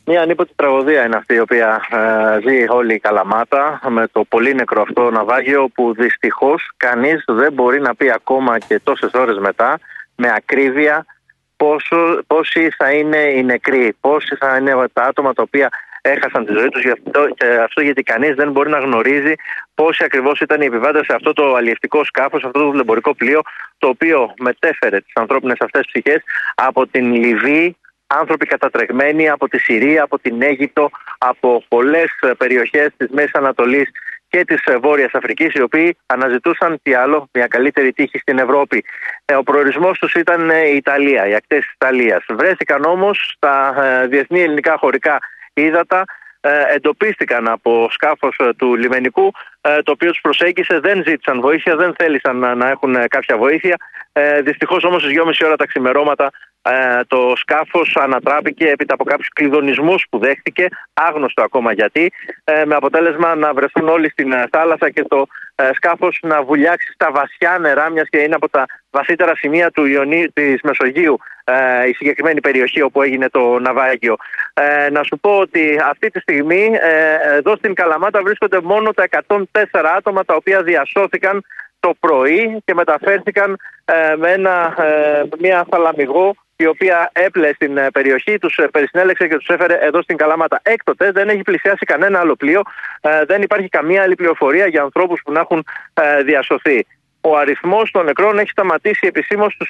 Μια 0.06 0.22
ανίποτη 0.22 0.52
τραγωδία 0.56 1.04
είναι 1.04 1.16
αυτή 1.16 1.34
η 1.34 1.40
οποία 1.40 1.86
ε, 1.90 2.48
ζει 2.48 2.64
όλη 2.68 2.94
η 2.94 2.98
Καλαμάτα 2.98 3.80
με 3.88 4.06
το 4.12 4.24
πολύ 4.24 4.54
νεκρό 4.54 4.82
αυτό 4.82 5.10
ναυάγιο 5.10 5.68
που 5.74 5.94
δυστυχώς 5.94 6.70
κανείς 6.76 7.24
δεν 7.26 7.52
μπορεί 7.52 7.80
να 7.80 7.94
πει 7.94 8.10
ακόμα 8.10 8.58
και 8.58 8.80
τόσες 8.84 9.10
ώρες 9.12 9.38
μετά 9.38 9.78
με 10.16 10.32
ακρίβεια 10.36 11.06
πόσο, 11.56 12.22
πόσοι 12.26 12.70
θα 12.70 12.92
είναι 12.92 13.16
οι 13.16 13.42
νεκροί, 13.42 13.96
πόσοι 14.00 14.36
θα 14.36 14.56
είναι 14.56 14.74
τα 14.92 15.02
άτομα 15.02 15.32
τα 15.32 15.42
οποία 15.42 15.68
έχασαν 16.04 16.44
τη 16.46 16.52
ζωή 16.52 16.68
τους 16.68 16.82
γι 16.82 16.90
αυτό, 16.90 17.28
και 17.34 17.46
αυτό 17.46 17.80
γιατί 17.80 18.02
κανείς 18.02 18.34
δεν 18.34 18.50
μπορεί 18.50 18.70
να 18.70 18.78
γνωρίζει 18.78 19.34
πόσοι 19.74 20.04
ακριβώς 20.04 20.40
ήταν 20.40 20.60
οι 20.60 20.64
επιβάτες 20.64 21.04
σε 21.04 21.14
αυτό 21.14 21.32
το 21.32 21.54
αλλιευτικό 21.54 22.04
σκάφος, 22.04 22.40
σε 22.40 22.46
αυτό 22.46 22.58
το 22.58 22.70
δουλεμπορικό 22.70 23.14
πλοίο 23.14 23.40
το 23.78 23.88
οποίο 23.88 24.34
μετέφερε 24.38 25.00
τις 25.00 25.12
ανθρώπινες 25.14 25.56
αυτές 25.60 25.86
ψυχές 25.86 26.22
από 26.54 26.86
την 26.86 27.14
Λιβύη 27.14 27.76
άνθρωποι 28.06 28.46
κατατρεγμένοι 28.46 29.28
από 29.28 29.48
τη 29.48 29.58
Συρία, 29.58 30.02
από 30.02 30.18
την 30.18 30.42
Αίγυπτο, 30.42 30.90
από 31.18 31.64
πολλές 31.68 32.10
περιοχές 32.38 32.88
της 32.96 33.08
Μέσης 33.10 33.34
Ανατολής 33.34 33.90
και 34.28 34.44
της 34.44 34.62
Βόρειας 34.80 35.12
Αφρικής, 35.12 35.54
οι 35.54 35.62
οποίοι 35.62 35.96
αναζητούσαν 36.06 36.78
τι 36.82 36.94
άλλο, 36.94 37.28
μια 37.32 37.46
καλύτερη 37.46 37.92
τύχη 37.92 38.18
στην 38.18 38.38
Ευρώπη. 38.38 38.84
Ε, 39.24 39.34
ο 39.34 39.42
προορισμός 39.42 39.98
τους 39.98 40.14
ήταν 40.14 40.50
ε, 40.50 40.68
η 40.68 40.76
Ιταλία, 40.76 41.26
οι 41.28 41.34
ακτές 41.34 41.58
της 41.58 41.72
Ιταλίας. 41.72 42.24
Βρέθηκαν 42.28 42.84
όμως 42.84 43.32
στα 43.36 43.74
ε, 43.82 44.06
διεθνή 44.06 44.40
ελληνικά 44.40 44.76
χωρικά 44.78 45.18
ύδατα 45.54 46.04
εντοπίστηκαν 46.74 47.48
από 47.48 47.88
σκάφος 47.90 48.36
του 48.56 48.74
λιμενικού 48.74 49.32
το 49.60 49.90
οποίο 49.90 50.10
τους 50.10 50.20
προσέγγισε, 50.20 50.78
δεν 50.78 51.02
ζήτησαν 51.06 51.40
βοήθεια, 51.40 51.76
δεν 51.76 51.94
θέλησαν 51.98 52.36
να, 52.58 52.68
έχουν 52.68 52.96
κάποια 53.08 53.36
βοήθεια. 53.36 53.76
Ε, 54.12 54.40
δυστυχώς 54.40 54.84
όμως 54.84 55.02
στις 55.02 55.14
2,5 55.16 55.46
ώρα 55.46 55.56
τα 55.56 55.66
ξημερώματα 55.66 56.30
το 57.06 57.32
σκάφος 57.36 57.96
ανατράπηκε 57.96 58.68
έπειτα 58.68 58.94
από 58.94 59.04
κάποιους 59.04 59.28
κλειδονισμούς 59.28 60.06
που 60.10 60.18
δέχτηκε, 60.18 60.68
άγνωστο 60.92 61.42
ακόμα 61.42 61.72
γιατί, 61.72 62.12
με 62.64 62.74
αποτέλεσμα 62.74 63.34
να 63.34 63.54
βρεθούν 63.54 63.88
όλοι 63.88 64.10
στην 64.10 64.34
θάλασσα 64.50 64.90
και 64.90 65.02
το 65.02 65.26
σκάφος 65.74 66.18
να 66.22 66.42
βουλιάξει 66.42 66.92
στα 66.92 67.10
βασιά 67.12 67.58
νερά, 67.58 67.90
μιας 67.90 68.08
και 68.08 68.18
είναι 68.18 68.34
από 68.34 68.48
τα 68.48 68.64
βαθύτερα 68.90 69.36
σημεία 69.36 69.70
του 69.70 69.84
Ιωνί, 69.84 70.28
της 70.28 70.62
Μεσογείου 70.62 71.18
η 71.88 71.92
συγκεκριμένη 71.92 72.40
περιοχή 72.40 72.82
όπου 72.82 73.02
έγινε 73.02 73.28
το 73.28 73.58
ναυάγιο. 73.58 74.16
Ε, 74.54 74.90
να 74.90 75.02
σου 75.02 75.18
πω 75.20 75.38
ότι 75.38 75.80
αυτή 75.90 76.10
τη 76.10 76.20
στιγμή 76.20 76.70
ε, 76.80 77.36
εδώ 77.36 77.56
στην 77.56 77.74
Καλαμάτα 77.74 78.22
βρίσκονται 78.22 78.60
μόνο 78.60 78.90
τα 78.90 79.08
104 79.26 79.36
άτομα 79.96 80.24
τα 80.24 80.34
οποία 80.34 80.62
διασώθηκαν 80.62 81.44
το 81.80 81.94
πρωί 82.00 82.62
και 82.64 82.74
μεταφέρθηκαν 82.74 83.56
ε, 83.84 84.16
με 84.16 84.30
ένα, 84.30 84.74
μια 85.38 85.66
θαλαμιγό 85.70 86.34
η 86.56 86.66
οποία 86.66 87.10
έπλε 87.12 87.52
στην 87.54 87.78
περιοχή, 87.92 88.38
τους 88.38 88.58
περισυνέλεξε 88.70 89.28
και 89.28 89.36
τους 89.36 89.48
έφερε 89.48 89.74
εδώ 89.74 90.02
στην 90.02 90.16
Καλαμάτα. 90.16 90.60
Έκτοτε 90.62 91.10
δεν 91.10 91.28
έχει 91.28 91.42
πλησιάσει 91.42 91.84
κανένα 91.84 92.18
άλλο 92.18 92.36
πλοίο, 92.36 92.62
δεν 93.26 93.42
υπάρχει 93.42 93.68
καμία 93.68 94.02
άλλη 94.02 94.14
πληροφορία 94.14 94.66
για 94.66 94.82
ανθρώπους 94.82 95.20
που 95.24 95.32
να 95.32 95.40
έχουν 95.40 95.64
διασωθεί 96.24 96.86
ο 97.24 97.36
αριθμός 97.36 97.90
των 97.90 98.04
νεκρών 98.04 98.38
έχει 98.38 98.50
σταματήσει 98.50 99.06
επισήμως 99.06 99.52
στους 99.52 99.68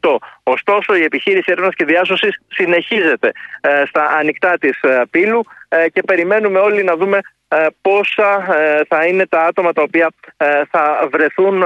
78. 0.00 0.16
Ωστόσο, 0.42 0.94
η 0.94 1.02
επιχείρηση 1.02 1.44
έρευνας 1.46 1.74
και 1.74 1.84
διάσωσης 1.84 2.40
συνεχίζεται 2.48 3.32
ε, 3.60 3.82
στα 3.86 4.04
ανοιχτά 4.04 4.58
της 4.60 4.82
ε, 4.82 5.02
πύλου 5.10 5.44
ε, 5.68 5.88
και 5.88 6.02
περιμένουμε 6.02 6.58
όλοι 6.58 6.84
να 6.84 6.96
δούμε 6.96 7.18
πόσα 7.80 8.46
θα 8.88 9.06
είναι 9.06 9.26
τα 9.26 9.40
άτομα 9.40 9.72
τα 9.72 9.82
οποία 9.82 10.10
θα 10.70 11.08
βρεθούν 11.12 11.64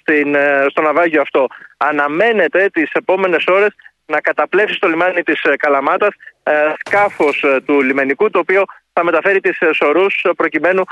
στην, 0.00 0.36
στο 0.68 0.82
ναυάγιο 0.82 1.20
αυτό. 1.20 1.46
Αναμένεται 1.76 2.68
τις 2.72 2.90
επόμενες 2.92 3.44
ώρες 3.46 3.74
να 4.06 4.20
καταπλέψει 4.20 4.74
στο 4.74 4.88
λιμάνι 4.88 5.22
της 5.22 5.40
Καλαμάτας 5.58 6.14
σκάφος 6.84 7.44
του 7.66 7.80
λιμενικού 7.80 8.30
το 8.30 8.38
οποίο 8.38 8.64
θα 8.92 9.04
μεταφέρει 9.04 9.40
τις 9.40 9.58
σωρούς 9.72 10.24
προκειμένου 10.36 10.82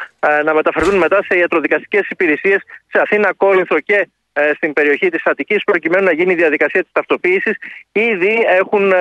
να 0.44 0.54
μεταφερθούν 0.54 0.96
μετά 0.96 1.22
σε 1.28 1.38
ιατροδικαστικές 1.38 2.08
υπηρεσίες 2.08 2.62
σε 2.92 3.00
Αθήνα, 3.00 3.32
Κόρινθο 3.36 3.80
και 3.80 4.08
ε, 4.32 4.50
στην 4.54 4.72
περιοχή 4.72 5.08
της 5.08 5.22
Αττικής 5.24 5.64
προκειμένου 5.64 6.04
να 6.04 6.12
γίνει 6.12 6.32
η 6.32 6.36
διαδικασία 6.36 6.82
της 6.82 6.92
ταυτοποίησης. 6.92 7.56
Ήδη 7.92 8.44
έχουν 8.48 8.92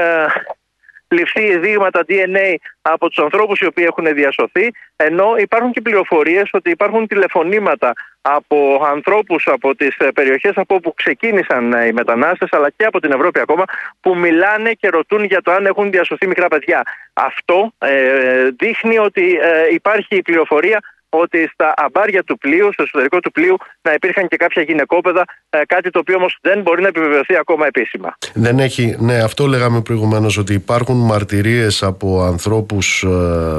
ε, 1.09 1.15
ληφθεί 1.15 1.57
δείγματα 1.57 2.05
DNA 2.07 2.55
από 2.81 3.07
τους 3.07 3.23
ανθρώπους 3.23 3.59
οι 3.59 3.65
οποίοι 3.65 3.85
έχουν 3.87 4.13
διασωθεί, 4.13 4.71
ενώ 4.95 5.35
υπάρχουν 5.37 5.71
και 5.71 5.81
πληροφορίες 5.81 6.49
ότι 6.51 6.69
υπάρχουν 6.69 7.07
τηλεφωνήματα 7.07 7.93
από 8.21 8.81
ανθρώπους 8.85 9.47
από 9.47 9.75
τις 9.75 9.97
περιοχές 10.13 10.51
από 10.55 10.75
όπου 10.75 10.93
ξεκίνησαν 10.93 11.71
οι 11.71 11.91
μετανάστες, 11.91 12.49
αλλά 12.51 12.69
και 12.75 12.85
από 12.85 12.99
την 12.99 13.11
Ευρώπη 13.11 13.39
ακόμα, 13.39 13.63
που 14.01 14.17
μιλάνε 14.17 14.71
και 14.71 14.89
ρωτούν 14.89 15.23
για 15.23 15.41
το 15.41 15.51
αν 15.51 15.65
έχουν 15.65 15.91
διασωθεί 15.91 16.27
μικρά 16.27 16.47
παιδιά. 16.47 16.83
Αυτό 17.13 17.73
ε, 17.77 18.49
δείχνει 18.59 18.97
ότι 18.97 19.39
ε, 19.41 19.73
υπάρχει 19.73 20.15
η 20.15 20.21
πληροφορία 20.21 20.79
ότι 21.09 21.49
στα 21.53 21.73
αμπάρια 21.77 22.23
του 22.23 22.37
πλοίου, 22.37 22.73
στο 22.73 22.83
εσωτερικό 22.83 23.19
του 23.19 23.31
πλοίου, 23.31 23.57
να 23.81 23.93
υπήρχαν 23.93 24.27
και 24.27 24.35
κάποια 24.37 24.61
γυναικόπαιδα, 24.61 25.25
ε, 25.49 25.61
κάτι 25.67 25.89
το 25.89 25.99
οποίο 25.99 26.15
όμως 26.15 26.37
δεν 26.41 26.61
μπορεί 26.61 26.81
να 26.81 26.87
επιβεβαιωθεί 26.87 27.35
ακόμα 27.35 27.65
επίσημα. 27.65 28.17
Δεν 28.33 28.59
έχει, 28.59 28.95
ναι, 28.99 29.17
αυτό 29.17 29.45
λέγαμε 29.45 29.81
προηγουμένως, 29.81 30.37
ότι 30.37 30.53
υπάρχουν 30.53 30.97
μαρτυρίες 30.97 31.83
από 31.83 32.21
ανθρώπους 32.21 33.03
ε, 33.03 33.07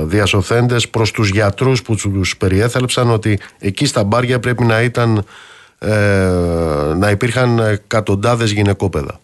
διασωθέντες 0.05 0.89
προς 0.89 1.11
τους 1.11 1.29
γιατρούς 1.29 1.83
που 1.83 1.95
τους 1.95 2.37
περιέθαλψαν 2.37 3.11
ότι 3.11 3.39
εκεί 3.59 3.87
στα 3.87 4.05
μπάρια 4.05 4.41
πρέπει 4.41 4.65
να 4.65 4.83
ήταν. 4.83 5.25
Ε, 5.83 5.89
να 6.97 7.11
υπήρχαν 7.11 7.59
εκατοντάδες 7.59 8.51
γυναικόπαιδα. 8.51 9.21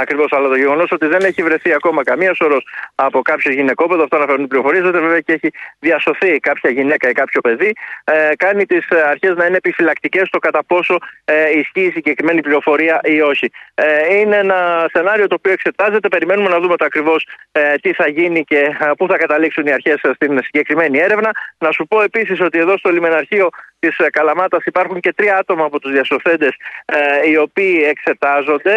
Ακριβώς, 0.00 0.32
αλλά 0.32 0.48
το 0.48 0.56
γεγονός 0.56 0.92
ότι 0.92 1.06
δεν 1.06 1.20
έχει 1.24 1.42
βρεθεί 1.42 1.72
ακόμα 1.72 2.02
καμία 2.02 2.34
σωρός 2.34 2.66
από 2.94 3.22
κάποιο 3.22 3.52
γυναικόπαιδο, 3.52 4.02
αυτό 4.02 4.16
αναφέρουν 4.16 4.44
οι 4.44 4.46
πληροφορίε, 4.46 4.80
δεν 4.80 4.92
βέβαια 4.92 5.20
και 5.20 5.32
έχει 5.32 5.50
διασωθεί 5.78 6.38
κάποια 6.38 6.70
γυναίκα 6.70 7.08
ή 7.08 7.12
κάποιο 7.12 7.40
παιδί, 7.40 7.72
ε, 8.04 8.30
κάνει 8.36 8.66
τις 8.66 8.86
αρχές 8.90 9.36
να 9.36 9.46
είναι 9.46 9.56
επιφυλακτικές 9.56 10.26
στο 10.26 10.38
κατά 10.38 10.64
πόσο 10.64 10.98
ε, 11.24 11.58
ισχύει 11.58 11.86
η 11.86 11.90
συγκεκριμένη 11.90 12.40
πληροφορία 12.40 13.00
ή 13.02 13.20
όχι. 13.20 13.50
Ε, 13.74 14.16
είναι 14.18 14.36
ένα 14.36 14.88
σενάριο 14.92 15.26
το 15.26 15.34
οποίο 15.34 15.52
εξετάζεται. 15.52 16.08
Περιμένουμε 16.08 16.48
να 16.48 16.60
δούμε 16.60 16.76
το 16.76 16.84
ακριβώς 16.84 17.26
ε, 17.52 17.74
τι 17.74 17.92
θα 17.92 18.08
γίνει 18.08 18.44
και 18.44 18.58
ε, 18.58 18.90
πού 18.96 19.06
θα 19.06 19.16
καταλήξουν 19.16 19.66
οι 19.66 19.72
αρχές 19.72 20.00
στην 20.14 20.42
συγκεκριμένη 20.42 20.98
έρευνα. 20.98 21.30
Να 21.58 21.70
σου 21.70 21.86
πω 21.86 22.02
επίσης 22.02 22.40
ότι 22.40 22.58
εδώ 22.58 22.78
στο 22.78 22.90
λιμεναρχείο 22.90 23.48
της 23.78 23.98
ε, 23.98 24.10
Καλαμάτας 24.10 24.64
υπάρχουν 24.64 25.00
και 25.00 25.12
τρία 25.12 25.36
άτομα 25.36 25.64
από 25.64 25.80
τους 25.80 25.92
διασωθέντες 25.92 26.54
οι 27.30 27.36
οποίοι 27.36 27.86
εξετάζονται. 27.88 28.74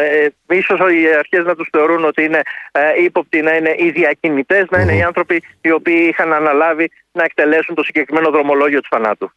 ίσως 0.49 0.79
οι 0.79 1.15
αρχές 1.17 1.45
να 1.45 1.55
τους 1.55 1.67
θεωρούν 1.71 2.05
ότι 2.05 2.23
είναι 2.23 2.41
ε, 2.71 3.03
ύποπτοι 3.03 3.41
να 3.41 3.55
είναι 3.55 3.75
οι 3.77 3.89
διακινητές, 3.89 4.65
να 4.69 4.81
είναι 4.81 4.95
οι 4.95 5.01
άνθρωποι 5.01 5.43
οι 5.61 5.71
οποίοι 5.71 6.07
είχαν 6.09 6.33
αναλάβει 6.33 6.91
να 7.11 7.23
εκτελέσουν 7.23 7.75
το 7.75 7.83
συγκεκριμένο 7.83 8.29
δρομολόγιο 8.31 8.79
του 8.81 8.87
θανάτου. 8.91 9.31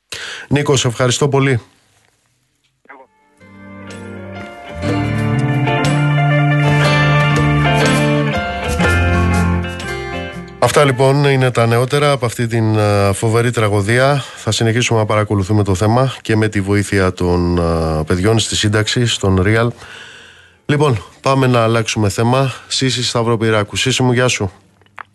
Νίκος, 0.49 0.85
ευχαριστώ 0.85 1.29
πολύ. 1.29 1.61
Αυτά 10.65 10.85
λοιπόν 10.85 11.25
είναι 11.25 11.51
τα 11.51 11.67
νεότερα 11.67 12.11
από 12.11 12.27
αυτή 12.27 12.47
την 12.47 12.65
φοβερή 13.13 13.51
τραγωδία. 13.51 14.25
Θα 14.37 14.51
συνεχίσουμε 14.51 14.99
να 14.99 15.07
παρακολουθούμε 15.07 15.65
το 15.65 15.75
θέμα 15.75 16.15
και 16.21 16.37
με 16.37 16.49
τη 16.49 16.61
βοήθεια 16.61 17.13
των 17.13 17.61
παιδιών 18.07 18.39
στη 18.39 18.57
σύνταξη, 18.57 19.07
στον 19.07 19.43
Real. 19.47 19.69
Λοιπόν, 20.67 21.05
πάμε 21.23 21.47
να 21.47 21.63
αλλάξουμε 21.63 22.09
θέμα. 22.09 22.53
Σύση 22.69 23.05
Σταυροπυράκου. 23.05 23.77
Σύση 23.77 24.03
μου, 24.03 24.13
γεια 24.13 24.29
σου. 24.29 24.53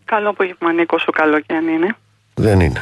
Καλό 0.06 0.30
απόγευμα, 0.30 0.74
Νίκος, 0.74 1.02
όσο 1.02 1.12
καλό 1.12 1.40
και 1.40 1.54
αν 1.54 1.68
είναι. 1.68 1.96
Δεν 2.34 2.60
είναι. 2.60 2.82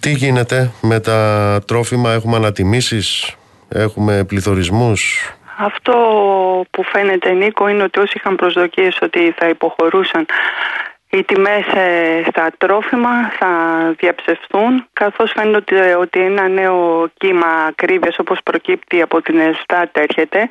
Τι 0.00 0.10
γίνεται 0.10 0.70
με 0.80 1.00
τα 1.00 1.60
τρόφιμα, 1.66 2.12
έχουμε 2.12 2.36
ανατιμήσεις, 2.36 3.36
έχουμε 3.68 4.24
πληθωρισμούς; 4.24 5.32
Αυτό 5.58 5.94
που 6.70 6.82
φαίνεται, 6.84 7.32
Νίκο, 7.32 7.68
είναι 7.68 7.82
ότι 7.82 8.00
όσοι 8.00 8.12
είχαν 8.16 8.36
προσδοκίες 8.36 8.98
ότι 9.02 9.34
θα 9.38 9.48
υποχωρούσαν 9.48 10.26
οι 11.10 11.24
τιμές 11.24 11.66
ε, 11.66 12.22
στα 12.30 12.50
τρόφιμα 12.58 13.30
θα 13.38 13.50
διαψευθούν 13.98 14.86
καθώς 14.92 15.32
φαίνεται 15.36 15.94
ότι 15.94 16.20
ένα 16.20 16.48
νέο 16.48 17.08
κύμα 17.16 17.46
ακρίβειας 17.68 18.18
όπως 18.18 18.38
προκύπτει 18.44 19.02
από 19.02 19.22
την 19.22 19.38
ΕΣΤΑΤ 19.38 19.96
έρχεται 19.96 20.48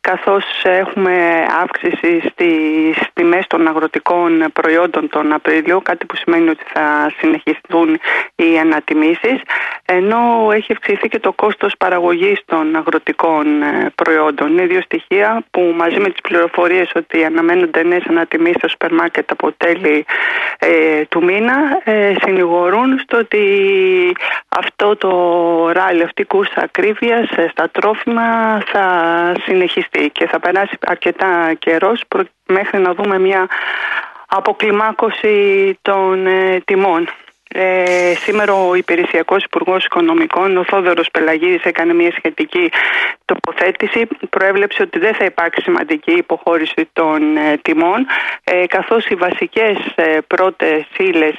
καθώς 0.00 0.44
έχουμε 0.62 1.46
αύξηση 1.62 2.20
στις 2.20 3.08
τιμές 3.12 3.46
των 3.46 3.68
αγροτικών 3.68 4.44
προϊόντων 4.52 5.08
τον 5.08 5.32
Απρίλιο 5.32 5.80
κάτι 5.80 6.06
που 6.06 6.16
σημαίνει 6.16 6.48
ότι 6.48 6.64
θα 6.72 7.12
συνεχιστούν 7.18 8.00
οι 8.34 8.58
ανατιμήσεις 8.58 9.40
ενώ 9.84 10.48
έχει 10.52 10.72
αυξηθεί 10.72 11.08
και 11.08 11.18
το 11.18 11.32
κόστος 11.32 11.74
παραγωγής 11.78 12.40
των 12.44 12.76
αγροτικών 12.76 13.62
ε, 13.62 13.92
προϊόντων. 13.94 14.52
Είναι 14.52 14.66
δύο 14.66 14.80
στοιχεία 14.80 15.44
που 15.50 15.74
μαζί 15.76 15.98
με 16.00 16.08
τις 16.10 16.20
πληροφορίες 16.20 16.90
ότι 16.94 17.24
αναμένονται 17.24 17.82
νέες 17.82 18.04
ανατιμήσεις 18.08 18.56
στο 18.58 18.68
σούπερ 18.68 18.92
μάρκετ 18.92 19.30
από 19.30 19.52
τέλη 19.52 19.97
ε, 20.58 21.04
του 21.04 21.24
μήνα 21.24 21.54
ε, 21.84 22.14
συνηγορούν 22.22 22.98
στο 22.98 23.18
ότι 23.18 23.46
αυτό 24.48 24.96
το 24.96 25.12
ράλι, 25.72 26.02
αυτή 26.02 26.22
η 26.22 26.24
κούρσα 26.24 26.60
ακρίβειας 26.62 27.30
ε, 27.30 27.48
στα 27.50 27.70
τρόφιμα 27.70 28.60
θα 28.66 28.86
συνεχιστεί 29.44 30.10
και 30.10 30.26
θα 30.26 30.40
περάσει 30.40 30.76
αρκετά 30.86 31.54
καιρός 31.58 32.04
μέχρι 32.46 32.78
να 32.78 32.94
δούμε 32.94 33.18
μια 33.18 33.48
αποκλιμάκωση 34.28 35.78
των 35.82 36.26
ε, 36.26 36.60
τιμών. 36.64 37.08
Ε, 37.48 38.14
σήμερα 38.14 38.52
ο 38.52 38.74
Υπηρεσιακός 38.74 39.44
Υπουργός 39.44 39.84
Οικονομικών, 39.84 40.56
ο 40.56 40.64
Θόδωρος 40.64 41.10
Πελαγίδης, 41.10 41.62
έκανε 41.62 41.94
μια 41.94 42.12
σχετική 42.12 42.70
τοποθέτηση. 43.24 44.06
Προέβλεψε 44.30 44.82
ότι 44.82 44.98
δεν 44.98 45.14
θα 45.14 45.24
υπάρξει 45.24 45.62
σημαντική 45.62 46.12
υποχώρηση 46.12 46.88
των 46.92 47.36
ε, 47.36 47.56
τιμών, 47.62 48.06
ε, 48.44 48.66
καθώς 48.66 49.06
οι 49.06 49.14
βασικές 49.14 49.76
ε, 49.94 50.18
πρώτες 50.26 50.86
ύλες, 50.98 51.34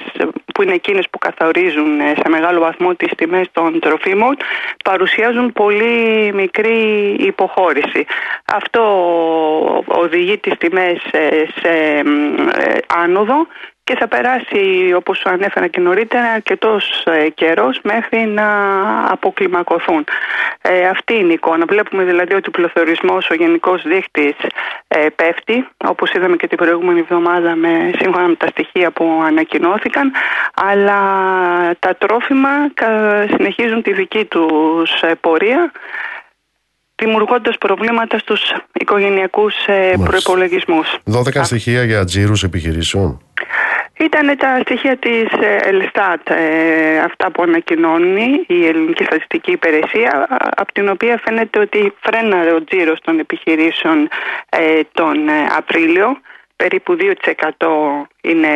που 0.54 0.62
είναι 0.62 0.74
εκείνες 0.74 1.06
που 1.10 1.18
καθορίζουν 1.18 2.00
ε, 2.00 2.14
σε 2.22 2.28
μεγάλο 2.28 2.60
βαθμό 2.60 2.94
τις 2.94 3.10
τιμές 3.16 3.46
των 3.52 3.80
τροφίμων, 3.80 4.36
παρουσιάζουν 4.84 5.52
πολύ 5.52 6.32
μικρή 6.34 7.14
υποχώρηση. 7.18 8.06
Αυτό 8.44 8.82
οδηγεί 9.86 10.38
τις 10.38 10.52
τιμές 10.58 11.00
σε 11.60 12.02
άνοδο 12.86 13.46
και 13.90 13.96
θα 13.96 14.08
περάσει 14.08 14.92
όπως 14.96 15.18
σου 15.18 15.28
ανέφερα 15.30 15.66
και 15.66 15.80
νωρίτερα 15.80 16.28
αρκετός 16.30 17.04
ε, 17.06 17.28
καιρός 17.28 17.80
μέχρι 17.82 18.18
να 18.18 18.46
αποκλιμακωθούν. 19.10 20.04
Ε, 20.62 20.88
αυτή 20.88 21.14
είναι 21.14 21.30
η 21.30 21.32
εικόνα. 21.32 21.64
Βλέπουμε 21.68 22.04
δηλαδή 22.04 22.34
ότι 22.34 22.48
ο 22.48 22.50
πληθωρισμός, 22.50 23.30
ο 23.30 23.34
γενικός 23.34 23.82
δείχτης 23.82 24.34
ε, 24.88 25.06
πέφτει 25.16 25.68
όπως 25.84 26.12
είδαμε 26.12 26.36
και 26.36 26.46
την 26.46 26.56
προηγούμενη 26.56 26.98
εβδομάδα 26.98 27.54
με, 27.54 27.90
σύμφωνα 27.98 28.26
με 28.28 28.34
τα 28.34 28.46
στοιχεία 28.46 28.90
που 28.90 29.22
ανακοινώθηκαν 29.26 30.12
αλλά 30.54 31.00
τα 31.78 31.96
τρόφιμα 31.96 32.50
συνεχίζουν 33.36 33.82
τη 33.82 33.92
δική 33.92 34.24
τους 34.24 35.02
ε, 35.02 35.14
πορεία 35.20 35.72
δημιουργώντας 37.00 37.58
προβλήματα 37.58 38.18
στους 38.18 38.40
οικογενειακούς 38.80 39.54
ε, 39.66 39.94
προϋπολογισμούς. 40.04 40.98
12 41.12 41.40
στοιχεία 41.42 41.84
για 41.84 42.04
τζίρους 42.04 42.42
επιχειρήσεων. 42.42 43.20
Ήταν 44.00 44.36
τα 44.36 44.58
στοιχεία 44.60 44.96
της 44.96 45.32
ε, 45.40 45.56
Ελστάτ, 45.62 46.30
ε, 46.30 46.98
αυτά 46.98 47.30
που 47.30 47.42
ανακοινώνει 47.42 48.44
η 48.46 48.66
Ελληνική 48.66 49.04
Στατιστική 49.04 49.50
Υπηρεσία, 49.50 50.26
από 50.56 50.72
την 50.72 50.88
οποία 50.88 51.20
φαίνεται 51.24 51.58
ότι 51.58 51.92
φρέναρε 52.00 52.52
ο 52.52 52.64
τζίρος 52.64 53.00
των 53.00 53.18
επιχειρήσεων 53.18 54.08
ε, 54.48 54.80
τον 54.92 55.16
Απρίλιο 55.56 56.20
περίπου 56.62 56.96
2% 57.00 57.66
είναι 58.20 58.54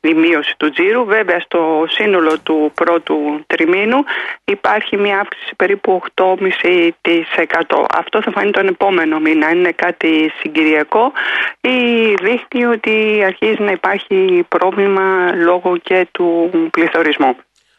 η 0.00 0.14
μείωση 0.14 0.54
του 0.56 0.70
τζίρου. 0.70 1.04
Βέβαια 1.04 1.40
στο 1.40 1.84
σύνολο 1.88 2.38
του 2.38 2.72
πρώτου 2.74 3.16
τριμήνου 3.46 4.04
υπάρχει 4.44 4.96
μια 4.96 5.18
αύξηση 5.18 5.54
περίπου 5.56 6.00
8,5%. 6.14 7.84
Αυτό 7.90 8.22
θα 8.22 8.30
φανεί 8.30 8.50
τον 8.50 8.66
επόμενο 8.66 9.18
μήνα. 9.18 9.50
Είναι 9.50 9.72
κάτι 9.72 10.32
συγκυριακό 10.40 11.12
ή 11.60 11.78
δείχνει 12.22 12.64
ότι 12.64 13.22
αρχίζει 13.24 13.62
να 13.62 13.70
υπάρχει 13.70 14.46
πρόβλημα 14.48 15.32
λόγω 15.34 15.76
και 15.76 16.08
του 16.12 16.50
πληθωρισμού. 16.70 17.36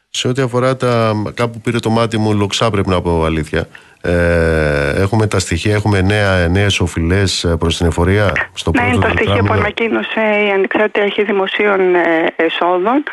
Σε 0.09 0.27
ό,τι 0.27 0.41
αφορά 0.41 0.75
τα. 0.75 1.13
κάπου 1.33 1.61
πήρε 1.61 1.79
το 1.79 1.89
μάτι 1.89 2.17
μου 2.17 2.33
λοξά, 2.33 2.69
πρέπει 2.69 2.89
να 2.89 3.01
πω 3.01 3.23
αλήθεια. 3.23 3.67
Ε, 4.01 5.01
έχουμε 5.01 5.27
τα 5.27 5.39
στοιχεία, 5.39 5.73
έχουμε 5.75 6.01
νέα, 6.01 6.47
νέες 6.47 6.79
οφειλές 6.79 7.43
ε, 7.43 7.55
προς 7.59 7.77
την 7.77 7.87
εφορία 7.87 8.31
στο 8.53 8.71
Ναι, 8.75 8.87
είναι 8.87 8.99
τα 8.99 9.09
στοιχεία 9.09 9.43
που 9.43 9.53
ανακοίνωσε 9.53 10.21
η 10.47 10.51
Ανεξάρτητη 10.51 11.01
Αρχή 11.01 11.23
Δημοσίων 11.23 11.95
ε, 11.95 12.33
Εσόδων 12.35 13.03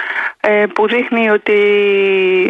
ε, 0.41 0.65
που 0.75 0.89
δείχνει 0.89 1.31
ότι 1.31 1.53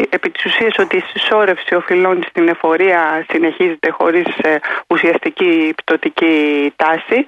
επί 0.09 0.31
της 0.31 0.45
ουσίας 0.45 0.79
ότι 0.79 0.97
η 0.97 1.05
συσσόρευση 1.13 1.75
οφειλών 1.75 2.25
στην 2.29 2.49
εφορία 2.49 3.27
συνεχίζεται 3.31 3.91
χωρίς 3.91 4.27
ουσιαστική 4.87 5.75
πτωτική 5.77 6.73
τάση. 6.77 7.25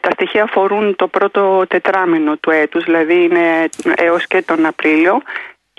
τα 0.00 0.10
στοιχεία 0.10 0.42
αφορούν 0.42 0.96
το 0.96 1.08
πρώτο 1.08 1.64
τετράμινο 1.68 2.36
του 2.36 2.50
έτους, 2.50 2.84
δηλαδή 2.84 3.22
είναι 3.22 3.68
έως 3.94 4.26
και 4.26 4.42
τον 4.42 4.66
Απρίλιο 4.66 5.22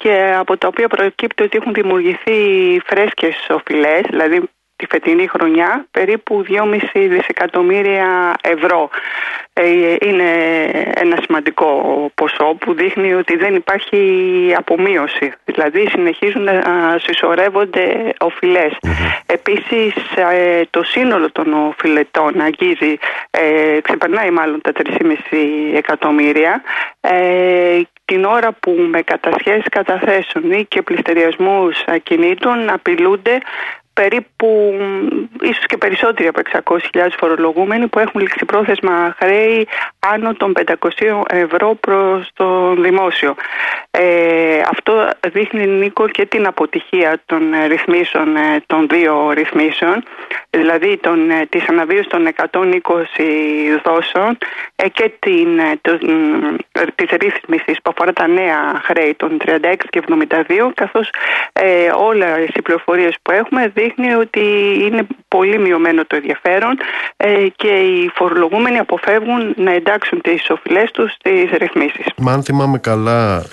και 0.01 0.33
από 0.37 0.57
τα 0.57 0.67
οποία 0.67 0.87
προκύπτει 0.87 1.43
ότι 1.43 1.57
έχουν 1.57 1.73
δημιουργηθεί 1.73 2.37
φρέσκες 2.85 3.47
οφειλές, 3.49 4.01
δηλαδή 4.09 4.49
τη 4.75 4.87
φετινή 4.89 5.27
χρονιά 5.27 5.85
περίπου 5.91 6.45
2,5 6.49 6.79
δισεκατομμύρια 6.93 8.35
ευρώ. 8.41 8.89
Ε, 9.53 9.95
είναι 10.01 10.29
ένα 10.93 11.17
σημαντικό 11.23 11.67
ποσό 12.15 12.55
που 12.59 12.73
δείχνει 12.73 13.13
ότι 13.13 13.37
δεν 13.37 13.55
υπάρχει 13.55 13.99
απομείωση. 14.57 15.33
Δηλαδή 15.45 15.87
συνεχίζουν 15.89 16.43
να 16.43 16.97
συσσωρεύονται 16.97 18.13
οφειλές. 18.19 18.77
Επίσης 19.25 19.93
ε, 20.15 20.61
το 20.69 20.83
σύνολο 20.83 21.31
των 21.31 21.53
οφειλετών 21.53 22.41
αγγίζει, 22.41 22.97
ε, 23.29 23.79
ξεπερνάει 23.81 24.31
μάλλον 24.31 24.61
τα 24.61 24.71
3,5 24.75 25.15
εκατομμύρια 25.75 26.61
την 28.11 28.25
ώρα 28.25 28.51
που 28.51 28.71
με 28.71 29.01
κατασχέσεις 29.01 29.69
καταθέσεων 29.69 30.51
ή 30.51 30.65
και 30.65 30.81
πληστηριασμούς 30.81 31.83
ακινήτων 31.87 32.69
απειλούνται 32.69 33.37
περίπου 33.93 34.79
ίσως 35.41 35.65
και 35.65 35.77
περισσότεροι 35.77 36.27
από 36.27 36.41
600.000 36.93 37.07
φορολογούμενοι 37.17 37.87
που 37.87 37.99
έχουν 37.99 38.21
ληξιπρόθεσμα 38.21 39.15
χρέη 39.19 39.67
άνω 39.99 40.33
των 40.33 40.53
500 40.65 41.21
ευρώ 41.27 41.75
προς 41.75 42.29
το 42.33 42.73
δημόσιο. 42.73 43.35
Ε, 43.91 44.61
αυτό 44.71 45.09
δείχνει 45.31 45.67
Νίκο 45.67 46.07
και 46.07 46.25
την 46.25 46.47
αποτυχία 46.47 47.21
των 47.25 47.41
ρυθμίσεων 47.67 48.35
ε, 48.35 48.63
των 48.65 48.87
δύο 48.87 49.31
ρυθμίσεων 49.31 50.03
δηλαδή 50.51 50.97
τον, 50.97 51.29
ε, 51.29 51.45
της 51.49 51.67
αναβίωσης 51.67 52.07
των 52.07 52.27
120 52.35 52.59
δόσεων 53.83 54.37
ε, 54.75 54.89
και 54.89 55.11
την, 55.19 55.59
ε, 55.59 55.79
το, 55.81 55.97
της 56.95 57.09
ρύθμισης 57.09 57.81
που 57.81 57.91
αφορά 57.95 58.13
τα 58.13 58.27
νέα 58.27 58.81
χρέη 58.83 59.13
των 59.15 59.37
36 59.45 59.75
και 59.89 60.01
72 60.07 60.71
καθώς 60.73 61.09
ε, 61.53 61.91
όλα 61.95 62.39
οι 62.39 62.61
πληροφορίες 62.61 63.15
που 63.21 63.31
έχουμε 63.31 63.71
δείχνει 63.95 64.13
ότι 64.13 64.41
είναι 64.81 65.07
πολύ 65.27 65.59
μειωμένο 65.59 66.05
το 66.05 66.15
ενδιαφέρον 66.15 66.77
ε, 67.17 67.47
και 67.55 67.67
οι 67.67 68.11
φορολογούμενοι 68.15 68.77
αποφεύγουν 68.77 69.53
να 69.57 69.71
εντάξουν 69.71 70.21
τις 70.21 70.49
οφειλές 70.49 70.91
τους 70.91 71.11
στις 71.11 71.49
ρυθμίσεις. 71.57 72.05
Μα 72.17 72.33
αν 72.33 72.43
θυμάμαι 72.43 72.77
καλά 72.77 73.43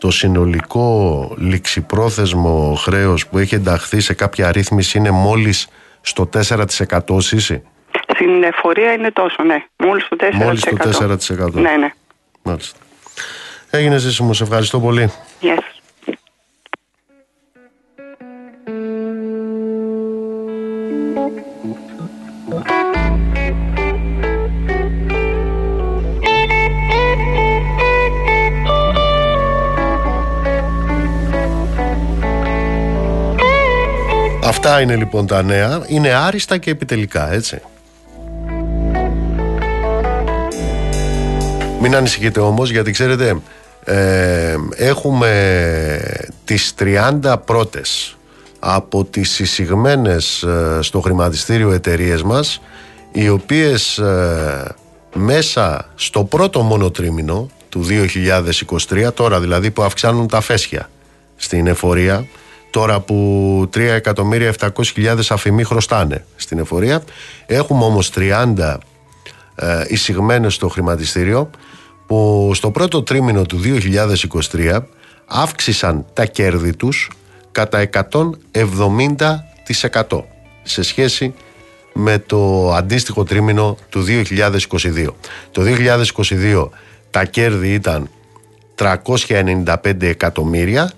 το 0.00 0.10
συνολικό 0.10 1.34
ληξιπρόθεσμο 1.38 2.74
χρέος 2.74 3.26
που 3.26 3.38
έχει 3.38 3.54
ενταχθεί 3.54 4.00
σε 4.00 4.14
κάποια 4.14 4.52
ρύθμιση 4.52 4.98
είναι 4.98 5.10
μόλις 5.10 5.68
στο 6.00 6.28
4% 6.32 7.20
σύση; 7.20 7.62
Στην 8.14 8.42
εφορία 8.42 8.92
είναι 8.92 9.10
τόσο, 9.10 9.42
ναι. 9.42 9.64
Μόλις 9.76 10.08
το 10.08 10.16
4%. 10.20 10.34
Μόλις 10.34 10.60
το 10.60 10.76
4%. 11.46 11.52
Ναι, 11.52 11.76
ναι. 11.76 11.92
Μάλιστα. 12.42 12.78
Έγινε 13.70 13.94
εσύ 13.94 14.22
μου, 14.22 14.34
σε 14.34 14.42
ευχαριστώ 14.42 14.80
πολύ. 14.80 15.12
Yes. 15.42 15.79
Αυτά 34.50 34.80
είναι 34.80 34.96
λοιπόν 34.96 35.26
τα 35.26 35.42
νέα. 35.42 35.84
Είναι 35.86 36.08
άριστα 36.08 36.58
και 36.58 36.70
επιτελικά, 36.70 37.32
έτσι. 37.32 37.60
Μην 41.80 41.94
ανησυχείτε 41.96 42.40
όμως 42.40 42.70
γιατί 42.70 42.90
ξέρετε 42.90 43.40
ε, 43.84 44.54
έχουμε 44.76 45.30
τις 46.44 46.74
30 46.78 47.34
πρώτες 47.44 48.16
από 48.58 49.04
τις 49.04 49.38
εισηγμένες 49.38 50.42
ε, 50.42 50.78
στο 50.82 51.00
χρηματιστήριο 51.00 51.70
εταιρείες 51.70 52.22
μας 52.22 52.60
οι 53.12 53.28
οποίες 53.28 53.98
ε, 53.98 54.74
μέσα 55.14 55.90
στο 55.94 56.24
πρώτο 56.24 56.62
μόνο 56.62 56.90
τρίμηνο 56.90 57.48
του 57.68 57.86
2023 58.88 59.14
τώρα 59.14 59.40
δηλαδή 59.40 59.70
που 59.70 59.82
αυξάνουν 59.82 60.28
τα 60.28 60.40
φέσια 60.40 60.90
στην 61.36 61.66
εφορία 61.66 62.26
τώρα 62.70 63.00
που 63.00 63.68
3.700.000 63.74 65.18
αφημοί 65.28 65.64
χρωστάνε 65.64 66.24
στην 66.36 66.58
εφορία 66.58 67.02
έχουμε 67.46 67.84
όμως 67.84 68.10
30 68.14 68.76
ε, 69.54 69.84
εισηγμένες 69.88 70.54
στο 70.54 70.68
χρηματιστήριο 70.68 71.50
που 72.06 72.50
στο 72.54 72.70
πρώτο 72.70 73.02
τρίμηνο 73.02 73.42
του 73.42 73.60
2023 74.52 74.78
αύξησαν 75.26 76.04
τα 76.12 76.24
κέρδη 76.24 76.76
τους 76.76 77.10
κατά 77.52 77.88
170% 78.52 80.22
σε 80.62 80.82
σχέση 80.82 81.34
με 81.92 82.18
το 82.18 82.72
αντίστοιχο 82.72 83.24
τρίμηνο 83.24 83.76
του 83.88 84.04
2022. 84.06 85.06
Το 85.50 85.62
2022 85.62 86.68
τα 87.10 87.24
κέρδη 87.24 87.72
ήταν 87.72 88.10
395 88.76 90.02
εκατομμύρια, 90.02 90.92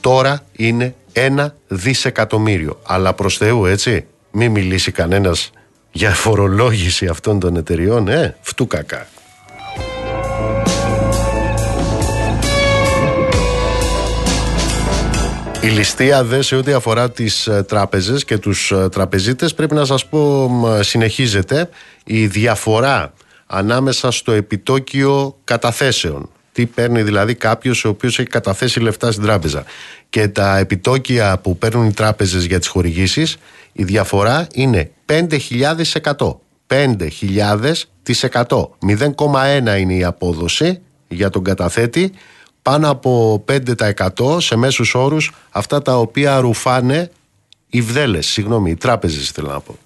τώρα 0.00 0.44
είναι 0.52 0.94
ένα 1.12 1.54
δισεκατομμύριο. 1.68 2.80
Αλλά 2.86 3.12
προς 3.12 3.36
Θεού 3.36 3.66
έτσι, 3.66 4.06
μη 4.30 4.48
μιλήσει 4.48 4.92
κανένας 4.92 5.50
για 5.90 6.10
φορολόγηση 6.10 7.06
αυτών 7.06 7.40
των 7.40 7.56
εταιριών, 7.56 8.08
ε, 8.08 8.36
φτού 8.40 8.66
κακά. 8.66 9.06
Η 15.60 15.66
ληστεία 15.66 16.24
δε 16.24 16.42
σε 16.42 16.56
ό,τι 16.56 16.72
αφορά 16.72 17.10
τις 17.10 17.46
ε, 17.46 17.62
τράπεζες 17.62 18.24
και 18.24 18.38
τους 18.38 18.70
ε, 18.70 18.88
τραπεζίτες 18.88 19.54
πρέπει 19.54 19.74
να 19.74 19.84
σας 19.84 20.06
πω 20.06 20.50
συνεχίζεται 20.80 21.68
η 22.04 22.26
διαφορά 22.26 23.12
ανάμεσα 23.46 24.10
στο 24.10 24.32
επιτόκιο 24.32 25.36
καταθέσεων 25.44 26.30
τι 26.58 26.66
παίρνει 26.66 27.02
δηλαδή 27.02 27.34
κάποιος 27.34 27.84
ο 27.84 27.88
οποίος 27.88 28.18
έχει 28.18 28.28
καταθέσει 28.28 28.80
λεφτά 28.80 29.12
στην 29.12 29.24
τράπεζα 29.24 29.64
και 30.10 30.28
τα 30.28 30.58
επιτόκια 30.58 31.38
που 31.38 31.58
παίρνουν 31.58 31.86
οι 31.86 31.92
τράπεζες 31.92 32.44
για 32.44 32.58
τις 32.58 32.68
χορηγήσεις 32.68 33.36
η 33.72 33.84
διαφορά 33.84 34.46
είναι 34.52 34.90
5.000%. 35.06 36.36
5.000%. 36.66 38.68
0,1 38.86 39.78
είναι 39.78 39.94
η 39.94 40.04
απόδοση 40.04 40.80
για 41.08 41.30
τον 41.30 41.44
καταθέτη 41.44 42.12
πάνω 42.62 42.90
από 42.90 43.44
5% 43.48 44.40
σε 44.40 44.56
μέσους 44.56 44.94
όρους 44.94 45.32
αυτά 45.50 45.82
τα 45.82 45.98
οποία 45.98 46.40
ρουφάνε 46.40 47.10
οι 47.68 47.80
βδέλες, 47.80 48.26
συγγνώμη, 48.26 48.70
οι 48.70 48.76
τράπεζες 48.76 49.30
θέλω 49.30 49.48
να 49.48 49.60
πω. 49.60 49.76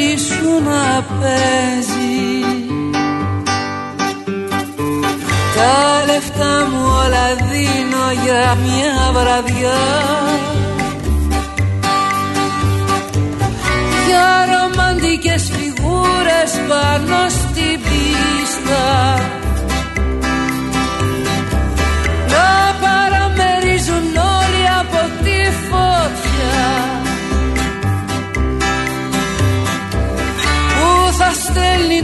σου 0.00 0.62
να 0.64 1.04
παίζει. 1.20 2.44
Τα 5.56 6.04
λεφτά 6.06 6.68
μου 6.70 6.82
όλα 7.04 7.34
δίνω 7.50 8.22
για 8.24 8.56
μια 8.64 9.12
βραδιά. 9.12 9.80
Για 14.06 14.28
ρομαντικές 14.52 15.50
φιγούρες 15.52 16.52
πάνω 16.68 17.28
στην 17.28 17.80
πίστα. 17.80 19.37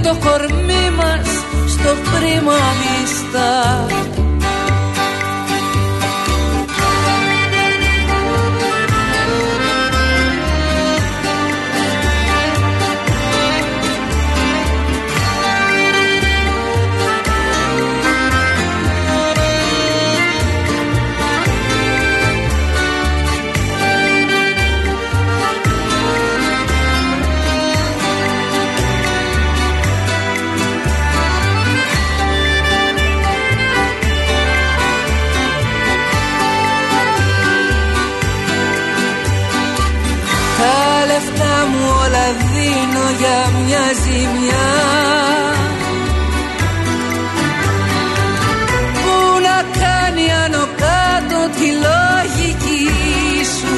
το 0.02 0.16
κορμί 0.24 0.90
μας 0.96 1.28
στο 1.66 1.90
πρίμα 2.10 2.58
μιστά 2.80 3.93
για 43.24 43.50
μια 43.58 43.84
ζημιά. 44.04 44.68
Που 49.00 49.14
να 49.46 49.58
κάνει 49.80 50.24
άνω 50.44 50.64
κάτω 50.84 51.38
τη 51.58 51.68
λογική 51.86 52.84
σου. 53.56 53.76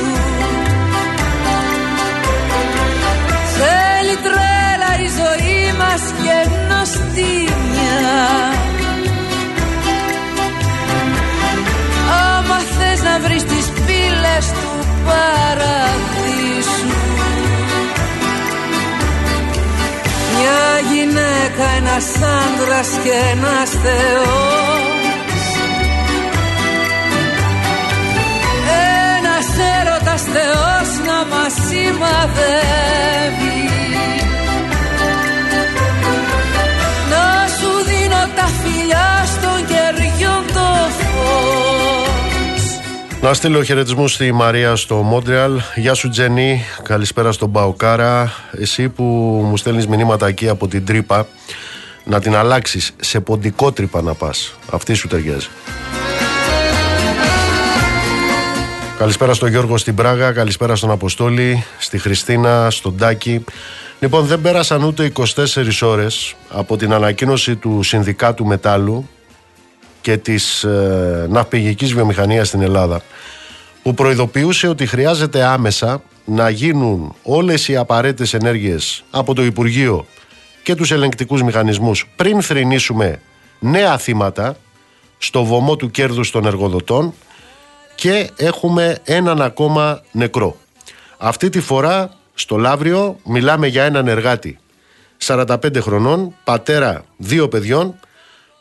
Θέλει 3.58 4.16
τρέλα 4.26 4.92
η 5.06 5.08
ζωή 5.20 5.72
μας 5.80 6.02
και 6.22 6.38
νοστιμιά. 6.68 8.04
Άμα 12.28 12.58
θες 12.78 13.02
να 13.02 13.18
βρεις 13.18 13.44
τις 13.44 13.66
πύλες 13.86 14.46
του 14.46 14.86
παραδείσου 15.06 16.15
γυναίκα, 21.56 21.76
ένας 21.76 22.04
άντρας 22.14 22.88
και 23.02 23.12
ένας 23.32 23.70
θεός 23.70 24.94
Ένας 29.16 29.46
έρωτας 29.78 30.22
θεός 30.22 30.88
να 31.06 31.36
μας 31.36 31.52
σημαδεύει 31.68 33.60
Να 37.10 37.46
σου 37.58 37.70
δίνω 37.86 38.22
τα 38.36 38.46
φιλιά 38.62 39.24
στον 39.26 39.66
κεριό 39.66 40.44
το 40.52 40.68
φως 40.98 41.66
Να 43.20 43.34
στείλω 43.34 43.62
χαιρετισμούς 43.62 44.12
στη 44.12 44.32
Μαρία 44.32 44.76
στο 44.76 44.94
Μόντρεαλ. 44.94 45.60
Γεια 45.74 45.94
σου 45.94 46.08
Τζένι, 46.08 46.64
καλησπέρα 46.82 47.32
στον 47.32 47.48
Μπαοκάρα. 47.48 48.32
Εσύ 48.60 48.88
που 48.88 49.04
μου 49.48 49.56
στέλνεις 49.56 49.86
μηνύματα 49.86 50.26
εκεί 50.26 50.48
από 50.48 50.68
την 50.68 50.84
τρύπα, 50.84 51.26
να 52.08 52.20
την 52.20 52.34
αλλάξεις 52.34 52.92
σε 53.00 53.20
ποντικό 53.20 53.72
τρύπα 53.72 54.02
να 54.02 54.14
πας. 54.14 54.54
Αυτή 54.70 54.94
σου 54.94 55.08
ταιριάζει. 55.08 55.46
Καλησπέρα 58.98 59.34
στον 59.34 59.48
Γιώργο 59.48 59.76
στην 59.76 59.94
Πράγα, 59.94 60.32
καλησπέρα 60.32 60.76
στον 60.76 60.90
Αποστόλη, 60.90 61.64
στη 61.78 61.98
Χριστίνα, 61.98 62.70
στον 62.70 62.96
Τάκη. 62.96 63.44
Λοιπόν, 64.00 64.24
δεν 64.26 64.40
πέρασαν 64.40 64.82
ούτε 64.82 65.12
24 65.16 65.82
ώρες 65.82 66.34
από 66.48 66.76
την 66.76 66.92
ανακοίνωση 66.92 67.56
του 67.56 67.82
Συνδικάτου 67.82 68.44
Μετάλλου 68.44 69.08
και 70.00 70.16
της 70.16 70.64
ε, 70.64 71.26
ναυπηγικής 71.30 71.92
βιομηχανίας 71.94 72.48
στην 72.48 72.60
Ελλάδα 72.60 73.02
που 73.82 73.94
προειδοποιούσε 73.94 74.68
ότι 74.68 74.86
χρειάζεται 74.86 75.44
άμεσα 75.44 76.02
να 76.24 76.50
γίνουν 76.50 77.14
όλες 77.22 77.68
οι 77.68 77.76
απαραίτητες 77.76 78.34
ενέργειες 78.34 79.04
από 79.10 79.34
το 79.34 79.44
Υπουργείο 79.44 80.06
και 80.66 80.74
τους 80.74 80.90
ελεγκτικούς 80.90 81.42
μηχανισμούς 81.42 82.06
πριν 82.16 82.42
θρηνήσουμε 82.42 83.20
νέα 83.58 83.98
θύματα 83.98 84.56
στο 85.18 85.44
βωμό 85.44 85.76
του 85.76 85.90
κέρδους 85.90 86.30
των 86.30 86.46
εργοδοτών 86.46 87.14
και 87.94 88.30
έχουμε 88.36 88.98
έναν 89.04 89.42
ακόμα 89.42 90.02
νεκρό. 90.12 90.56
Αυτή 91.18 91.48
τη 91.48 91.60
φορά 91.60 92.10
στο 92.34 92.56
Λαύριο 92.56 93.18
μιλάμε 93.24 93.66
για 93.66 93.84
έναν 93.84 94.08
εργάτη 94.08 94.58
45 95.26 95.56
χρονών, 95.80 96.34
πατέρα 96.44 97.04
δύο 97.16 97.48
παιδιών 97.48 97.94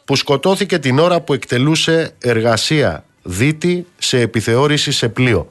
που 0.06 0.16
σκοτώθηκε 0.16 0.80
την 0.80 1.00
ώρα 1.00 1.22
που 1.22 1.34
εκτελούσε 1.34 2.16
εργασία 2.20 3.04
δίτη 3.24 3.86
σε 3.98 4.20
επιθεώρηση 4.20 4.92
σε 4.92 5.10
πλοίο. 5.10 5.48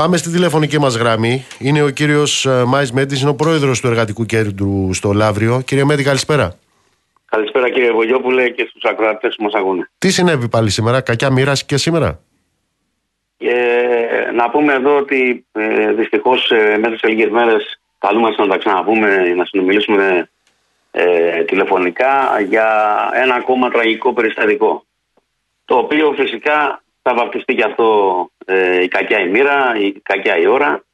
Πάμε 0.00 0.16
στη 0.16 0.30
τηλεφωνική 0.30 0.78
μας 0.78 0.96
γραμμή. 0.96 1.46
Είναι 1.58 1.82
ο 1.82 1.90
κύριος 1.90 2.46
ε, 2.46 2.64
Μάης 2.66 2.92
Μέντης, 2.92 3.20
είναι 3.20 3.30
ο 3.30 3.34
πρόεδρος 3.34 3.80
του 3.80 3.86
Εργατικού 3.86 4.24
Κέντρου 4.24 4.94
στο 4.94 5.12
Λαύριο. 5.12 5.60
Κύριε 5.64 5.84
Μέντη, 5.84 6.02
καλησπέρα. 6.02 6.58
Καλησπέρα 7.24 7.70
κύριε 7.70 7.92
Βογιόπουλε 7.92 8.48
και 8.48 8.66
στους 8.70 8.82
ακροατές 8.84 9.34
που 9.36 9.42
μας 9.42 9.52
αγούνε. 9.52 9.90
Τι 9.98 10.10
συνέβη 10.10 10.48
πάλι 10.48 10.70
σήμερα, 10.70 11.00
κακιά 11.00 11.30
μοίρα 11.30 11.52
και 11.66 11.76
σήμερα; 11.76 12.20
Ε, 13.38 14.30
να 14.34 14.50
πούμε 14.50 14.72
εδώ 14.72 14.96
ότι 14.96 15.46
ε, 15.52 15.92
δυστυχώς 15.92 16.50
ε, 16.50 16.78
μέσα 16.78 16.96
σε 16.96 17.06
λίγες 17.06 17.30
μέρες 17.30 17.80
καλούμαστε 17.98 18.42
να 18.42 18.48
τα 18.48 18.58
ξαναπούμε, 18.58 19.34
να 19.36 19.44
συνομιλήσουμε 19.44 20.30
ε, 20.90 21.42
τηλεφωνικά 21.42 22.40
για 22.48 22.66
ένα 23.14 23.34
ακόμα 23.34 23.70
τραγικό 23.70 24.12
περιστατικό. 24.12 24.84
Το 25.64 25.76
οποίο 25.76 26.12
φυσικά 26.16 26.82
θα 27.10 27.22
βαπτιστεί 27.22 27.54
και 27.54 27.64
αυτό 27.64 27.86
ε, 28.44 28.82
η 28.82 28.88
κακιά 28.88 29.20
η 29.20 29.28
μοίρα, 29.28 29.76
η 29.76 29.92
κακιά 29.92 30.38
η 30.38 30.46
ώρα. 30.46 30.84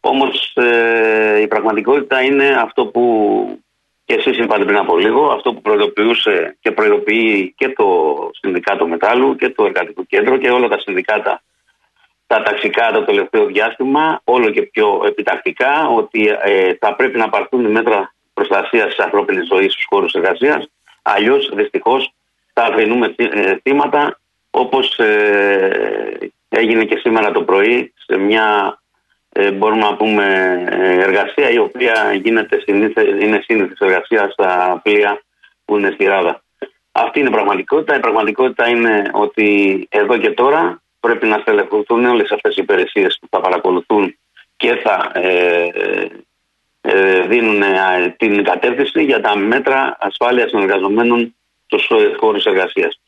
Όμως 0.00 0.52
ε, 0.54 1.40
η 1.40 1.46
πραγματικότητα 1.46 2.22
είναι 2.22 2.56
αυτό 2.60 2.86
που 2.86 3.02
και 4.04 4.14
εσείς 4.14 4.38
είπατε 4.38 4.64
πριν 4.64 4.76
από 4.76 4.98
λίγο, 4.98 5.30
αυτό 5.30 5.52
που 5.52 5.60
προειδοποιούσε 5.62 6.56
και 6.60 6.70
προειδοποιεί 6.70 7.54
και 7.56 7.68
το 7.68 7.86
Συνδικάτο 8.40 8.86
Μετάλλου 8.86 9.36
και 9.36 9.50
το 9.50 9.64
Εργατικό 9.64 10.04
Κέντρο 10.04 10.36
και 10.36 10.50
όλα 10.50 10.68
τα 10.68 10.78
συνδικάτα 10.78 11.42
τα 12.26 12.42
ταξικά 12.42 12.90
το 12.92 13.04
τελευταίο 13.04 13.46
διάστημα, 13.46 14.20
όλο 14.24 14.50
και 14.50 14.62
πιο 14.62 15.02
επιτακτικά, 15.06 15.88
ότι 15.88 16.36
ε, 16.42 16.74
θα 16.80 16.94
πρέπει 16.94 17.18
να 17.18 17.28
πάρθουν 17.28 17.70
μέτρα 17.70 18.14
προστασίας 18.34 18.86
της 18.86 18.98
ανθρώπινης 18.98 19.46
ζωής 19.46 19.72
στους 19.72 19.84
χώρους 19.88 20.12
εργασίας. 20.12 20.68
Αλλιώς, 21.02 21.50
δυστυχώς, 21.54 22.12
θα 22.52 22.62
αφήνουμε 22.62 23.14
ε, 23.16 23.56
θύματα 23.62 24.18
όπως 24.58 24.98
ε, 24.98 26.30
έγινε 26.48 26.84
και 26.84 26.96
σήμερα 26.96 27.30
το 27.32 27.42
πρωί 27.42 27.92
σε 28.06 28.16
μια 28.16 28.78
ε, 29.28 29.50
μπορούμε 29.50 29.80
να 29.80 29.96
πούμε 29.96 30.24
εργασία 30.78 31.50
η 31.50 31.58
οποία 31.58 32.20
γίνεται 32.22 32.60
συνήθε, 32.64 33.02
είναι 33.02 33.42
σύνηθι 33.44 33.74
εργασία 33.80 34.28
στα 34.30 34.80
πλοία 34.82 35.22
που 35.64 35.76
είναι 35.76 35.90
στη 35.90 36.04
Ράδα. 36.04 36.42
Αυτή 36.92 37.18
είναι 37.18 37.28
η 37.28 37.32
πραγματικότητα. 37.32 37.96
Η 37.96 38.00
πραγματικότητα 38.00 38.68
είναι 38.68 39.10
ότι 39.12 39.86
εδώ 39.90 40.16
και 40.16 40.30
τώρα 40.30 40.82
πρέπει 41.00 41.26
να 41.26 41.38
στελεχωθούν 41.38 42.04
όλες 42.04 42.30
αυτές 42.30 42.56
οι 42.56 42.60
υπηρεσίες 42.62 43.18
που 43.20 43.26
θα 43.30 43.40
παρακολουθούν 43.40 44.16
και 44.56 44.74
θα 44.74 45.10
ε, 45.14 45.68
ε, 46.80 47.20
δίνουν 47.20 47.62
ε, 47.62 48.14
την 48.18 48.44
κατεύθυνση 48.44 49.04
για 49.04 49.20
τα 49.20 49.36
μέτρα 49.36 49.96
ασφάλειας 50.00 50.50
των 50.50 50.62
εργαζομένων 50.62 51.34
στους 51.66 51.88
χώρους 52.16 52.44
εργασίας. 52.44 53.00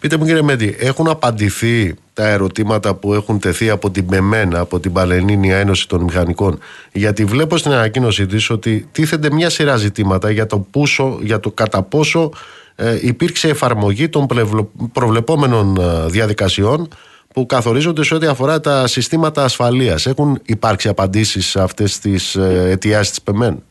Πείτε 0.00 0.16
μου 0.16 0.24
κύριε 0.24 0.42
Μέντι, 0.42 0.76
έχουν 0.78 1.08
απαντηθεί 1.08 1.94
τα 2.12 2.28
ερωτήματα 2.28 2.94
που 2.94 3.14
έχουν 3.14 3.38
τεθεί 3.38 3.70
από 3.70 3.90
την 3.90 4.04
ΜΕΜΕΝ, 4.08 4.56
από 4.56 4.80
την 4.80 4.92
Παλαινίνη 4.92 5.52
Ένωση 5.52 5.88
των 5.88 6.02
Μηχανικών; 6.02 6.58
Γιατί 6.92 7.24
βλέπω 7.24 7.56
στην 7.56 7.72
ανακοίνωσή 7.72 8.26
της 8.26 8.50
ότι 8.50 8.88
τίθενται 8.92 9.30
μια 9.30 9.50
σειρά 9.50 9.76
ζητήματα 9.76 10.30
για 10.30 10.46
το, 10.46 10.58
πούσο, 10.58 11.18
για 11.22 11.40
το 11.40 11.50
κατά 11.50 11.82
πόσο 11.82 12.30
ε, 12.76 12.98
υπήρξε 13.02 13.48
εφαρμογή 13.48 14.08
των 14.08 14.26
προβλεπόμενων 14.92 15.76
ε, 15.76 16.06
διαδικασιών 16.06 16.88
που 17.34 17.46
καθορίζονται 17.46 18.04
σε 18.04 18.14
ό,τι 18.14 18.26
αφορά 18.26 18.60
τα 18.60 18.86
συστήματα 18.86 19.44
ασφαλείας. 19.44 20.06
Έχουν 20.06 20.40
υπάρξει 20.44 20.88
απαντήσεις 20.88 21.46
σε 21.46 21.62
αυτές 21.62 21.98
τις 21.98 22.34
ε, 22.34 22.68
αιτιάσεις 22.70 23.10
της 23.10 23.22
ΠΕΜΕΝ. 23.22 23.62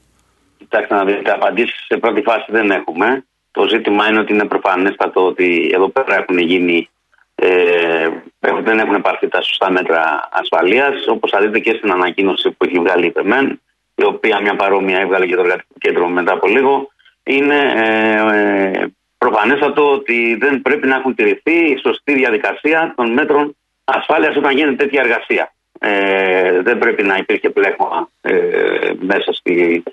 Κοιτάξτε 0.57 0.95
να 0.95 1.05
δείτε, 1.05 1.31
απαντήσεις 1.31 1.85
σε 1.87 1.97
πρώτη 1.97 2.21
φάση 2.21 2.45
δεν 2.51 2.71
έχουμε. 2.71 3.25
Το 3.55 3.67
ζήτημα 3.67 4.07
είναι 4.07 4.19
ότι 4.19 4.33
είναι 4.33 4.45
προφανέστατο 4.45 5.25
ότι 5.25 5.71
εδώ 5.73 5.89
πέρα 5.89 6.15
έχουν 6.15 6.37
γίνει 6.37 6.89
ε, 7.35 8.07
δεν 8.39 8.79
έχουν 8.79 9.01
πάρθει 9.01 9.27
τα 9.27 9.41
σωστά 9.41 9.71
μέτρα 9.71 10.29
ασφαλείας. 10.31 11.07
Όπως 11.07 11.31
θα 11.31 11.39
δείτε 11.41 11.59
και 11.59 11.75
στην 11.77 11.91
ανακοίνωση 11.91 12.51
που 12.51 12.65
έχει 12.65 12.79
βγάλει 12.79 13.05
η 13.05 13.11
ΠΕΜΕΝ, 13.11 13.61
η 13.95 14.03
οποία 14.03 14.41
μια 14.41 14.55
παρόμοια 14.55 14.99
έβγαλε 14.99 15.25
και 15.25 15.35
το 15.35 15.41
εργατικό 15.41 15.73
κέντρο 15.79 16.07
μετά 16.07 16.33
από 16.33 16.47
λίγο, 16.47 16.89
είναι 17.23 17.73
ε, 17.75 18.37
ε, 18.37 18.87
προφανέστατο 19.17 19.91
ότι 19.91 20.37
δεν 20.39 20.61
πρέπει 20.61 20.87
να 20.87 20.95
έχουν 20.95 21.15
τηρηθεί 21.15 21.71
η 21.71 21.79
σωστή 21.83 22.13
διαδικασία 22.13 22.93
των 22.97 23.13
μέτρων 23.13 23.55
ασφάλειας 23.83 24.35
όταν 24.35 24.55
γίνεται 24.55 24.83
τέτοια 24.83 25.01
εργασία. 25.01 25.53
Ε, 25.79 26.61
δεν 26.61 26.77
πρέπει 26.77 27.03
να 27.03 27.15
υπήρχε 27.15 27.49
πλέγμα 27.49 28.09
ε, 28.21 28.91
μέσα 28.99 29.33
στη, 29.33 29.83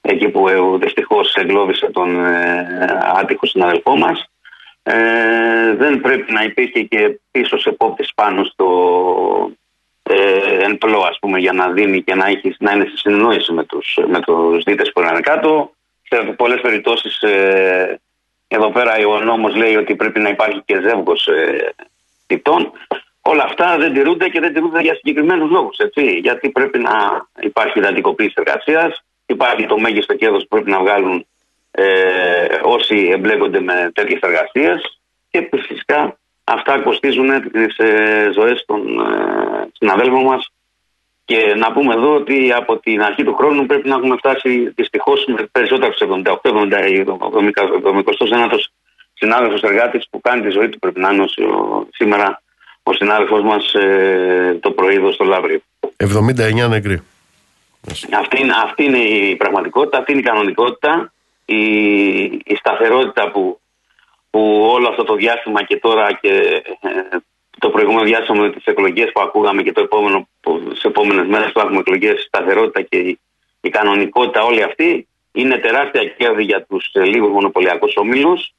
εκεί 0.00 0.28
που 0.28 0.48
ε, 0.48 0.54
δυστυχώς 0.80 1.34
εγκλώβησε 1.34 1.90
τον 1.90 2.24
ε, 2.24 2.66
άτυχο 3.14 3.46
συναδελφό 3.46 3.96
μας. 3.96 4.30
Ε, 4.82 5.74
δεν 5.74 6.00
πρέπει 6.00 6.32
να 6.32 6.42
υπήρχε 6.42 6.82
και 6.82 7.20
πίσω 7.30 7.56
επόπτη 7.64 8.08
πάνω 8.14 8.44
στο 8.44 8.68
ε, 10.02 10.64
εν 10.64 10.78
ας 11.08 11.18
πούμε, 11.20 11.38
για 11.38 11.52
να 11.52 11.70
δίνει 11.70 12.02
και 12.02 12.14
να, 12.14 12.26
έχει, 12.26 12.54
να 12.58 12.72
είναι 12.72 12.84
στη 12.88 12.96
συνεννόηση 12.96 13.52
με 13.52 13.64
τους, 13.64 13.98
με 14.06 14.20
τους 14.20 14.64
δίτες 14.64 14.92
που 14.92 15.00
είναι 15.00 15.20
κάτω. 15.20 15.72
Σε 16.02 16.16
πολλές 16.16 16.60
περιπτώσεις 16.60 17.20
ε, 17.20 18.00
εδώ 18.48 18.70
πέρα 18.70 19.06
ο 19.06 19.20
νόμος 19.20 19.54
λέει 19.54 19.76
ότι 19.76 19.96
πρέπει 19.96 20.20
να 20.20 20.28
υπάρχει 20.28 20.62
και 20.64 20.80
ζεύγος 20.80 21.26
ε, 21.26 21.74
Όλα 23.22 23.42
αυτά 23.44 23.76
δεν 23.78 23.92
τηρούνται 23.92 24.28
και 24.28 24.40
δεν 24.40 24.52
τηρούνται 24.52 24.80
για 24.80 24.94
συγκεκριμένους 24.94 25.50
λόγους. 25.50 25.78
Έτσι. 25.78 26.18
Γιατί 26.18 26.50
πρέπει 26.50 26.78
να 26.78 27.26
υπάρχει 27.40 27.78
εντατικοποίηση 27.78 28.34
εργασίας, 28.36 29.04
υπάρχει 29.28 29.66
το 29.66 29.78
μέγιστο 29.78 30.14
κέρδος 30.14 30.42
που 30.42 30.48
πρέπει 30.48 30.70
να 30.70 30.80
βγάλουν 30.80 31.26
ε, 31.70 31.84
όσοι 32.62 33.08
εμπλέκονται 33.12 33.60
με 33.60 33.90
τέτοιες 33.94 34.20
εργασίες 34.20 35.00
και 35.30 35.48
φυσικά 35.52 36.18
αυτά 36.44 36.80
κοστίζουν 36.80 37.50
τις 37.50 37.78
ε, 37.78 38.30
ζωές 38.34 38.64
των 38.66 39.00
ε, 39.00 39.68
συναδέλφων 39.72 40.24
μας 40.24 40.52
Και 41.24 41.54
να 41.56 41.72
πούμε 41.72 41.94
εδώ 41.94 42.14
ότι 42.14 42.52
από 42.52 42.78
την 42.78 43.02
αρχή 43.02 43.24
του 43.24 43.34
χρόνου 43.34 43.66
πρέπει 43.66 43.88
να 43.88 43.94
έχουμε 43.94 44.16
φτάσει 44.16 44.72
δυστυχώς 44.76 45.26
περισσότερο 45.52 45.92
από 46.24 46.40
78-79ο 46.42 47.16
συνάδελφος 49.12 49.62
εργάτης 49.62 50.08
που 50.10 50.20
κάνει 50.20 50.42
τη 50.42 50.50
ζωή 50.50 50.68
του. 50.68 50.78
Πρέπει 50.78 51.00
να 51.00 51.10
είναι 51.10 51.24
σήμερα 51.90 52.42
ο 52.82 52.92
συνάδελφός 52.92 53.42
μας 53.42 53.74
ε, 53.74 54.58
το 54.60 54.70
πρωί 54.70 54.94
εδώ 54.94 55.12
στο 55.12 55.24
Λαύριο. 55.24 55.60
79 55.96 56.68
νεκροί. 56.68 57.02
Αυτή 58.18 58.40
είναι, 58.40 58.54
αυτή 58.64 58.84
είναι 58.84 58.98
η 58.98 59.36
πραγματικότητα, 59.36 59.98
αυτή 59.98 60.12
είναι 60.12 60.20
η 60.20 60.24
κανονικότητα. 60.24 61.12
Η, 61.44 61.62
η 62.24 62.54
σταθερότητα 62.58 63.30
που, 63.30 63.60
που 64.30 64.68
όλο 64.72 64.88
αυτό 64.88 65.04
το 65.04 65.14
διάστημα 65.14 65.62
και 65.64 65.76
τώρα 65.76 66.12
και 66.12 66.62
ε, 66.80 67.16
το 67.58 67.70
προηγούμενο 67.70 68.04
διάστημα 68.04 68.42
με 68.42 68.50
τις 68.50 68.64
εκλογές 68.64 69.12
που 69.12 69.20
ακούγαμε 69.20 69.62
και 69.62 69.72
το 69.72 69.80
επόμενο, 69.80 70.28
τις 70.70 70.82
επόμενες 70.82 71.26
μέρες 71.26 71.52
που 71.52 71.60
έχουμε 71.60 71.78
εκλογές, 71.78 72.22
σταθερότητα 72.22 72.82
και 72.82 72.98
η, 72.98 73.20
η 73.60 73.68
κανονικότητα, 73.68 74.42
όλη 74.42 74.62
αυτή 74.62 75.08
είναι 75.32 75.58
τεράστια 75.58 76.04
κέρδη 76.04 76.42
για 76.42 76.64
τους 76.64 76.90
ε, 76.92 77.04
λίγους 77.04 77.30
μονοπωλιακούς 77.30 77.96
ομίλους 77.96 78.52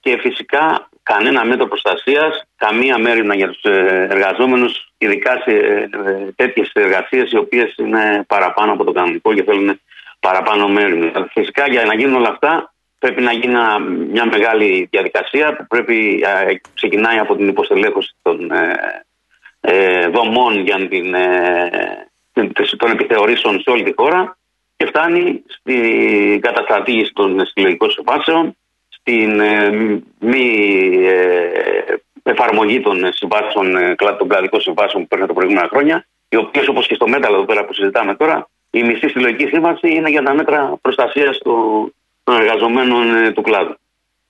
και 0.00 0.18
φυσικά 0.18 0.88
κανένα 1.12 1.44
μέτρο 1.44 1.66
προστασίας, 1.66 2.42
καμία 2.56 2.98
μέρημνα 2.98 3.34
για 3.34 3.48
τους 3.48 3.62
ε, 3.62 4.06
εργαζόμενους, 4.10 4.92
ειδικά 4.98 5.32
σε 5.44 5.50
ε, 5.50 5.88
τέτοιες 6.36 6.70
εργασίες 6.72 7.30
οι 7.30 7.36
οποίες 7.36 7.74
είναι 7.76 8.24
παραπάνω 8.26 8.72
από 8.72 8.84
το 8.84 8.92
κανονικό 8.92 9.34
και 9.34 9.42
θέλουν 9.42 9.80
παραπάνω 10.20 10.68
μέρημνα. 10.68 11.28
Φυσικά 11.32 11.68
για 11.70 11.84
να 11.84 11.94
γίνουν 11.94 12.14
όλα 12.14 12.28
αυτά 12.28 12.72
πρέπει 12.98 13.22
να 13.22 13.32
γίνει 13.32 13.54
μια 14.10 14.26
μεγάλη 14.26 14.88
διαδικασία 14.90 15.56
που 15.56 15.66
πρέπει, 15.66 16.24
ξεκινάει 16.74 17.18
από 17.18 17.36
την 17.36 17.48
υποστελέχωση 17.48 18.14
των 18.22 18.50
ε, 19.60 20.08
δομών 20.08 20.60
για 20.60 20.88
την, 20.88 21.14
των 22.76 22.90
επιθεωρήσεων 22.90 23.60
σε 23.60 23.70
όλη 23.70 23.82
τη 23.82 23.92
χώρα 23.96 24.38
και 24.76 24.86
φτάνει 24.86 25.42
στην 25.46 26.40
καταστρατήγηση 26.40 27.12
των 27.12 27.46
συλλογικών 27.46 27.90
συμβάσεων 27.90 28.56
στην 29.10 29.40
ε, 29.40 29.70
μη 30.18 30.46
ε, 31.06 31.94
εφαρμογή 32.22 32.80
των 32.80 33.12
συμβάσεων, 33.12 33.76
ε, 33.76 33.94
των 34.18 34.28
κλαδικών 34.28 34.60
συμβάσεων 34.60 35.02
που 35.02 35.08
παίρνουν 35.08 35.28
τα 35.28 35.34
προηγούμενα 35.34 35.68
χρόνια, 35.68 36.06
οι 36.28 36.36
οποίες 36.36 36.68
όπως 36.68 36.86
και 36.86 36.94
στο 36.94 37.08
μέταλλο 37.08 37.36
εδώ 37.36 37.44
πέρα 37.44 37.64
που 37.64 37.72
συζητάμε 37.72 38.14
τώρα, 38.14 38.48
η 38.70 38.82
μισή 38.82 39.08
συλλογική 39.08 39.46
σύμβαση 39.46 39.90
είναι 39.94 40.10
για 40.10 40.22
τα 40.22 40.34
μέτρα 40.34 40.78
προστασίας 40.82 41.38
των 41.38 42.36
εργαζομένων 42.38 43.32
του 43.34 43.42
κλάδου. 43.42 43.76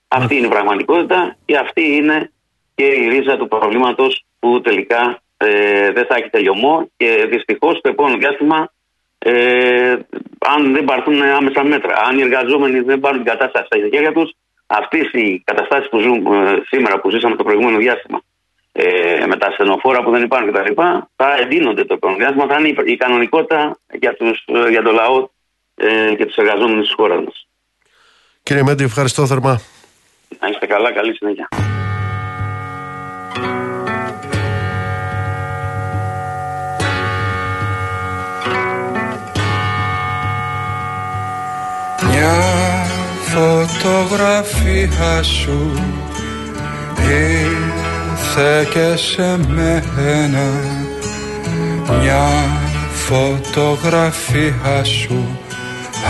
Αυτή 0.07 0.35
είναι 0.35 0.45
η 0.45 0.49
πραγματικότητα 0.49 1.35
και 1.45 1.57
αυτή 1.57 1.95
είναι 1.95 2.31
και 2.75 2.85
η 2.85 3.07
ρίζα 3.07 3.37
του 3.37 3.47
προβλήματος 3.47 4.25
που 4.39 4.61
τελικά 4.61 5.21
ε, 5.37 5.91
δεν 5.91 6.05
θα 6.05 6.15
έχει 6.15 6.29
τελειωμό 6.29 6.89
και 6.97 7.27
δυστυχώς 7.29 7.81
το 7.81 7.89
επόμενο 7.89 8.17
διάστημα 8.17 8.71
ε, 9.23 9.95
αν 10.39 10.73
δεν 10.73 10.83
πάρθουν 10.85 11.21
άμεσα 11.21 11.63
μέτρα, 11.63 11.93
αν 12.09 12.17
οι 12.17 12.21
εργαζόμενοι 12.21 12.79
δεν 12.79 12.99
πάρουν 12.99 13.23
την 13.23 13.31
κατάσταση 13.31 13.65
στα 13.65 13.77
χέρια 13.91 14.11
τους, 14.11 14.31
αυτέ 14.79 15.19
οι 15.19 15.39
καταστάσει 15.39 15.89
που 15.89 15.99
ζούμε 15.99 16.63
σήμερα, 16.67 16.99
που 16.99 17.09
ζήσαμε 17.09 17.35
το 17.35 17.43
προηγούμενο 17.43 17.77
διάστημα, 17.77 18.21
ε, 18.71 19.25
με 19.25 19.37
τα 19.37 19.51
στενοφόρα 19.51 20.03
που 20.03 20.11
δεν 20.11 20.23
υπάρχουν 20.23 20.51
κτλ., 20.51 20.71
θα 21.15 21.35
εντείνονται 21.39 21.85
το 21.85 21.93
επόμενο 21.93 22.19
διάστημα. 22.19 22.47
Θα 22.47 22.59
είναι 22.59 22.73
η 22.85 22.97
κανονικότητα 22.97 23.77
για, 23.99 24.13
τους, 24.13 24.43
για 24.69 24.81
το 24.81 24.91
λαό 24.91 25.29
ε, 25.75 26.15
και 26.15 26.25
τους 26.25 26.35
εργαζόμενους 26.35 26.85
της 26.85 26.93
χώρας 26.95 27.23
μας. 27.23 27.47
Κύριε 28.43 28.63
Μέντι, 28.63 28.83
ευχαριστώ 28.83 29.25
θερμά. 29.25 29.61
Να 30.39 30.47
είστε 30.47 30.65
καλά, 30.65 30.91
καλή 30.91 31.15
συνέχεια. 31.15 31.49
Φωτογραφία 43.33 45.23
σου. 45.23 45.71
Ήρθε 46.97 48.67
και 48.73 48.95
σε 48.95 49.37
μένα 49.47 50.49
μια 51.99 52.27
φωτογραφία 52.93 54.83
σου. 54.83 55.39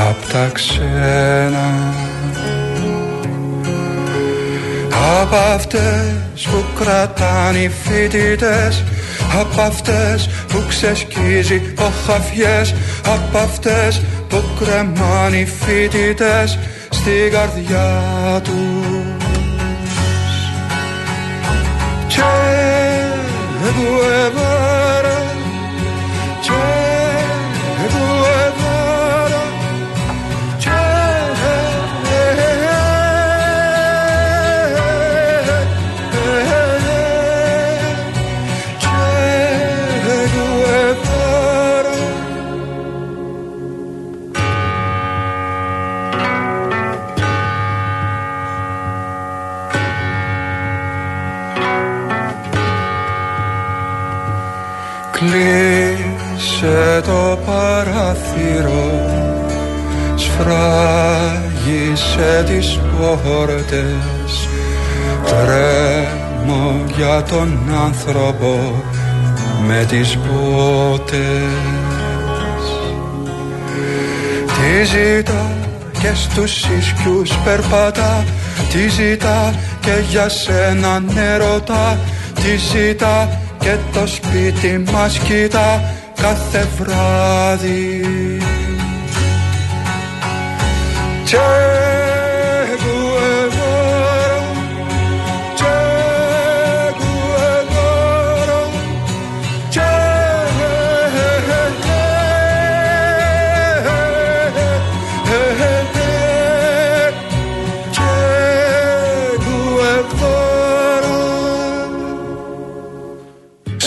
Απ' 0.09 0.31
τα 0.31 0.49
ξένα 0.53 1.93
Απ' 5.21 5.33
αυτές 5.53 6.47
που 6.51 6.65
κρατάνε 6.79 7.57
οι 7.57 7.69
φοιτητές 7.83 8.83
Απ' 9.39 9.59
αυτές 9.59 10.29
που 10.47 10.63
ξεσκίζει 10.67 11.73
ο 11.79 11.91
χαφιές 12.05 12.73
Απ' 13.05 13.35
αυτές 13.35 14.01
που 14.29 14.43
κρεμάνε 14.59 15.37
οι 15.37 15.45
φοιτητές 15.45 16.57
στην 16.89 17.31
καρδιά 17.31 18.41
τους. 18.43 19.25
Και 22.07 22.21
Κλείσε 55.31 57.01
το 57.05 57.39
παράθυρο 57.45 58.91
Σφράγισε 60.15 61.63
τις 62.47 62.79
πόρτες. 62.97 64.47
Τρέμω 65.25 66.83
για 66.95 67.23
τον 67.23 67.59
άνθρωπο 67.85 68.83
με 69.67 69.85
τις 69.89 70.17
πότες. 70.17 71.19
Τι 74.45 74.83
ζητά 74.83 75.51
και 76.01 76.11
στους 76.13 76.65
ίσκιους 76.79 77.31
περπατά 77.43 78.25
Τι 78.71 78.87
ζητά 78.87 79.53
και 79.79 79.91
για 80.09 80.29
σένα 80.29 80.99
νερωτά 80.99 81.99
Τι 82.35 82.55
ζητά 82.55 83.40
και 83.61 83.77
το 83.93 84.07
σπίτι 84.07 84.83
μας 84.91 85.17
κοιτά 85.17 85.81
κάθε 86.21 86.67
βράδυ 86.77 88.01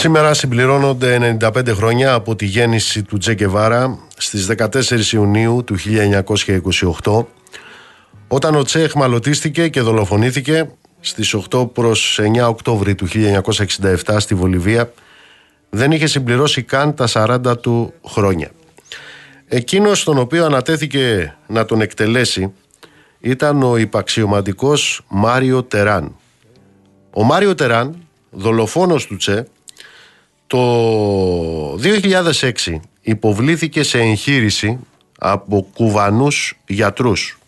Σήμερα 0.05 0.35
συμπληρώνονται 0.35 1.37
95 1.41 1.69
χρόνια 1.75 2.15
από 2.15 2.37
τη 2.37 2.45
γέννηση 2.45 3.03
του 3.03 3.19
Τζεκεβάρα 3.19 3.99
στις 4.17 4.51
14 4.57 5.13
Ιουνίου 5.13 5.65
του 5.65 5.77
1928 7.03 7.25
όταν 8.29 8.55
ο 8.55 8.63
Τσε 8.63 8.83
εχμαλωτίστηκε 8.83 9.69
και 9.69 9.81
δολοφονήθηκε 9.81 10.71
στις 11.01 11.37
8 11.51 11.73
προς 11.73 12.21
9 12.43 12.49
Οκτώβρη 12.49 12.95
του 12.95 13.07
1967 14.05 14.17
στη 14.19 14.35
Βολιβία 14.35 14.93
δεν 15.71 15.93
είχε 15.93 16.07
συμπληρώσει 16.07 16.63
καν 16.63 16.95
τα 16.95 17.09
40 17.13 17.61
του 17.61 17.93
χρόνια. 18.07 18.51
Εκείνος 19.47 20.05
τον 20.05 20.19
οποίο 20.19 20.45
ανατέθηκε 20.45 21.35
να 21.47 21.65
τον 21.65 21.81
εκτελέσει 21.81 22.53
ήταν 23.21 23.63
ο 23.63 23.77
υπαξιωματικός 23.77 25.05
Μάριο 25.09 25.63
Τεράν. 25.63 26.17
Ο 27.11 27.23
Μάριο 27.23 27.55
Τεράν, 27.55 27.97
δολοφόνος 28.31 29.07
του 29.07 29.17
Τσε, 29.17 29.49
το 30.47 31.75
2006 31.75 32.51
υποβλήθηκε 33.01 33.83
σε 33.83 33.99
εγχείρηση 33.99 34.79
από 35.19 35.69
κουβανούς 35.75 36.59
γιατρούς 36.67 37.39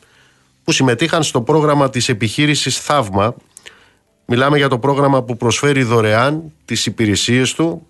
που 0.64 0.72
συμμετείχαν 0.72 1.22
στο 1.22 1.40
πρόγραμμα 1.40 1.90
της 1.90 2.08
επιχείρησης 2.08 2.78
Θαύμα. 2.78 3.34
Μιλάμε 4.24 4.56
για 4.56 4.68
το 4.68 4.78
πρόγραμμα 4.78 5.22
που 5.22 5.36
προσφέρει 5.36 5.82
δωρεάν 5.82 6.52
τις 6.64 6.86
υπηρεσίες 6.86 7.54
του 7.54 7.86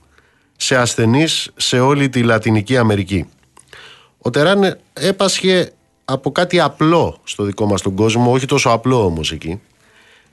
σε 0.57 0.77
ασθενείς 0.77 1.51
σε 1.57 1.81
όλη 1.81 2.09
τη 2.09 2.23
Λατινική 2.23 2.77
Αμερική. 2.77 3.27
Ο 4.19 4.31
Τεράν 4.31 4.79
έπασχε 4.93 5.73
από 6.05 6.33
κάτι 6.33 6.61
απλό 6.61 7.19
στο 7.25 7.43
δικό 7.43 7.67
μας 7.67 7.83
τον 7.83 7.95
κόσμο, 7.95 8.33
όχι 8.33 8.47
τόσο 8.47 8.71
απλό 8.71 9.05
όμως 9.05 9.33
εκεί. 9.33 9.61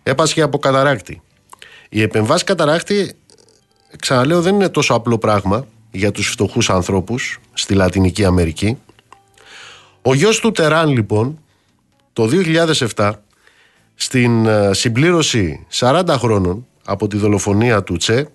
Έπασχε 0.04 0.42
από 0.42 0.58
καταράκτη. 0.58 1.22
Η 1.90 2.02
επεμβάση 2.02 2.44
καταράκτη, 2.44 3.16
ξαναλέω, 4.00 4.42
δεν 4.42 4.56
είναι 4.56 4.70
τόσο 4.70 4.94
απλό 4.94 5.18
πράγμα 5.18 5.68
για 5.92 6.12
τους 6.12 6.28
φτωχούς 6.30 6.70
ανθρώπους 6.70 7.40
στη 7.54 7.74
Λατινική 7.74 8.26
Αμερική. 8.26 8.78
Ο 10.02 10.14
γιος 10.14 10.40
του 10.40 10.52
Τεράν 10.52 10.90
λοιπόν 10.90 11.40
το 12.14 12.30
2007 12.96 13.12
στην 13.96 14.46
ε, 14.46 14.74
συμπλήρωση 14.74 15.66
40 15.74 16.04
χρόνων 16.18 16.68
από 16.86 17.08
τη 17.08 17.18
δολοφονία 17.18 17.84
του 17.84 17.98
Τσε 17.98 18.30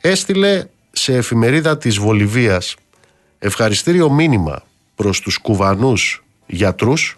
έστειλε 0.00 0.66
σε 0.92 1.16
εφημερίδα 1.16 1.78
της 1.78 1.98
Βολιβίας 1.98 2.74
ευχαριστήριο 3.38 4.10
μήνυμα 4.10 4.62
προς 4.94 5.20
τους 5.20 5.38
κουβανούς 5.38 6.24
γιατρούς 6.46 7.16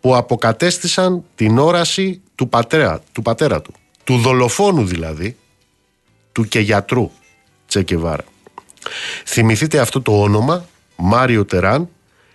που 0.00 0.16
αποκατέστησαν 0.16 1.24
την 1.34 1.58
όραση 1.58 2.20
του 2.34 2.48
πατέρα 2.48 3.00
του, 3.12 3.22
πατέρα 3.22 3.60
του, 3.62 3.74
του 4.04 4.16
δολοφόνου 4.16 4.84
δηλαδή, 4.84 5.36
του 6.36 6.48
και 6.48 6.60
γιατρού 6.60 7.10
Τσεκεβάρα. 7.66 8.24
Θυμηθείτε 9.24 9.78
αυτό 9.78 10.02
το 10.02 10.22
όνομα, 10.22 10.66
Μάριο 10.96 11.44
Τεράν, 11.44 11.88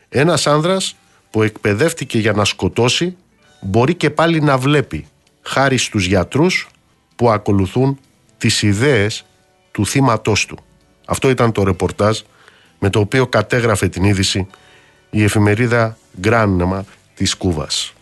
ένας 0.09 0.47
άνδρας 0.47 0.95
που 1.29 1.43
εκπαιδεύτηκε 1.43 2.19
για 2.19 2.31
να 2.31 2.45
σκοτώσει, 2.45 3.15
μπορεί 3.61 3.95
και 3.95 4.09
πάλι 4.09 4.41
να 4.41 4.57
βλέπει, 4.57 5.07
χάρη 5.41 5.77
στους 5.77 6.05
γιατρούς 6.05 6.67
που 7.15 7.29
ακολουθούν 7.29 7.99
τις 8.37 8.61
ιδέες 8.61 9.25
του 9.71 9.85
θύματός 9.85 10.45
του. 10.45 10.57
Αυτό 11.05 11.29
ήταν 11.29 11.51
το 11.51 11.63
ρεπορτάζ 11.63 12.19
με 12.79 12.89
το 12.89 12.99
οποίο 12.99 13.27
κατέγραφε 13.27 13.87
την 13.87 14.03
είδηση 14.03 14.47
η 15.09 15.23
εφημερίδα 15.23 15.97
Γκράνεμα 16.19 16.85
της 17.15 17.35
Κούβας. 17.35 17.93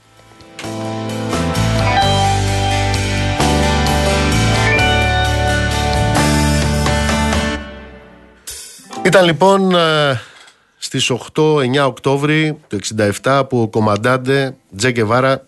Ήταν 9.10 9.26
λοιπόν 9.26 9.76
ε, 9.76 10.22
στις 10.78 11.12
8-9 11.34 11.86
Οκτώβρη 11.86 12.58
του 12.68 12.80
67 13.24 13.44
που 13.50 13.62
ο 13.62 13.68
κομμαντάντε 13.68 14.56
Τζέκε 14.76 15.04
Βάρα 15.04 15.44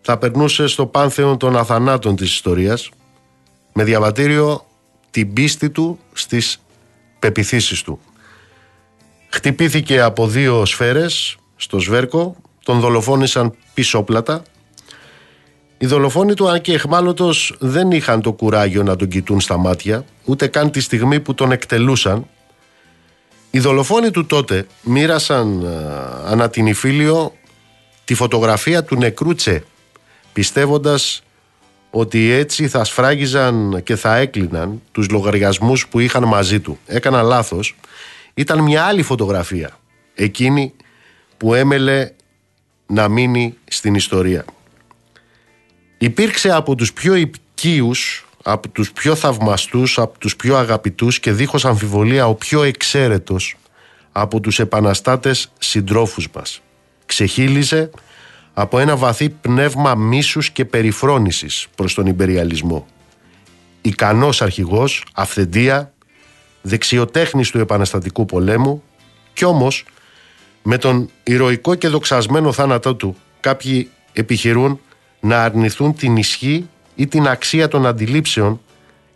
θα 0.00 0.18
περνούσε 0.18 0.66
στο 0.66 0.86
πάνθεον 0.86 1.38
των 1.38 1.56
αθανάτων 1.56 2.16
της 2.16 2.32
ιστορίας 2.32 2.90
με 3.72 3.84
διαβατήριο 3.84 4.66
την 5.10 5.32
πίστη 5.32 5.70
του 5.70 5.98
στις 6.12 6.60
πεπιθήσεις 7.18 7.82
του. 7.82 8.00
Χτυπήθηκε 9.28 10.00
από 10.00 10.26
δύο 10.26 10.64
σφαίρες 10.64 11.36
στο 11.56 11.78
σβέρκο, 11.78 12.36
τον 12.64 12.80
δολοφόνησαν 12.80 13.54
πισόπλατα. 13.74 14.42
Οι 15.78 15.86
δολοφόνοι 15.86 16.34
του, 16.34 16.48
αν 16.48 16.60
και 16.60 16.72
εχμάλωτος, 16.72 17.56
δεν 17.58 17.90
είχαν 17.90 18.20
το 18.20 18.32
κουράγιο 18.32 18.82
να 18.82 18.96
τον 18.96 19.08
κοιτούν 19.08 19.40
στα 19.40 19.56
μάτια, 19.56 20.04
ούτε 20.24 20.46
καν 20.46 20.70
τη 20.70 20.80
στιγμή 20.80 21.20
που 21.20 21.34
τον 21.34 21.52
εκτελούσαν. 21.52 22.26
Οι 23.50 23.58
δολοφόνοι 23.58 24.10
του 24.10 24.26
τότε 24.26 24.66
μοίρασαν 24.82 25.66
ανά 26.26 26.50
την 26.50 26.66
Ιφίλιο 26.66 27.34
τη 28.04 28.14
φωτογραφία 28.14 28.84
του 28.84 28.96
νεκρού 28.96 29.34
Τσε, 29.34 29.64
πιστεύοντας 30.32 31.22
ότι 31.90 32.30
έτσι 32.30 32.68
θα 32.68 32.84
σφράγιζαν 32.84 33.82
και 33.82 33.96
θα 33.96 34.16
έκλειναν 34.16 34.82
τους 34.92 35.08
λογαριασμούς 35.08 35.88
που 35.88 35.98
είχαν 35.98 36.24
μαζί 36.24 36.60
του. 36.60 36.78
Έκανα 36.86 37.22
λάθος. 37.22 37.76
Ήταν 38.34 38.58
μια 38.58 38.84
άλλη 38.84 39.02
φωτογραφία. 39.02 39.78
Εκείνη 40.14 40.72
που 41.36 41.54
έμελε 41.54 42.10
να 42.86 43.08
μείνει 43.08 43.54
στην 43.64 43.94
ιστορία. 43.94 44.44
Υπήρξε 45.98 46.52
από 46.52 46.74
τους 46.74 46.92
πιο 46.92 47.14
οικείους, 47.14 48.26
από 48.42 48.68
τους 48.68 48.92
πιο 48.92 49.14
θαυμαστούς, 49.14 49.98
από 49.98 50.18
τους 50.18 50.36
πιο 50.36 50.56
αγαπητούς 50.56 51.20
και 51.20 51.32
δίχως 51.32 51.64
αμφιβολία 51.64 52.26
ο 52.26 52.34
πιο 52.34 52.62
εξαίρετος 52.62 53.56
από 54.12 54.40
τους 54.40 54.58
επαναστάτες 54.58 55.52
συντρόφους 55.58 56.28
μας. 56.34 56.60
Ξεχύλιζε 57.06 57.90
από 58.54 58.78
ένα 58.78 58.96
βαθύ 58.96 59.28
πνεύμα 59.28 59.94
μίσους 59.94 60.50
και 60.50 60.64
περιφρόνησης 60.64 61.66
προς 61.74 61.94
τον 61.94 62.06
υπεριαλισμό. 62.06 62.86
Ικανός 63.80 64.42
αρχηγός, 64.42 65.04
αυθεντία, 65.14 65.92
δεξιοτέχνης 66.62 67.50
του 67.50 67.58
επαναστατικού 67.58 68.24
πολέμου 68.24 68.82
κι 69.32 69.44
όμως 69.44 69.84
με 70.62 70.78
τον 70.78 71.10
ηρωικό 71.22 71.74
και 71.74 71.88
δοξασμένο 71.88 72.52
θάνατό 72.52 72.94
του 72.94 73.16
κάποιοι 73.40 73.90
επιχειρούν 74.12 74.80
να 75.20 75.42
αρνηθούν 75.42 75.94
την 75.94 76.16
ισχύ 76.16 76.68
ή 77.00 77.06
την 77.06 77.28
αξία 77.28 77.68
των 77.68 77.86
αντιλήψεων 77.86 78.60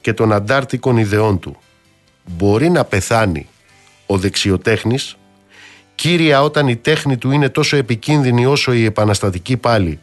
και 0.01 0.13
των 0.13 0.33
αντάρτικων 0.33 0.97
ιδεών 0.97 1.39
του. 1.39 1.57
Μπορεί 2.25 2.71
να 2.71 2.85
πεθάνει 2.85 3.47
ο 4.07 4.19
δεξιοτέχνης 4.19 5.17
Κύρια 5.95 6.43
όταν 6.43 6.69
η 6.69 6.77
τέχνη 6.77 7.17
του 7.17 7.31
είναι 7.31 7.49
τόσο 7.49 7.77
επικίνδυνη 7.77 8.47
όσο 8.47 8.73
η 8.73 8.85
επαναστατική 8.85 9.57
πάλι, 9.57 9.99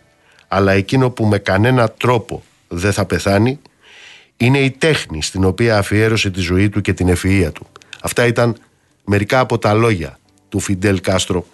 αλλά 0.48 0.72
εκείνο 0.72 1.10
που 1.10 1.26
με 1.26 1.38
κανένα 1.38 1.90
τρόπο 1.90 2.44
δεν 2.68 2.94
θα 2.94 3.06
πεθάνει, 3.06 3.60
είναι 4.38 4.60
η 4.60 4.72
τέχνη 4.72 5.22
στην 5.24 5.46
οποία 5.46 5.78
αφιέρωσε 5.78 6.30
τη 6.30 6.40
ζωή 6.40 6.70
του 6.70 6.82
και 6.82 6.94
την 6.94 7.16
ευφυΐα 7.16 7.50
του. 7.54 7.68
Αυτά 8.02 8.26
ήταν 8.26 8.58
μερικά 9.06 9.40
από 9.40 9.58
τα 9.58 9.74
λόγια 9.74 10.20
του 10.50 10.60
Φιντέλ 10.60 11.02
Κάστρο 11.02 11.46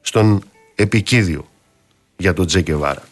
στον 0.00 0.42
επικίδιο 0.74 1.48
για 2.16 2.32
τον 2.32 2.46
Τζέκεβάρα. 2.46 3.02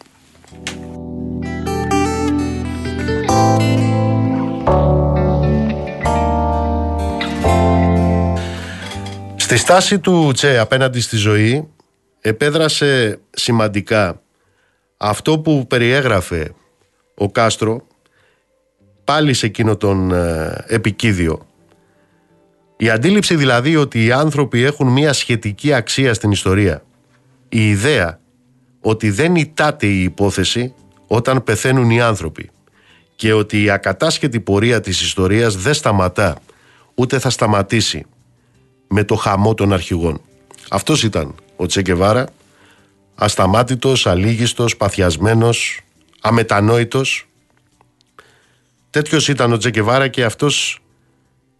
Στη 9.51 9.59
στάση 9.59 9.99
του 9.99 10.31
Τσε 10.33 10.57
απέναντι 10.57 11.01
στη 11.01 11.15
ζωή 11.15 11.67
επέδρασε 12.21 13.19
σημαντικά 13.29 14.21
αυτό 14.97 15.39
που 15.39 15.67
περιέγραφε 15.67 16.53
ο 17.15 17.31
Κάστρο 17.31 17.87
πάλι 19.03 19.33
σε 19.33 19.45
εκείνο 19.45 19.77
τον 19.77 20.11
ε, 20.11 20.65
επικίδιο. 20.67 21.47
Η 22.77 22.89
αντίληψη 22.89 23.35
δηλαδή 23.35 23.75
ότι 23.75 24.05
οι 24.05 24.11
άνθρωποι 24.11 24.63
έχουν 24.63 24.87
μια 24.87 25.13
σχετική 25.13 25.73
αξία 25.73 26.13
στην 26.13 26.31
ιστορία. 26.31 26.83
Η 27.49 27.69
ιδέα 27.69 28.19
ότι 28.81 29.09
δεν 29.09 29.35
ιτάται 29.35 29.87
η 29.87 30.03
υπόθεση 30.03 30.73
όταν 31.07 31.43
πεθαίνουν 31.43 31.89
οι 31.89 32.01
άνθρωποι 32.01 32.49
και 33.15 33.33
ότι 33.33 33.63
η 33.63 33.69
ακατάσχετη 33.69 34.39
πορεία 34.39 34.81
της 34.81 35.01
ιστορίας 35.01 35.55
δεν 35.55 35.73
σταματά 35.73 36.37
ούτε 36.95 37.19
θα 37.19 37.29
σταματήσει 37.29 38.05
με 38.93 39.03
το 39.03 39.15
χαμό 39.15 39.53
των 39.53 39.73
αρχηγών. 39.73 40.21
Αυτός 40.69 41.03
ήταν 41.03 41.35
ο 41.55 41.65
Τσεκεβάρα, 41.65 42.27
ασταμάτητος, 43.15 44.07
αλήγιστος, 44.07 44.77
παθιασμένος, 44.77 45.79
αμετανόητος. 46.21 47.27
Τέτοιος 48.89 49.27
ήταν 49.27 49.51
ο 49.51 49.57
Τσεκεβάρα 49.57 50.07
και 50.07 50.23
αυτός 50.23 50.79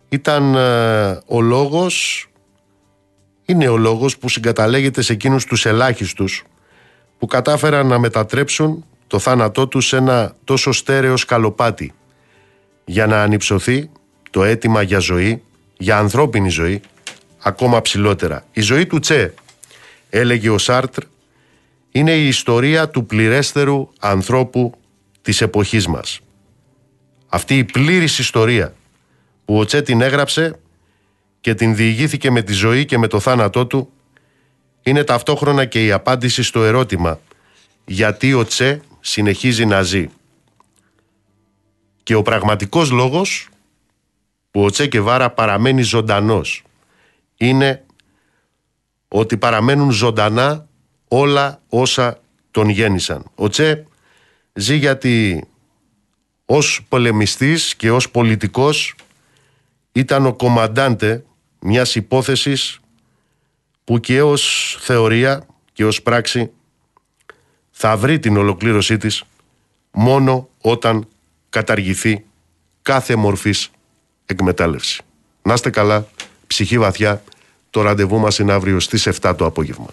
ήταν 0.09 0.55
ε, 0.55 1.21
ο 1.25 1.41
λόγος, 1.41 2.27
είναι 3.45 3.67
ο 3.67 3.77
λόγος 3.77 4.17
που 4.17 4.29
συγκαταλέγεται 4.29 5.01
σε 5.01 5.13
εκείνους 5.13 5.45
τους 5.45 5.65
ελάχιστους 5.65 6.43
που 7.19 7.25
κατάφεραν 7.25 7.87
να 7.87 7.99
μετατρέψουν 7.99 8.85
το 9.07 9.19
θάνατό 9.19 9.67
τους 9.67 9.87
σε 9.87 9.97
ένα 9.97 10.35
τόσο 10.43 10.71
στέρεο 10.71 11.17
σκαλοπάτι 11.17 11.93
για 12.85 13.07
να 13.07 13.21
ανυψωθεί 13.21 13.89
το 14.31 14.43
αίτημα 14.43 14.81
για 14.81 14.99
ζωή, 14.99 15.43
για 15.77 15.97
ανθρώπινη 15.97 16.49
ζωή 16.49 16.81
ακόμα 17.41 17.81
ψηλότερα. 17.81 18.45
Η 18.51 18.61
ζωή 18.61 18.85
του 18.85 18.99
Τσε, 18.99 19.33
έλεγε 20.09 20.49
ο 20.49 20.57
Σάρτρ, 20.57 21.03
είναι 21.91 22.11
η 22.11 22.27
ιστορία 22.27 22.89
του 22.89 23.05
πληρέστερου 23.05 23.89
ανθρώπου 23.99 24.73
της 25.21 25.41
εποχής 25.41 25.87
μας. 25.87 26.19
Αυτή 27.27 27.57
η 27.57 27.63
πλήρης 27.63 28.19
ιστορία 28.19 28.73
που 29.45 29.59
ο 29.59 29.65
Τσε 29.65 29.81
την 29.81 30.01
έγραψε 30.01 30.59
και 31.41 31.53
την 31.53 31.75
διηγήθηκε 31.75 32.31
με 32.31 32.41
τη 32.41 32.53
ζωή 32.53 32.85
και 32.85 32.97
με 32.97 33.07
το 33.07 33.19
θάνατό 33.19 33.65
του 33.65 33.89
είναι 34.83 35.03
ταυτόχρονα 35.03 35.65
και 35.65 35.85
η 35.85 35.91
απάντηση 35.91 36.43
στο 36.43 36.63
ερώτημα 36.63 37.19
γιατί 37.85 38.33
ο 38.33 38.45
Τσε 38.45 38.81
συνεχίζει 38.99 39.65
να 39.65 39.81
ζει. 39.81 40.07
Και 42.03 42.15
ο 42.15 42.21
πραγματικός 42.21 42.91
λόγος 42.91 43.49
που 44.51 44.63
ο 44.63 44.69
Τσε 44.69 44.87
Κεβάρα 44.87 45.29
παραμένει 45.29 45.81
ζωντανός 45.81 46.63
είναι 47.41 47.85
ότι 49.07 49.37
παραμένουν 49.37 49.91
ζωντανά 49.91 50.67
όλα 51.07 51.61
όσα 51.69 52.19
τον 52.51 52.69
γέννησαν. 52.69 53.25
Ο 53.35 53.49
Τσε 53.49 53.85
ζει 54.53 54.75
γιατί 54.75 55.47
ως 56.45 56.85
πολεμιστής 56.89 57.75
και 57.75 57.91
ως 57.91 58.09
πολιτικός 58.09 58.95
ήταν 59.91 60.25
ο 60.25 60.33
κομμαντάντε 60.33 61.23
μιας 61.59 61.95
υπόθεσης 61.95 62.79
που 63.83 63.99
και 63.99 64.21
ως 64.21 64.77
θεωρία 64.79 65.45
και 65.73 65.85
ως 65.85 66.01
πράξη 66.01 66.51
θα 67.71 67.97
βρει 67.97 68.19
την 68.19 68.37
ολοκλήρωσή 68.37 68.97
της 68.97 69.23
μόνο 69.91 70.49
όταν 70.61 71.07
καταργηθεί 71.49 72.25
κάθε 72.81 73.15
μορφής 73.15 73.69
εκμετάλλευσης. 74.25 75.01
Να 75.41 75.53
είστε 75.53 75.69
καλά, 75.69 76.07
ψυχή 76.51 76.77
βαθιά, 76.77 77.23
το 77.69 77.81
ραντεβού 77.81 78.19
μας 78.19 78.39
είναι 78.39 78.51
αύριο 78.51 78.79
στις 78.79 79.07
7 79.21 79.33
το 79.37 79.45
απόγευμα. 79.45 79.87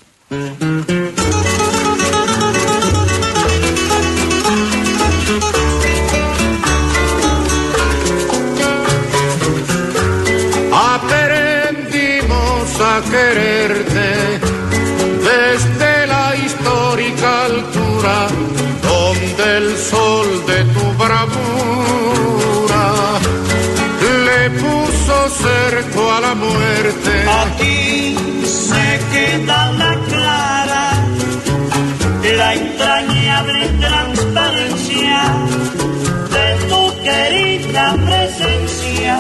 quererte 13.13 14.11
desde 15.31 15.93
la 16.15 16.27
histórica 16.45 17.29
altura 17.51 18.17
donde 18.91 19.45
el 19.59 19.69
sol 19.91 20.29
de 20.51 20.59
tu 20.75 20.85
bravura 21.03 21.58
la 26.21 26.35
muerte. 26.35 27.11
Aquí 27.45 28.17
se 28.45 29.01
queda 29.13 29.73
la 29.73 29.95
clara, 30.09 30.93
la 32.37 32.55
entrañable 32.55 33.69
transparencia 33.81 35.21
de 36.35 36.47
tu 36.69 36.83
querida 37.03 37.97
presencia, 38.07 39.19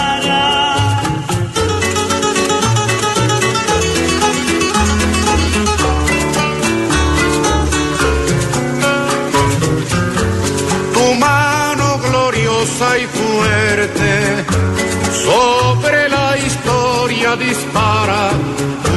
Sobre 15.25 16.09
la 16.09 16.39
historia 16.39 17.35
dispara 17.35 18.31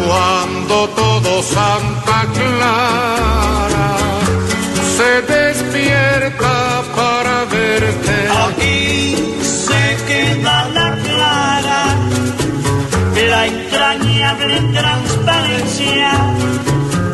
cuando 0.06 0.90
todo 0.90 1.42
Santa 1.42 2.28
Clara 2.36 3.98
se 4.96 5.22
despierta 5.34 6.84
para 6.96 7.46
verte. 7.46 8.16
Aquí 8.48 9.16
se 9.42 9.98
queda 10.06 10.70
la 10.70 10.96
clara, 11.08 11.84
la 13.28 13.48
entrañable 13.48 14.62
transparencia 14.72 16.12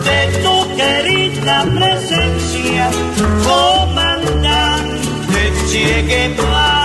de 0.07 0.19
tu 0.43 0.76
querida 0.76 1.65
presencia, 1.73 2.89
comandante 3.45 4.91
Che 5.72 6.03
Guevara. 6.06 6.81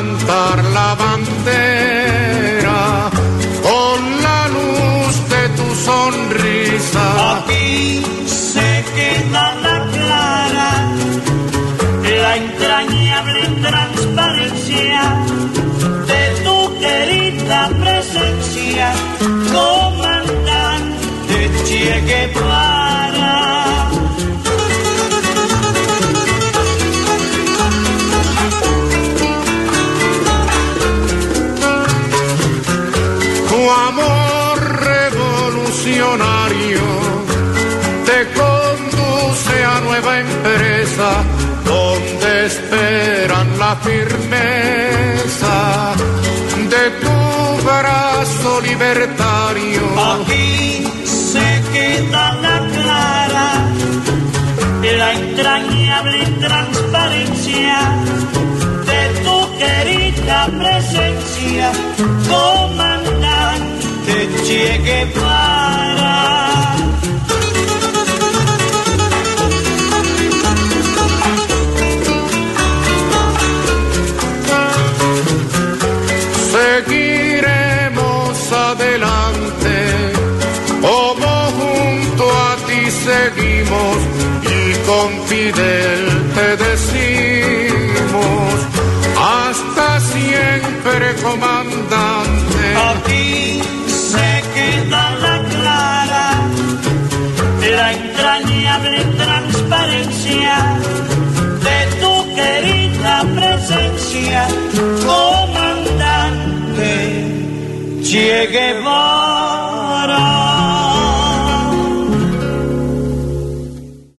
Plantar 0.00 0.64
la 0.76 0.94
bandera 0.94 2.80
con 3.62 3.98
la 4.26 4.40
luz 4.56 5.14
de 5.32 5.42
tu 5.58 5.68
sonrisa. 5.88 7.04
Aquí 7.36 8.02
se 8.26 8.84
queda 8.96 9.44
la 9.66 9.76
clara, 9.94 10.70
la 12.22 12.32
entrañable 12.36 13.42
transparencia 13.68 15.02
de 16.10 16.22
tu 16.44 16.56
querida 16.78 17.60
presencia, 17.82 18.86
comandante 19.52 21.38
Che 21.66 22.00
Guevara. 22.08 23.99
La 43.70 43.76
firmeza 43.76 45.56
de 46.72 46.84
tu 47.02 47.18
brazo 47.68 48.60
libertario. 48.62 49.82
Aquí 50.12 50.84
se 51.04 51.48
queda 51.72 52.24
la 52.46 52.56
clara, 52.74 53.48
la 55.00 55.08
entrañable 55.12 56.20
transparencia 56.46 57.78
de 58.90 59.02
tu 59.24 59.38
querida 59.62 60.38
presencia, 60.60 61.66
comandante 62.28 64.14
Che 64.46 64.64
Guevara. 64.86 66.20
Con 85.00 85.12
Fidel 85.26 86.02
te 86.34 86.48
decimos, 86.68 88.54
hasta 89.16 90.00
siempre 90.00 91.06
comandante. 91.22 92.62
Aquí 92.92 93.62
se 93.86 94.30
queda 94.54 95.02
la 95.24 95.36
clara, 95.52 96.26
la 97.78 97.88
entrañable 97.92 99.00
transparencia 99.22 100.54
de 101.66 101.78
tu 102.00 102.14
querida 102.34 103.14
presencia, 103.36 104.40
comandante 105.06 106.92
Che 108.04 108.30
Guevara. 108.52 109.49